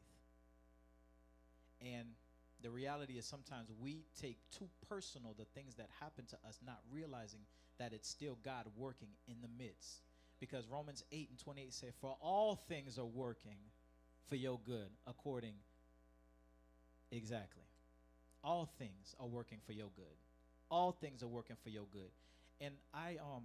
And 1.80 2.08
the 2.62 2.70
reality 2.70 3.14
is 3.14 3.24
sometimes 3.24 3.70
we 3.80 4.04
take 4.20 4.38
too 4.50 4.68
personal 4.88 5.34
the 5.38 5.44
things 5.44 5.76
that 5.76 5.88
happen 6.00 6.24
to 6.26 6.36
us, 6.46 6.58
not 6.64 6.80
realizing 6.90 7.40
that 7.78 7.92
it's 7.92 8.08
still 8.08 8.36
God 8.44 8.64
working 8.76 9.10
in 9.28 9.36
the 9.40 9.48
midst. 9.62 10.02
Because 10.40 10.66
Romans 10.66 11.04
8 11.12 11.28
and 11.30 11.38
28 11.38 11.72
say, 11.72 11.88
For 12.00 12.16
all 12.20 12.56
things 12.56 12.98
are 12.98 13.04
working 13.04 13.58
for 14.28 14.36
your 14.36 14.58
good, 14.64 14.90
according 15.06 15.54
exactly. 17.10 17.64
All 18.44 18.66
things 18.78 19.14
are 19.20 19.26
working 19.26 19.58
for 19.66 19.72
your 19.72 19.90
good. 19.96 20.16
All 20.70 20.92
things 20.92 21.22
are 21.22 21.28
working 21.28 21.56
for 21.62 21.70
your 21.70 21.86
good. 21.92 22.10
And 22.60 22.74
I 22.94 23.16
um 23.20 23.44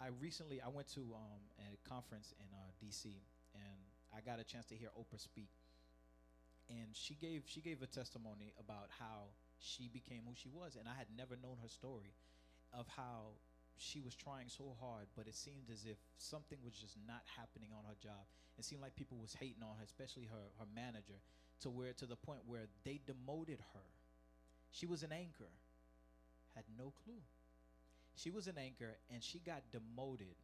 I 0.00 0.08
recently 0.20 0.60
I 0.60 0.68
went 0.68 0.88
to 0.94 1.00
um 1.00 1.42
a 1.58 1.88
conference 1.88 2.34
in 2.38 2.46
uh, 2.52 2.70
DC 2.82 3.06
and 3.54 3.78
I 4.14 4.20
got 4.20 4.40
a 4.40 4.44
chance 4.44 4.66
to 4.66 4.74
hear 4.76 4.88
Oprah 4.98 5.20
speak 5.20 5.50
and 6.70 6.88
she 6.92 7.14
gave 7.14 7.42
she 7.46 7.60
gave 7.60 7.82
a 7.82 7.86
testimony 7.86 8.52
about 8.58 8.88
how 8.98 9.30
she 9.58 9.88
became 9.88 10.22
who 10.26 10.34
she 10.34 10.48
was 10.48 10.76
and 10.76 10.88
i 10.88 10.94
had 10.94 11.06
never 11.16 11.36
known 11.42 11.56
her 11.62 11.68
story 11.68 12.14
of 12.72 12.86
how 12.96 13.34
she 13.76 14.00
was 14.00 14.14
trying 14.14 14.48
so 14.48 14.76
hard 14.80 15.06
but 15.16 15.26
it 15.26 15.34
seemed 15.34 15.68
as 15.72 15.84
if 15.84 15.98
something 16.16 16.58
was 16.64 16.74
just 16.74 16.96
not 17.06 17.22
happening 17.36 17.70
on 17.76 17.84
her 17.84 17.96
job 18.02 18.24
it 18.58 18.64
seemed 18.64 18.80
like 18.82 18.94
people 18.94 19.18
was 19.18 19.34
hating 19.34 19.62
on 19.62 19.74
her 19.78 19.84
especially 19.84 20.24
her 20.24 20.52
her 20.58 20.68
manager 20.74 21.18
to 21.62 21.70
where 21.70 21.92
to 21.92 22.06
the 22.06 22.16
point 22.16 22.40
where 22.46 22.66
they 22.84 23.00
demoted 23.06 23.58
her 23.74 23.88
she 24.70 24.86
was 24.86 25.02
an 25.02 25.12
anchor 25.12 25.50
had 26.54 26.64
no 26.78 26.92
clue 27.04 27.22
she 28.14 28.30
was 28.30 28.46
an 28.46 28.58
anchor 28.58 28.96
and 29.12 29.22
she 29.22 29.38
got 29.38 29.62
demoted 29.72 30.36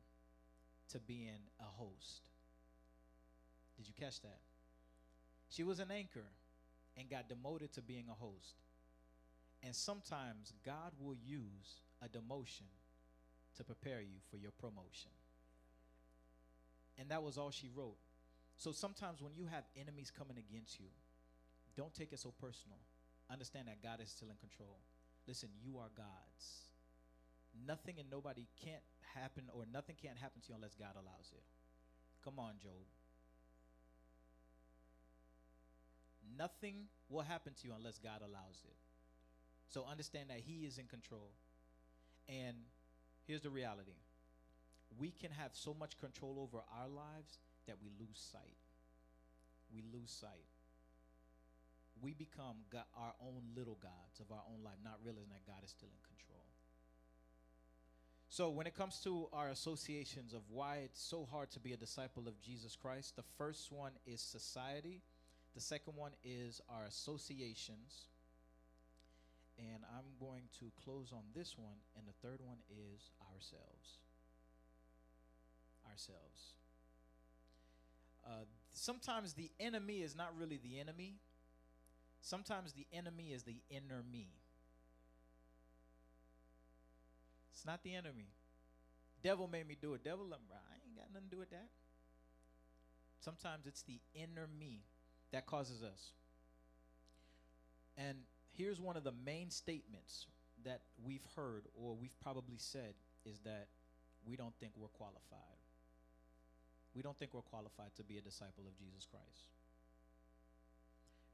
to 0.91 0.99
being 1.01 1.41
a 1.61 1.83
host 1.83 2.23
did 3.77 3.87
you 3.87 3.95
catch 3.99 4.21
that 4.23 4.39
she 5.51 5.63
was 5.63 5.81
an 5.81 5.91
anchor 5.91 6.27
and 6.97 7.09
got 7.09 7.29
demoted 7.29 7.73
to 7.75 7.83
being 7.83 8.05
a 8.11 8.15
host. 8.15 8.57
And 9.63 9.75
sometimes 9.75 10.53
God 10.65 10.93
will 11.01 11.17
use 11.25 11.81
a 12.03 12.09
demotion 12.09 12.69
to 13.57 13.65
prepare 13.65 14.01
you 14.01 14.19
for 14.31 14.37
your 14.37 14.53
promotion. 14.53 15.11
And 16.99 17.09
that 17.11 17.23
was 17.23 17.39
all 17.39 17.51
she 17.51 17.71
wrote. 17.75 17.97
So 18.57 18.73
sometimes 18.73 19.23
when 19.23 19.35
you 19.35 19.47
have 19.47 19.65
enemies 19.81 20.13
coming 20.17 20.37
against 20.39 20.81
you, 20.81 20.87
don't 21.79 21.95
take 21.95 22.13
it 22.13 22.19
so 22.19 22.35
personal. 22.41 22.83
Understand 23.31 23.69
that 23.69 23.81
God 23.81 24.03
is 24.03 24.11
still 24.11 24.29
in 24.31 24.37
control. 24.37 24.83
Listen, 25.29 25.49
you 25.63 25.79
are 25.79 25.91
God's. 25.97 26.75
Nothing 27.67 27.95
and 28.01 28.11
nobody 28.11 28.47
can't 28.65 28.83
happen 29.15 29.45
or 29.55 29.63
nothing 29.73 29.95
can't 29.95 30.19
happen 30.19 30.43
to 30.43 30.49
you 30.51 30.55
unless 30.57 30.75
God 30.75 30.99
allows 30.99 31.31
it. 31.31 31.45
Come 32.25 32.39
on, 32.39 32.55
Job. 32.61 32.83
Nothing 36.37 36.91
will 37.09 37.23
happen 37.23 37.53
to 37.63 37.69
you 37.69 37.75
unless 37.79 37.99
God 37.99 38.21
allows 38.27 38.59
it. 38.65 38.77
So 39.69 39.87
understand 39.89 40.31
that 40.31 40.41
He 40.45 40.67
is 40.67 40.79
in 40.79 40.87
control. 40.87 41.31
And 42.29 42.57
here's 43.25 43.43
the 43.43 43.51
reality 43.51 43.95
we 44.99 45.13
can 45.13 45.31
have 45.31 45.51
so 45.53 45.77
much 45.79 45.99
control 45.99 46.39
over 46.41 46.65
our 46.81 46.89
lives 46.89 47.39
that 47.67 47.77
we 47.81 47.91
lose 48.01 48.19
sight. 48.33 48.57
We 49.73 49.83
lose 49.93 50.11
sight. 50.11 50.58
We 52.03 52.15
become 52.15 52.57
our 52.97 53.15
own 53.21 53.43
little 53.57 53.79
gods 53.83 54.21
of 54.21 54.31
our 54.31 54.43
own 54.53 54.65
life, 54.65 54.79
not 54.85 54.99
realizing 55.05 55.31
that 55.31 55.47
God 55.47 55.65
is 55.65 55.71
still 55.71 55.89
in 55.89 56.03
control. 56.07 56.45
So, 58.31 58.51
when 58.51 58.67
it 58.67 58.75
comes 58.75 59.01
to 59.05 59.29
our 59.33 59.49
associations 59.49 60.35
of 60.35 60.43
why 60.51 60.77
it's 60.85 61.03
so 61.03 61.27
hard 61.31 61.51
to 61.53 61.61
be 61.61 61.73
a 61.73 61.77
disciple 61.77 62.29
of 62.29 62.39
Jesus 62.41 62.77
Christ, 62.77 63.17
the 63.17 63.25
first 63.39 63.73
one 63.73 63.93
is 64.07 64.21
society. 64.21 65.03
The 65.55 65.61
second 65.63 65.97
one 65.97 66.13
is 66.23 66.61
our 66.69 66.85
associations. 66.85 68.07
And 69.59 69.83
I'm 69.97 70.05
going 70.21 70.43
to 70.61 70.67
close 70.85 71.11
on 71.13 71.23
this 71.35 71.57
one. 71.59 71.79
And 71.97 72.07
the 72.07 72.29
third 72.29 72.41
one 72.45 72.59
is 72.71 73.11
ourselves. 73.33 73.99
Ourselves. 75.91 76.53
Uh, 78.27 78.45
sometimes 78.73 79.33
the 79.33 79.51
enemy 79.59 80.03
is 80.03 80.15
not 80.15 80.37
really 80.39 80.61
the 80.63 80.79
enemy. 80.79 81.15
Sometimes 82.21 82.73
the 82.73 82.87
enemy 82.93 83.33
is 83.33 83.43
the 83.43 83.57
inner 83.71 84.03
me. 84.11 84.29
It's 87.53 87.65
not 87.65 87.83
the 87.83 87.95
enemy. 87.95 88.29
Devil 89.23 89.49
made 89.49 89.67
me 89.67 89.77
do 89.81 89.95
it. 89.95 90.05
Devil, 90.05 90.27
I 90.33 90.37
ain't 90.87 90.97
got 90.97 91.07
nothing 91.13 91.29
to 91.29 91.35
do 91.35 91.39
with 91.39 91.51
that. 91.51 91.69
Sometimes 93.21 93.67
it's 93.67 93.83
the 93.83 94.01
inner 94.15 94.47
me 94.59 94.85
that 95.33 95.47
causes 95.47 95.83
us. 95.83 96.13
And 97.97 98.19
here's 98.57 98.81
one 98.81 98.97
of 98.97 99.05
the 99.05 99.13
main 99.25 99.51
statements 99.51 100.27
that 100.65 100.83
we've 101.05 101.27
heard 101.35 101.65
or 101.75 101.95
we've 101.95 102.19
probably 102.21 102.57
said 102.57 102.95
is 103.25 103.41
that 103.41 103.67
we 104.25 104.37
don't 104.37 104.55
think 104.61 104.73
we're 104.77 104.89
qualified. 104.89 105.59
We 106.95 107.03
don't 107.03 107.19
think 107.19 107.35
we're 107.35 107.43
qualified 107.43 107.95
to 107.97 108.05
be 108.05 108.19
a 108.19 108.21
disciple 108.21 108.65
of 108.67 108.77
Jesus 108.79 109.07
Christ. 109.11 109.58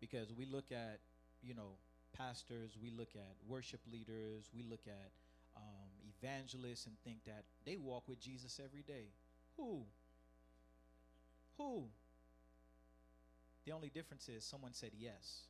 Because 0.04 0.34
we 0.36 0.44
look 0.44 0.68
at, 0.70 1.00
you 1.42 1.54
know, 1.54 1.80
pastors, 2.12 2.76
we 2.76 2.90
look 2.90 3.08
at 3.16 3.36
worship 3.48 3.80
leaders, 3.90 4.50
we 4.54 4.62
look 4.62 4.84
at 4.86 5.10
um, 5.56 5.88
evangelists 6.04 6.84
and 6.84 6.94
think 7.04 7.24
that 7.24 7.44
they 7.64 7.76
walk 7.76 8.04
with 8.06 8.20
Jesus 8.20 8.60
every 8.62 8.82
day. 8.82 9.08
Who? 9.56 9.80
Who? 11.56 11.84
The 13.64 13.72
only 13.72 13.88
difference 13.88 14.28
is 14.28 14.44
someone 14.44 14.74
said 14.74 14.90
yes. 14.92 15.48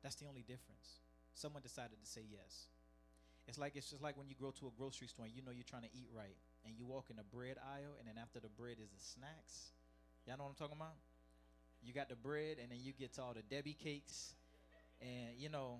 That's 0.00 0.14
the 0.14 0.26
only 0.26 0.42
difference. 0.42 1.02
Someone 1.34 1.62
decided 1.62 1.98
to 2.00 2.06
say 2.06 2.22
yes. 2.30 2.68
It's 3.48 3.58
like 3.58 3.74
it's 3.74 3.90
just 3.90 4.00
like 4.00 4.16
when 4.16 4.28
you 4.28 4.36
go 4.40 4.52
to 4.60 4.66
a 4.68 4.70
grocery 4.78 5.08
store 5.08 5.24
and 5.24 5.34
you 5.34 5.42
know 5.42 5.50
you're 5.50 5.66
trying 5.66 5.82
to 5.82 5.90
eat 5.92 6.06
right, 6.14 6.38
and 6.64 6.76
you 6.78 6.86
walk 6.86 7.06
in 7.10 7.16
the 7.16 7.26
bread 7.34 7.56
aisle, 7.58 7.98
and 7.98 8.06
then 8.06 8.14
after 8.14 8.38
the 8.38 8.52
bread 8.54 8.76
is 8.78 8.90
the 8.94 9.02
snacks. 9.02 9.74
Y'all 10.24 10.38
know 10.38 10.44
what 10.44 10.50
I'm 10.50 10.60
talking 10.60 10.76
about? 10.78 10.94
You 11.82 11.92
got 11.92 12.08
the 12.08 12.16
bread, 12.16 12.58
and 12.60 12.70
then 12.70 12.78
you 12.82 12.92
get 12.92 13.14
to 13.14 13.22
all 13.22 13.32
the 13.34 13.42
Debbie 13.42 13.76
cakes, 13.82 14.34
and 15.00 15.38
you 15.38 15.48
know, 15.48 15.78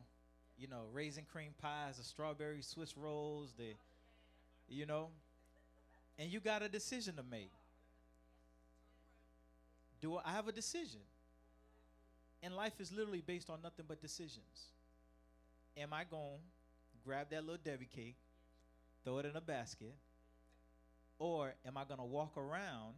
you 0.58 0.66
know, 0.66 0.82
raisin 0.92 1.24
cream 1.30 1.54
pies, 1.60 1.98
the 1.98 2.04
strawberry 2.04 2.62
Swiss 2.62 2.96
rolls, 2.96 3.52
the, 3.56 3.74
you 4.68 4.86
know, 4.86 5.08
and 6.18 6.30
you 6.30 6.40
got 6.40 6.62
a 6.62 6.68
decision 6.68 7.16
to 7.16 7.22
make. 7.22 7.50
Do 10.00 10.18
I 10.24 10.32
have 10.32 10.48
a 10.48 10.52
decision? 10.52 11.00
And 12.42 12.56
life 12.56 12.80
is 12.80 12.90
literally 12.92 13.22
based 13.26 13.50
on 13.50 13.58
nothing 13.62 13.84
but 13.86 14.00
decisions. 14.00 14.68
Am 15.76 15.92
I 15.92 16.04
going 16.04 16.40
to 16.92 16.98
grab 17.04 17.28
that 17.30 17.42
little 17.42 17.60
Debbie 17.62 17.88
cake, 17.94 18.16
throw 19.04 19.18
it 19.18 19.26
in 19.26 19.36
a 19.36 19.40
basket, 19.40 19.94
or 21.18 21.54
am 21.66 21.76
I 21.76 21.84
going 21.84 21.98
to 22.00 22.06
walk 22.06 22.36
around, 22.36 22.94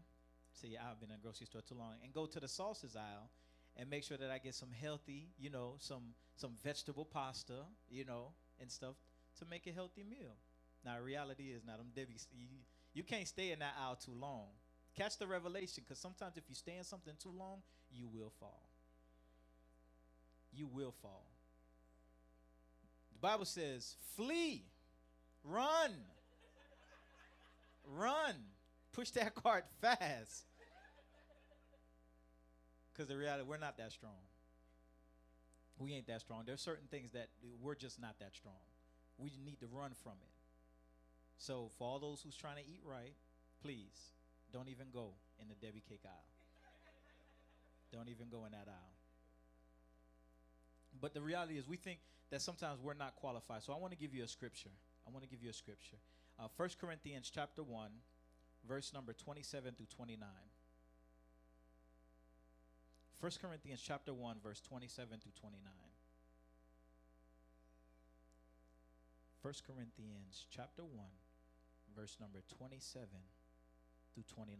see, 0.52 0.76
ah, 0.80 0.90
I've 0.90 1.00
been 1.00 1.10
in 1.10 1.16
a 1.16 1.18
grocery 1.18 1.46
store 1.46 1.62
too 1.62 1.74
long, 1.74 1.94
and 2.02 2.12
go 2.12 2.26
to 2.26 2.40
the 2.40 2.48
sauces 2.48 2.96
aisle 2.96 3.30
and 3.76 3.88
make 3.88 4.04
sure 4.04 4.16
that 4.16 4.30
I 4.30 4.38
get 4.38 4.54
some 4.54 4.70
healthy, 4.70 5.28
you 5.38 5.50
know, 5.50 5.74
some 5.78 6.14
some 6.36 6.52
vegetable 6.62 7.04
pasta, 7.04 7.64
you 7.90 8.04
know, 8.04 8.32
and 8.60 8.70
stuff 8.70 8.94
to 9.38 9.44
make 9.46 9.66
a 9.66 9.72
healthy 9.72 10.02
meal. 10.02 10.36
Now, 10.84 10.98
reality 11.00 11.50
is 11.50 11.62
now 11.64 11.76
them 11.76 11.88
Debbie, 11.94 12.16
you, 12.36 12.46
you 12.92 13.02
can't 13.02 13.28
stay 13.28 13.52
in 13.52 13.60
that 13.60 13.74
aisle 13.80 13.96
too 13.96 14.14
long. 14.18 14.46
Catch 14.96 15.18
the 15.18 15.26
revelation, 15.26 15.84
because 15.86 15.98
sometimes 15.98 16.36
if 16.36 16.44
you 16.48 16.54
stay 16.54 16.76
in 16.76 16.84
something 16.84 17.14
too 17.22 17.32
long, 17.36 17.62
you 17.90 18.08
will 18.08 18.32
fall 18.40 18.68
you 20.52 20.66
will 20.66 20.92
fall. 21.02 21.26
The 23.12 23.18
Bible 23.18 23.44
says, 23.44 23.96
flee, 24.16 24.64
run, 25.44 25.92
push 28.92 29.10
that 29.10 29.34
cart 29.42 29.64
fast. 29.80 30.44
Because 32.92 33.08
the 33.08 33.16
reality, 33.16 33.44
we're 33.48 33.58
not 33.58 33.78
that 33.78 33.92
strong. 33.92 34.20
We 35.78 35.94
ain't 35.94 36.06
that 36.06 36.20
strong. 36.20 36.42
There's 36.46 36.60
certain 36.60 36.86
things 36.90 37.12
that 37.12 37.28
we're 37.60 37.74
just 37.74 38.00
not 38.00 38.18
that 38.20 38.34
strong. 38.34 38.60
We 39.18 39.30
need 39.44 39.60
to 39.60 39.66
run 39.72 39.92
from 40.02 40.12
it. 40.22 40.28
So, 41.38 41.70
for 41.78 41.88
all 41.88 41.98
those 41.98 42.20
who's 42.22 42.36
trying 42.36 42.56
to 42.56 42.62
eat 42.62 42.82
right, 42.84 43.14
please 43.62 44.12
don't 44.52 44.68
even 44.68 44.86
go 44.92 45.14
in 45.40 45.48
the 45.48 45.54
Debbie 45.54 45.82
cake 45.88 46.02
aisle. 46.04 46.12
Don't 47.92 48.08
even 48.08 48.28
go 48.30 48.44
in 48.44 48.52
that 48.52 48.68
aisle. 48.68 48.94
But 51.00 51.14
the 51.14 51.20
reality 51.20 51.58
is, 51.58 51.66
we 51.66 51.76
think 51.76 51.98
that 52.30 52.42
sometimes 52.42 52.80
we're 52.80 52.94
not 52.94 53.16
qualified. 53.16 53.62
So 53.62 53.72
I 53.72 53.76
want 53.76 53.92
to 53.92 53.98
give 53.98 54.14
you 54.14 54.22
a 54.22 54.28
scripture. 54.28 54.70
I 55.06 55.10
want 55.10 55.24
to 55.24 55.28
give 55.28 55.42
you 55.42 55.50
a 55.50 55.54
scripture. 55.54 55.96
Uh, 56.38 56.48
1 56.56 56.70
Corinthians 56.80 57.30
chapter 57.32 57.62
1, 57.62 57.90
verse 58.68 58.92
number 58.92 59.12
27 59.12 59.74
through 59.74 59.86
29. 59.94 60.28
1 63.20 63.30
Corinthians 63.40 63.80
chapter 63.80 64.12
1, 64.12 64.36
verse 64.42 64.60
27 64.60 65.18
through 65.20 65.32
29. 65.38 65.62
1 69.42 69.54
Corinthians 69.66 70.46
chapter 70.50 70.82
1, 70.82 70.90
verse 71.94 72.16
number 72.20 72.42
27 72.58 73.06
through 74.14 74.22
29. 74.34 74.58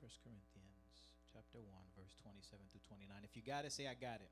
First 0.00 0.20
Corinthians 0.24 0.96
chapter 1.32 1.60
1, 1.60 1.68
verse 1.96 2.12
27 2.20 2.64
through 2.68 2.84
29. 2.88 3.16
If 3.24 3.36
you 3.36 3.40
got 3.40 3.64
it, 3.64 3.72
say, 3.72 3.88
I 3.88 3.96
got 3.96 4.20
it. 4.20 4.28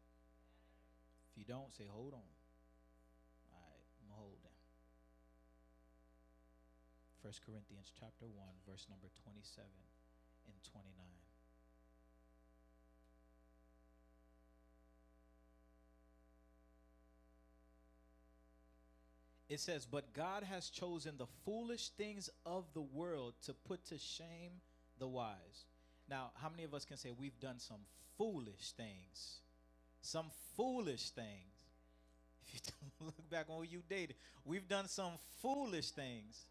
If 1.30 1.38
you 1.38 1.44
don't, 1.44 1.72
say, 1.72 1.84
hold 1.88 2.12
on. 2.12 2.30
All 3.54 3.62
right, 3.62 3.86
I'm 4.02 4.10
holding. 4.14 4.56
First 7.22 7.40
Corinthians 7.46 7.92
chapter 7.98 8.26
1, 8.26 8.34
verse 8.66 8.86
number 8.90 9.08
27 9.22 9.64
and 10.46 10.56
29. 10.72 10.90
It 19.50 19.58
says, 19.58 19.84
But 19.84 20.14
God 20.14 20.44
has 20.44 20.70
chosen 20.70 21.16
the 21.18 21.26
foolish 21.44 21.88
things 21.90 22.30
of 22.46 22.64
the 22.72 22.80
world 22.80 23.34
to 23.46 23.52
put 23.52 23.84
to 23.86 23.98
shame 23.98 24.52
the 24.98 25.08
wise. 25.08 25.66
Now, 26.08 26.30
how 26.40 26.48
many 26.48 26.62
of 26.62 26.72
us 26.72 26.84
can 26.84 26.96
say 26.96 27.10
we've 27.10 27.38
done 27.40 27.58
some 27.58 27.80
foolish 28.16 28.72
things? 28.76 29.40
Some 30.02 30.26
foolish 30.56 31.10
things. 31.10 31.26
If 32.46 32.54
you 32.54 32.60
don't 33.00 33.06
look 33.06 33.30
back 33.30 33.46
on 33.48 33.58
who 33.58 33.64
you 33.64 33.82
dated, 33.88 34.16
we've 34.44 34.68
done 34.68 34.88
some 34.88 35.12
foolish 35.40 35.90
things. 35.90 36.46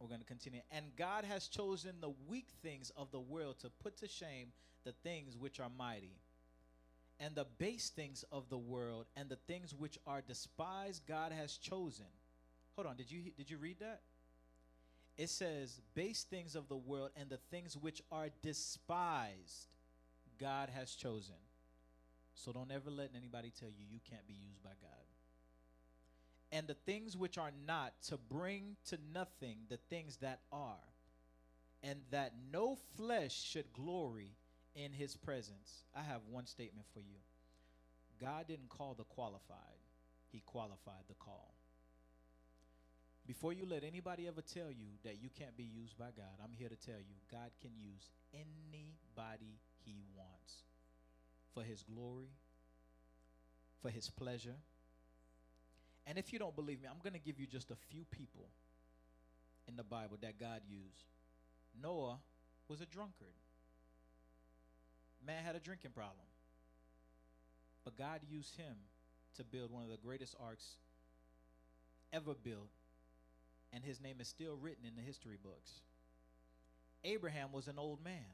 We're 0.00 0.08
going 0.08 0.20
to 0.20 0.26
continue. 0.26 0.60
And 0.70 0.84
God 0.96 1.24
has 1.24 1.48
chosen 1.48 1.92
the 2.00 2.12
weak 2.28 2.48
things 2.62 2.92
of 2.96 3.10
the 3.12 3.20
world 3.20 3.58
to 3.60 3.70
put 3.82 3.96
to 3.98 4.08
shame 4.08 4.48
the 4.84 4.92
things 4.92 5.36
which 5.36 5.58
are 5.58 5.70
mighty. 5.78 6.18
And 7.18 7.34
the 7.34 7.46
base 7.58 7.88
things 7.88 8.24
of 8.30 8.50
the 8.50 8.58
world 8.58 9.06
and 9.16 9.30
the 9.30 9.38
things 9.46 9.74
which 9.74 9.98
are 10.06 10.20
despised, 10.20 11.02
God 11.08 11.32
has 11.32 11.56
chosen. 11.56 12.04
Hold 12.74 12.88
on, 12.88 12.96
did 12.96 13.10
you 13.10 13.22
did 13.38 13.50
you 13.50 13.56
read 13.56 13.78
that? 13.80 14.02
it 15.16 15.30
says, 15.30 15.80
base 15.94 16.24
things 16.24 16.54
of 16.54 16.68
the 16.68 16.76
world 16.76 17.10
and 17.16 17.28
the 17.30 17.38
things 17.50 17.76
which 17.76 18.02
are 18.12 18.28
despised, 18.42 19.68
God 20.38 20.68
has 20.74 20.94
chosen. 20.94 21.36
So 22.36 22.52
don't 22.52 22.70
ever 22.70 22.90
let 22.90 23.10
anybody 23.16 23.50
tell 23.58 23.70
you 23.70 23.84
you 23.90 23.98
can't 24.08 24.26
be 24.28 24.34
used 24.34 24.62
by 24.62 24.70
God. 24.80 24.90
And 26.52 26.68
the 26.68 26.74
things 26.74 27.16
which 27.16 27.38
are 27.38 27.50
not, 27.66 27.94
to 28.08 28.18
bring 28.18 28.76
to 28.90 28.98
nothing 29.12 29.56
the 29.68 29.78
things 29.90 30.18
that 30.18 30.40
are, 30.52 30.76
and 31.82 32.00
that 32.10 32.34
no 32.52 32.76
flesh 32.96 33.42
should 33.42 33.72
glory 33.72 34.36
in 34.74 34.92
his 34.92 35.16
presence. 35.16 35.84
I 35.94 36.02
have 36.02 36.20
one 36.30 36.46
statement 36.46 36.86
for 36.92 37.00
you 37.00 37.16
God 38.20 38.46
didn't 38.46 38.68
call 38.68 38.94
the 38.94 39.04
qualified, 39.04 39.80
he 40.30 40.42
qualified 40.46 41.04
the 41.08 41.14
call. 41.14 41.54
Before 43.26 43.52
you 43.52 43.66
let 43.66 43.82
anybody 43.82 44.28
ever 44.28 44.40
tell 44.40 44.70
you 44.70 44.86
that 45.04 45.20
you 45.20 45.30
can't 45.36 45.56
be 45.56 45.64
used 45.64 45.98
by 45.98 46.10
God, 46.16 46.38
I'm 46.44 46.52
here 46.56 46.68
to 46.68 46.76
tell 46.76 47.00
you 47.00 47.16
God 47.32 47.50
can 47.60 47.72
use 47.76 48.10
anybody 48.32 49.58
he 49.84 49.96
wants 50.14 50.65
for 51.56 51.62
his 51.62 51.82
glory, 51.82 52.28
for 53.80 53.88
his 53.88 54.10
pleasure. 54.10 54.56
And 56.06 56.18
if 56.18 56.32
you 56.32 56.38
don't 56.38 56.54
believe 56.54 56.82
me, 56.82 56.88
I'm 56.88 57.00
going 57.02 57.14
to 57.14 57.24
give 57.24 57.40
you 57.40 57.46
just 57.46 57.70
a 57.70 57.76
few 57.90 58.04
people 58.10 58.48
in 59.66 59.76
the 59.76 59.82
Bible 59.82 60.18
that 60.20 60.38
God 60.38 60.60
used. 60.68 61.06
Noah 61.82 62.18
was 62.68 62.80
a 62.80 62.86
drunkard. 62.86 63.34
Man 65.26 65.42
had 65.44 65.56
a 65.56 65.60
drinking 65.60 65.92
problem. 65.92 66.26
But 67.84 67.96
God 67.96 68.20
used 68.28 68.56
him 68.56 68.76
to 69.36 69.44
build 69.44 69.70
one 69.70 69.82
of 69.82 69.88
the 69.88 69.96
greatest 69.96 70.34
arks 70.40 70.76
ever 72.12 72.34
built 72.34 72.70
and 73.72 73.84
his 73.84 74.00
name 74.00 74.16
is 74.20 74.28
still 74.28 74.56
written 74.56 74.84
in 74.86 74.94
the 74.96 75.02
history 75.02 75.38
books. 75.42 75.80
Abraham 77.04 77.52
was 77.52 77.68
an 77.68 77.78
old 77.78 78.02
man, 78.02 78.24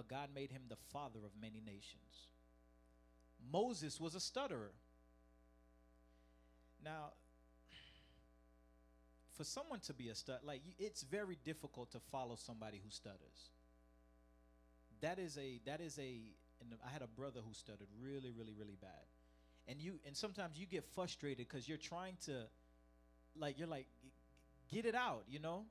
but 0.00 0.08
God 0.08 0.30
made 0.34 0.50
him 0.50 0.62
the 0.70 0.78
father 0.94 1.18
of 1.22 1.30
many 1.38 1.60
nations. 1.60 2.28
Moses 3.52 4.00
was 4.00 4.14
a 4.14 4.20
stutterer. 4.20 4.72
Now, 6.82 7.12
for 9.36 9.44
someone 9.44 9.80
to 9.80 9.92
be 9.92 10.08
a 10.08 10.14
stut, 10.14 10.40
like 10.42 10.62
it's 10.78 11.02
very 11.02 11.36
difficult 11.44 11.90
to 11.90 12.00
follow 12.10 12.34
somebody 12.36 12.80
who 12.82 12.90
stutters. 12.90 13.50
That 15.02 15.18
is 15.18 15.36
a 15.36 15.60
that 15.66 15.82
is 15.82 15.98
a. 15.98 16.32
And 16.62 16.74
I 16.86 16.90
had 16.90 17.02
a 17.02 17.06
brother 17.06 17.40
who 17.46 17.52
stuttered 17.52 17.88
really, 18.02 18.30
really, 18.30 18.54
really 18.58 18.78
bad, 18.80 19.04
and 19.68 19.82
you 19.82 19.98
and 20.06 20.16
sometimes 20.16 20.56
you 20.56 20.64
get 20.64 20.84
frustrated 20.94 21.46
because 21.46 21.68
you're 21.68 21.76
trying 21.76 22.16
to 22.24 22.44
like 23.38 23.58
you're 23.58 23.68
like 23.68 23.86
get 24.72 24.86
it 24.86 24.94
out, 24.94 25.24
you 25.28 25.40
know? 25.40 25.64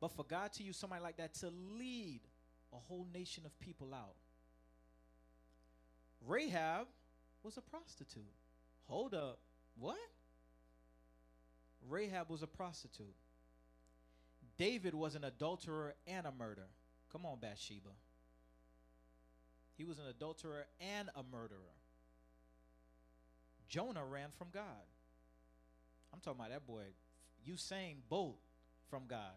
But 0.00 0.10
for 0.16 0.24
God 0.24 0.52
to 0.54 0.64
use 0.64 0.76
somebody 0.76 1.02
like 1.02 1.18
that 1.18 1.34
to 1.34 1.52
lead 1.78 2.22
a 2.72 2.76
whole 2.76 3.06
nation 3.12 3.44
of 3.46 3.58
people 3.60 3.94
out. 3.94 4.16
Rahab 6.26 6.86
was 7.42 7.56
a 7.56 7.60
prostitute. 7.60 8.24
Hold 8.88 9.14
up. 9.14 9.38
What? 9.78 9.96
Rahab 11.88 12.28
was 12.28 12.42
a 12.42 12.46
prostitute. 12.46 13.14
David 14.56 14.94
was 14.94 15.14
an 15.14 15.24
adulterer 15.24 15.94
and 16.06 16.26
a 16.26 16.32
murderer. 16.32 16.66
Come 17.12 17.24
on, 17.24 17.38
Bathsheba. 17.40 17.90
He 19.76 19.84
was 19.84 19.98
an 19.98 20.06
adulterer 20.10 20.66
and 20.80 21.08
a 21.14 21.22
murderer. 21.22 21.76
Jonah 23.68 24.04
ran 24.04 24.30
from 24.36 24.48
God. 24.52 24.62
I'm 26.12 26.20
talking 26.20 26.40
about 26.40 26.50
that 26.50 26.66
boy, 26.66 26.84
Usain 27.48 27.96
Bolt 28.08 28.38
from 28.90 29.02
God. 29.06 29.36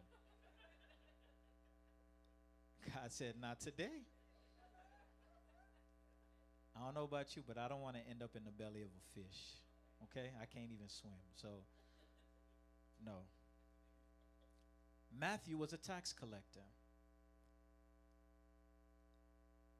God 2.85 3.09
said, 3.11 3.35
Not 3.39 3.59
today. 3.59 4.05
I 6.75 6.85
don't 6.85 6.95
know 6.95 7.03
about 7.03 7.35
you, 7.35 7.43
but 7.45 7.57
I 7.57 7.67
don't 7.67 7.81
want 7.81 7.95
to 7.97 8.01
end 8.09 8.23
up 8.23 8.31
in 8.35 8.43
the 8.43 8.51
belly 8.51 8.81
of 8.81 8.87
a 8.87 9.19
fish. 9.19 9.39
Okay? 10.03 10.31
I 10.41 10.45
can't 10.45 10.71
even 10.73 10.87
swim. 10.87 11.13
So, 11.35 11.47
no. 13.05 13.27
Matthew 15.19 15.57
was 15.57 15.73
a 15.73 15.77
tax 15.77 16.13
collector. 16.13 16.65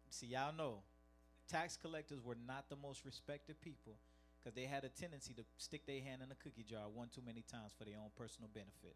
See, 0.10 0.28
y'all 0.28 0.54
know 0.56 0.80
tax 1.50 1.78
collectors 1.82 2.20
were 2.24 2.38
not 2.48 2.70
the 2.70 2.76
most 2.76 3.06
respected 3.06 3.60
people 3.62 3.96
because 4.38 4.56
they 4.56 4.66
had 4.66 4.84
a 4.84 4.90
tendency 4.90 5.34
to 5.34 5.44
stick 5.58 5.86
their 5.86 6.02
hand 6.02 6.22
in 6.24 6.32
a 6.32 6.36
cookie 6.36 6.64
jar 6.64 6.88
one 6.94 7.08
too 7.14 7.22
many 7.26 7.44
times 7.52 7.72
for 7.78 7.86
their 7.86 7.98
own 7.98 8.12
personal 8.18 8.50
benefit. 8.54 8.96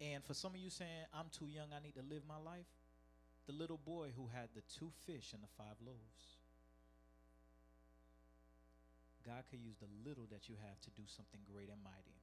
And 0.00 0.24
for 0.24 0.34
some 0.34 0.52
of 0.52 0.58
you 0.58 0.70
saying, 0.70 1.06
I'm 1.14 1.30
too 1.30 1.46
young, 1.46 1.68
I 1.74 1.82
need 1.82 1.94
to 1.94 2.02
live 2.02 2.22
my 2.26 2.38
life, 2.38 2.66
the 3.46 3.52
little 3.52 3.78
boy 3.78 4.08
who 4.16 4.28
had 4.32 4.48
the 4.54 4.62
two 4.78 4.90
fish 5.06 5.32
and 5.32 5.42
the 5.42 5.52
five 5.56 5.76
loaves. 5.84 6.38
God 9.24 9.44
could 9.50 9.60
use 9.60 9.76
the 9.80 9.88
little 10.06 10.26
that 10.30 10.48
you 10.48 10.56
have 10.60 10.80
to 10.82 10.90
do 10.90 11.02
something 11.06 11.40
great 11.50 11.70
and 11.70 11.82
mighty. 11.82 12.20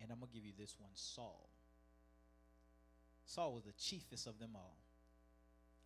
And 0.00 0.10
I'm 0.10 0.18
going 0.18 0.30
to 0.30 0.34
give 0.34 0.46
you 0.46 0.56
this 0.58 0.74
one 0.78 0.90
Saul. 0.94 1.48
Saul 3.26 3.54
was 3.54 3.64
the 3.64 3.72
chiefest 3.78 4.26
of 4.26 4.38
them 4.38 4.52
all. 4.54 4.78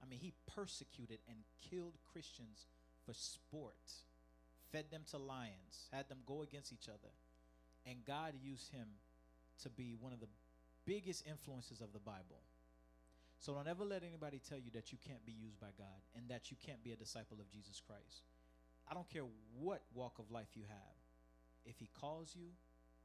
I 0.02 0.08
mean, 0.08 0.20
he 0.20 0.32
persecuted 0.54 1.18
and 1.28 1.38
killed 1.70 1.94
Christians 2.12 2.66
for 3.04 3.14
sport, 3.14 3.74
fed 4.70 4.86
them 4.90 5.02
to 5.10 5.18
lions, 5.18 5.88
had 5.92 6.08
them 6.08 6.18
go 6.26 6.42
against 6.42 6.72
each 6.72 6.88
other. 6.88 7.12
And 7.86 8.04
God 8.06 8.34
used 8.40 8.70
him 8.70 8.86
to 9.62 9.70
be 9.70 9.94
one 9.98 10.12
of 10.12 10.20
the 10.20 10.28
biggest 10.84 11.26
influences 11.26 11.80
of 11.80 11.92
the 11.92 11.98
Bible. 11.98 12.42
So 13.38 13.54
don't 13.54 13.66
ever 13.66 13.84
let 13.84 14.02
anybody 14.04 14.40
tell 14.48 14.58
you 14.58 14.70
that 14.74 14.92
you 14.92 14.98
can't 15.04 15.24
be 15.26 15.32
used 15.32 15.58
by 15.58 15.74
God 15.76 15.98
and 16.16 16.28
that 16.28 16.50
you 16.50 16.56
can't 16.64 16.82
be 16.84 16.92
a 16.92 16.96
disciple 16.96 17.38
of 17.40 17.50
Jesus 17.50 17.82
Christ. 17.84 18.22
I 18.88 18.94
don't 18.94 19.08
care 19.08 19.24
what 19.58 19.82
walk 19.94 20.18
of 20.18 20.30
life 20.30 20.54
you 20.54 20.62
have. 20.68 20.96
If 21.64 21.78
he 21.78 21.88
calls 22.00 22.34
you, 22.36 22.54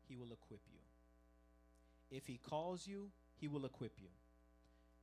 he 0.08 0.16
will 0.16 0.32
equip 0.32 0.62
you. 0.72 0.80
If 2.10 2.28
he 2.28 2.38
calls 2.38 2.88
you, 2.88 3.10
he 3.40 3.48
will 3.48 3.66
equip 3.66 3.94
you. 4.00 4.10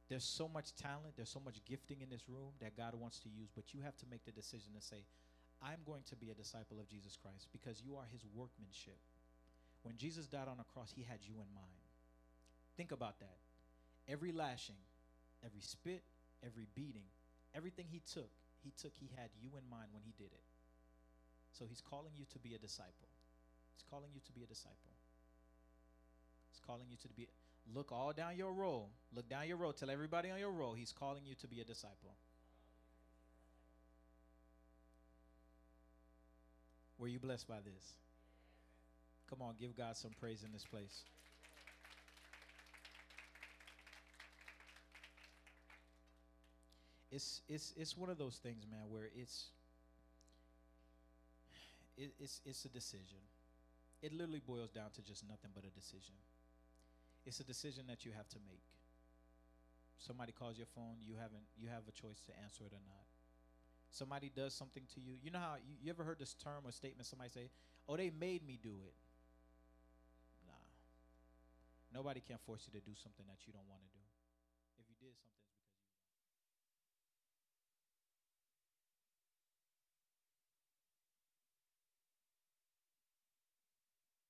There's 0.08 0.24
so 0.24 0.48
much 0.48 0.74
talent, 0.74 1.16
there's 1.16 1.30
so 1.30 1.40
much 1.44 1.64
gifting 1.64 2.02
in 2.02 2.10
this 2.10 2.28
room 2.28 2.52
that 2.60 2.76
God 2.76 2.94
wants 2.94 3.18
to 3.20 3.28
use, 3.28 3.48
but 3.54 3.72
you 3.72 3.80
have 3.82 3.96
to 3.98 4.06
make 4.10 4.24
the 4.24 4.32
decision 4.32 4.72
to 4.76 4.82
say, 4.84 5.04
I'm 5.62 5.80
going 5.86 6.02
to 6.10 6.16
be 6.16 6.30
a 6.30 6.34
disciple 6.34 6.78
of 6.78 6.88
Jesus 6.88 7.16
Christ 7.16 7.48
because 7.52 7.80
you 7.80 7.96
are 7.96 8.04
his 8.12 8.22
workmanship. 8.34 8.98
When 9.84 9.96
Jesus 9.96 10.26
died 10.26 10.48
on 10.48 10.56
the 10.56 10.64
cross, 10.72 10.92
he 10.96 11.04
had 11.04 11.20
you 11.22 11.34
in 11.34 11.48
mind. 11.54 11.84
Think 12.76 12.90
about 12.90 13.20
that. 13.20 13.36
Every 14.08 14.32
lashing, 14.32 14.80
every 15.44 15.60
spit, 15.60 16.02
every 16.44 16.66
beating, 16.74 17.06
everything 17.54 17.86
he 17.88 18.00
took, 18.12 18.32
he 18.64 18.72
took, 18.80 18.92
he 18.98 19.10
had 19.14 19.28
you 19.40 19.50
in 19.60 19.68
mind 19.70 19.92
when 19.92 20.02
he 20.02 20.12
did 20.16 20.32
it. 20.32 20.44
So 21.52 21.64
he's 21.68 21.80
calling 21.80 22.12
you 22.16 22.24
to 22.32 22.38
be 22.38 22.54
a 22.54 22.58
disciple. 22.58 23.12
He's 23.76 23.84
calling 23.88 24.10
you 24.14 24.20
to 24.24 24.32
be 24.32 24.42
a 24.42 24.46
disciple. 24.46 24.96
He's 26.50 26.60
calling 26.66 26.86
you 26.90 26.96
to 27.02 27.08
be 27.08 27.28
look 27.72 27.92
all 27.92 28.12
down 28.12 28.36
your 28.36 28.52
row. 28.52 28.86
Look 29.14 29.28
down 29.28 29.46
your 29.46 29.56
row. 29.56 29.72
Tell 29.72 29.90
everybody 29.90 30.30
on 30.30 30.38
your 30.38 30.50
row 30.50 30.74
he's 30.74 30.92
calling 30.92 31.24
you 31.24 31.34
to 31.36 31.46
be 31.46 31.60
a 31.60 31.64
disciple. 31.64 32.16
Were 36.98 37.08
you 37.08 37.18
blessed 37.18 37.46
by 37.46 37.56
this? 37.56 37.92
Come 39.28 39.42
on, 39.42 39.54
give 39.58 39.76
God 39.76 39.96
some 39.96 40.12
praise 40.20 40.44
in 40.44 40.52
this 40.52 40.64
place. 40.64 41.04
It's 47.10 47.42
it's 47.48 47.72
it's 47.76 47.96
one 47.96 48.10
of 48.10 48.18
those 48.18 48.36
things, 48.36 48.66
man, 48.70 48.90
where 48.90 49.08
it's 49.14 49.50
it, 51.96 52.12
it's 52.18 52.40
it's 52.44 52.64
a 52.64 52.68
decision. 52.68 53.18
It 54.02 54.12
literally 54.12 54.42
boils 54.44 54.70
down 54.70 54.90
to 54.94 55.02
just 55.02 55.22
nothing 55.28 55.50
but 55.54 55.64
a 55.64 55.70
decision. 55.70 56.14
It's 57.24 57.40
a 57.40 57.44
decision 57.44 57.84
that 57.88 58.04
you 58.04 58.12
have 58.16 58.28
to 58.30 58.38
make. 58.44 58.64
Somebody 59.98 60.32
calls 60.32 60.58
your 60.58 60.66
phone, 60.74 60.96
you 61.00 61.14
haven't 61.14 61.44
you 61.56 61.68
have 61.68 61.82
a 61.88 61.92
choice 61.92 62.20
to 62.26 62.32
answer 62.42 62.64
it 62.64 62.72
or 62.72 62.82
not. 62.84 63.06
Somebody 63.90 64.30
does 64.34 64.52
something 64.54 64.82
to 64.94 65.00
you. 65.00 65.14
You 65.22 65.30
know 65.30 65.38
how 65.38 65.54
you, 65.64 65.76
you 65.80 65.90
ever 65.90 66.02
heard 66.02 66.18
this 66.18 66.34
term 66.34 66.66
or 66.66 66.72
statement 66.72 67.06
somebody 67.06 67.30
say, 67.30 67.48
"Oh, 67.88 67.96
they 67.96 68.10
made 68.10 68.44
me 68.44 68.58
do 68.60 68.74
it." 68.84 68.94
Nobody 71.94 72.20
can 72.20 72.36
force 72.44 72.66
you 72.66 72.78
to 72.78 72.84
do 72.84 72.92
something 72.98 73.24
that 73.30 73.38
you 73.46 73.52
don't 73.54 73.68
want 73.70 73.80
to 73.86 73.90
do. 73.94 74.03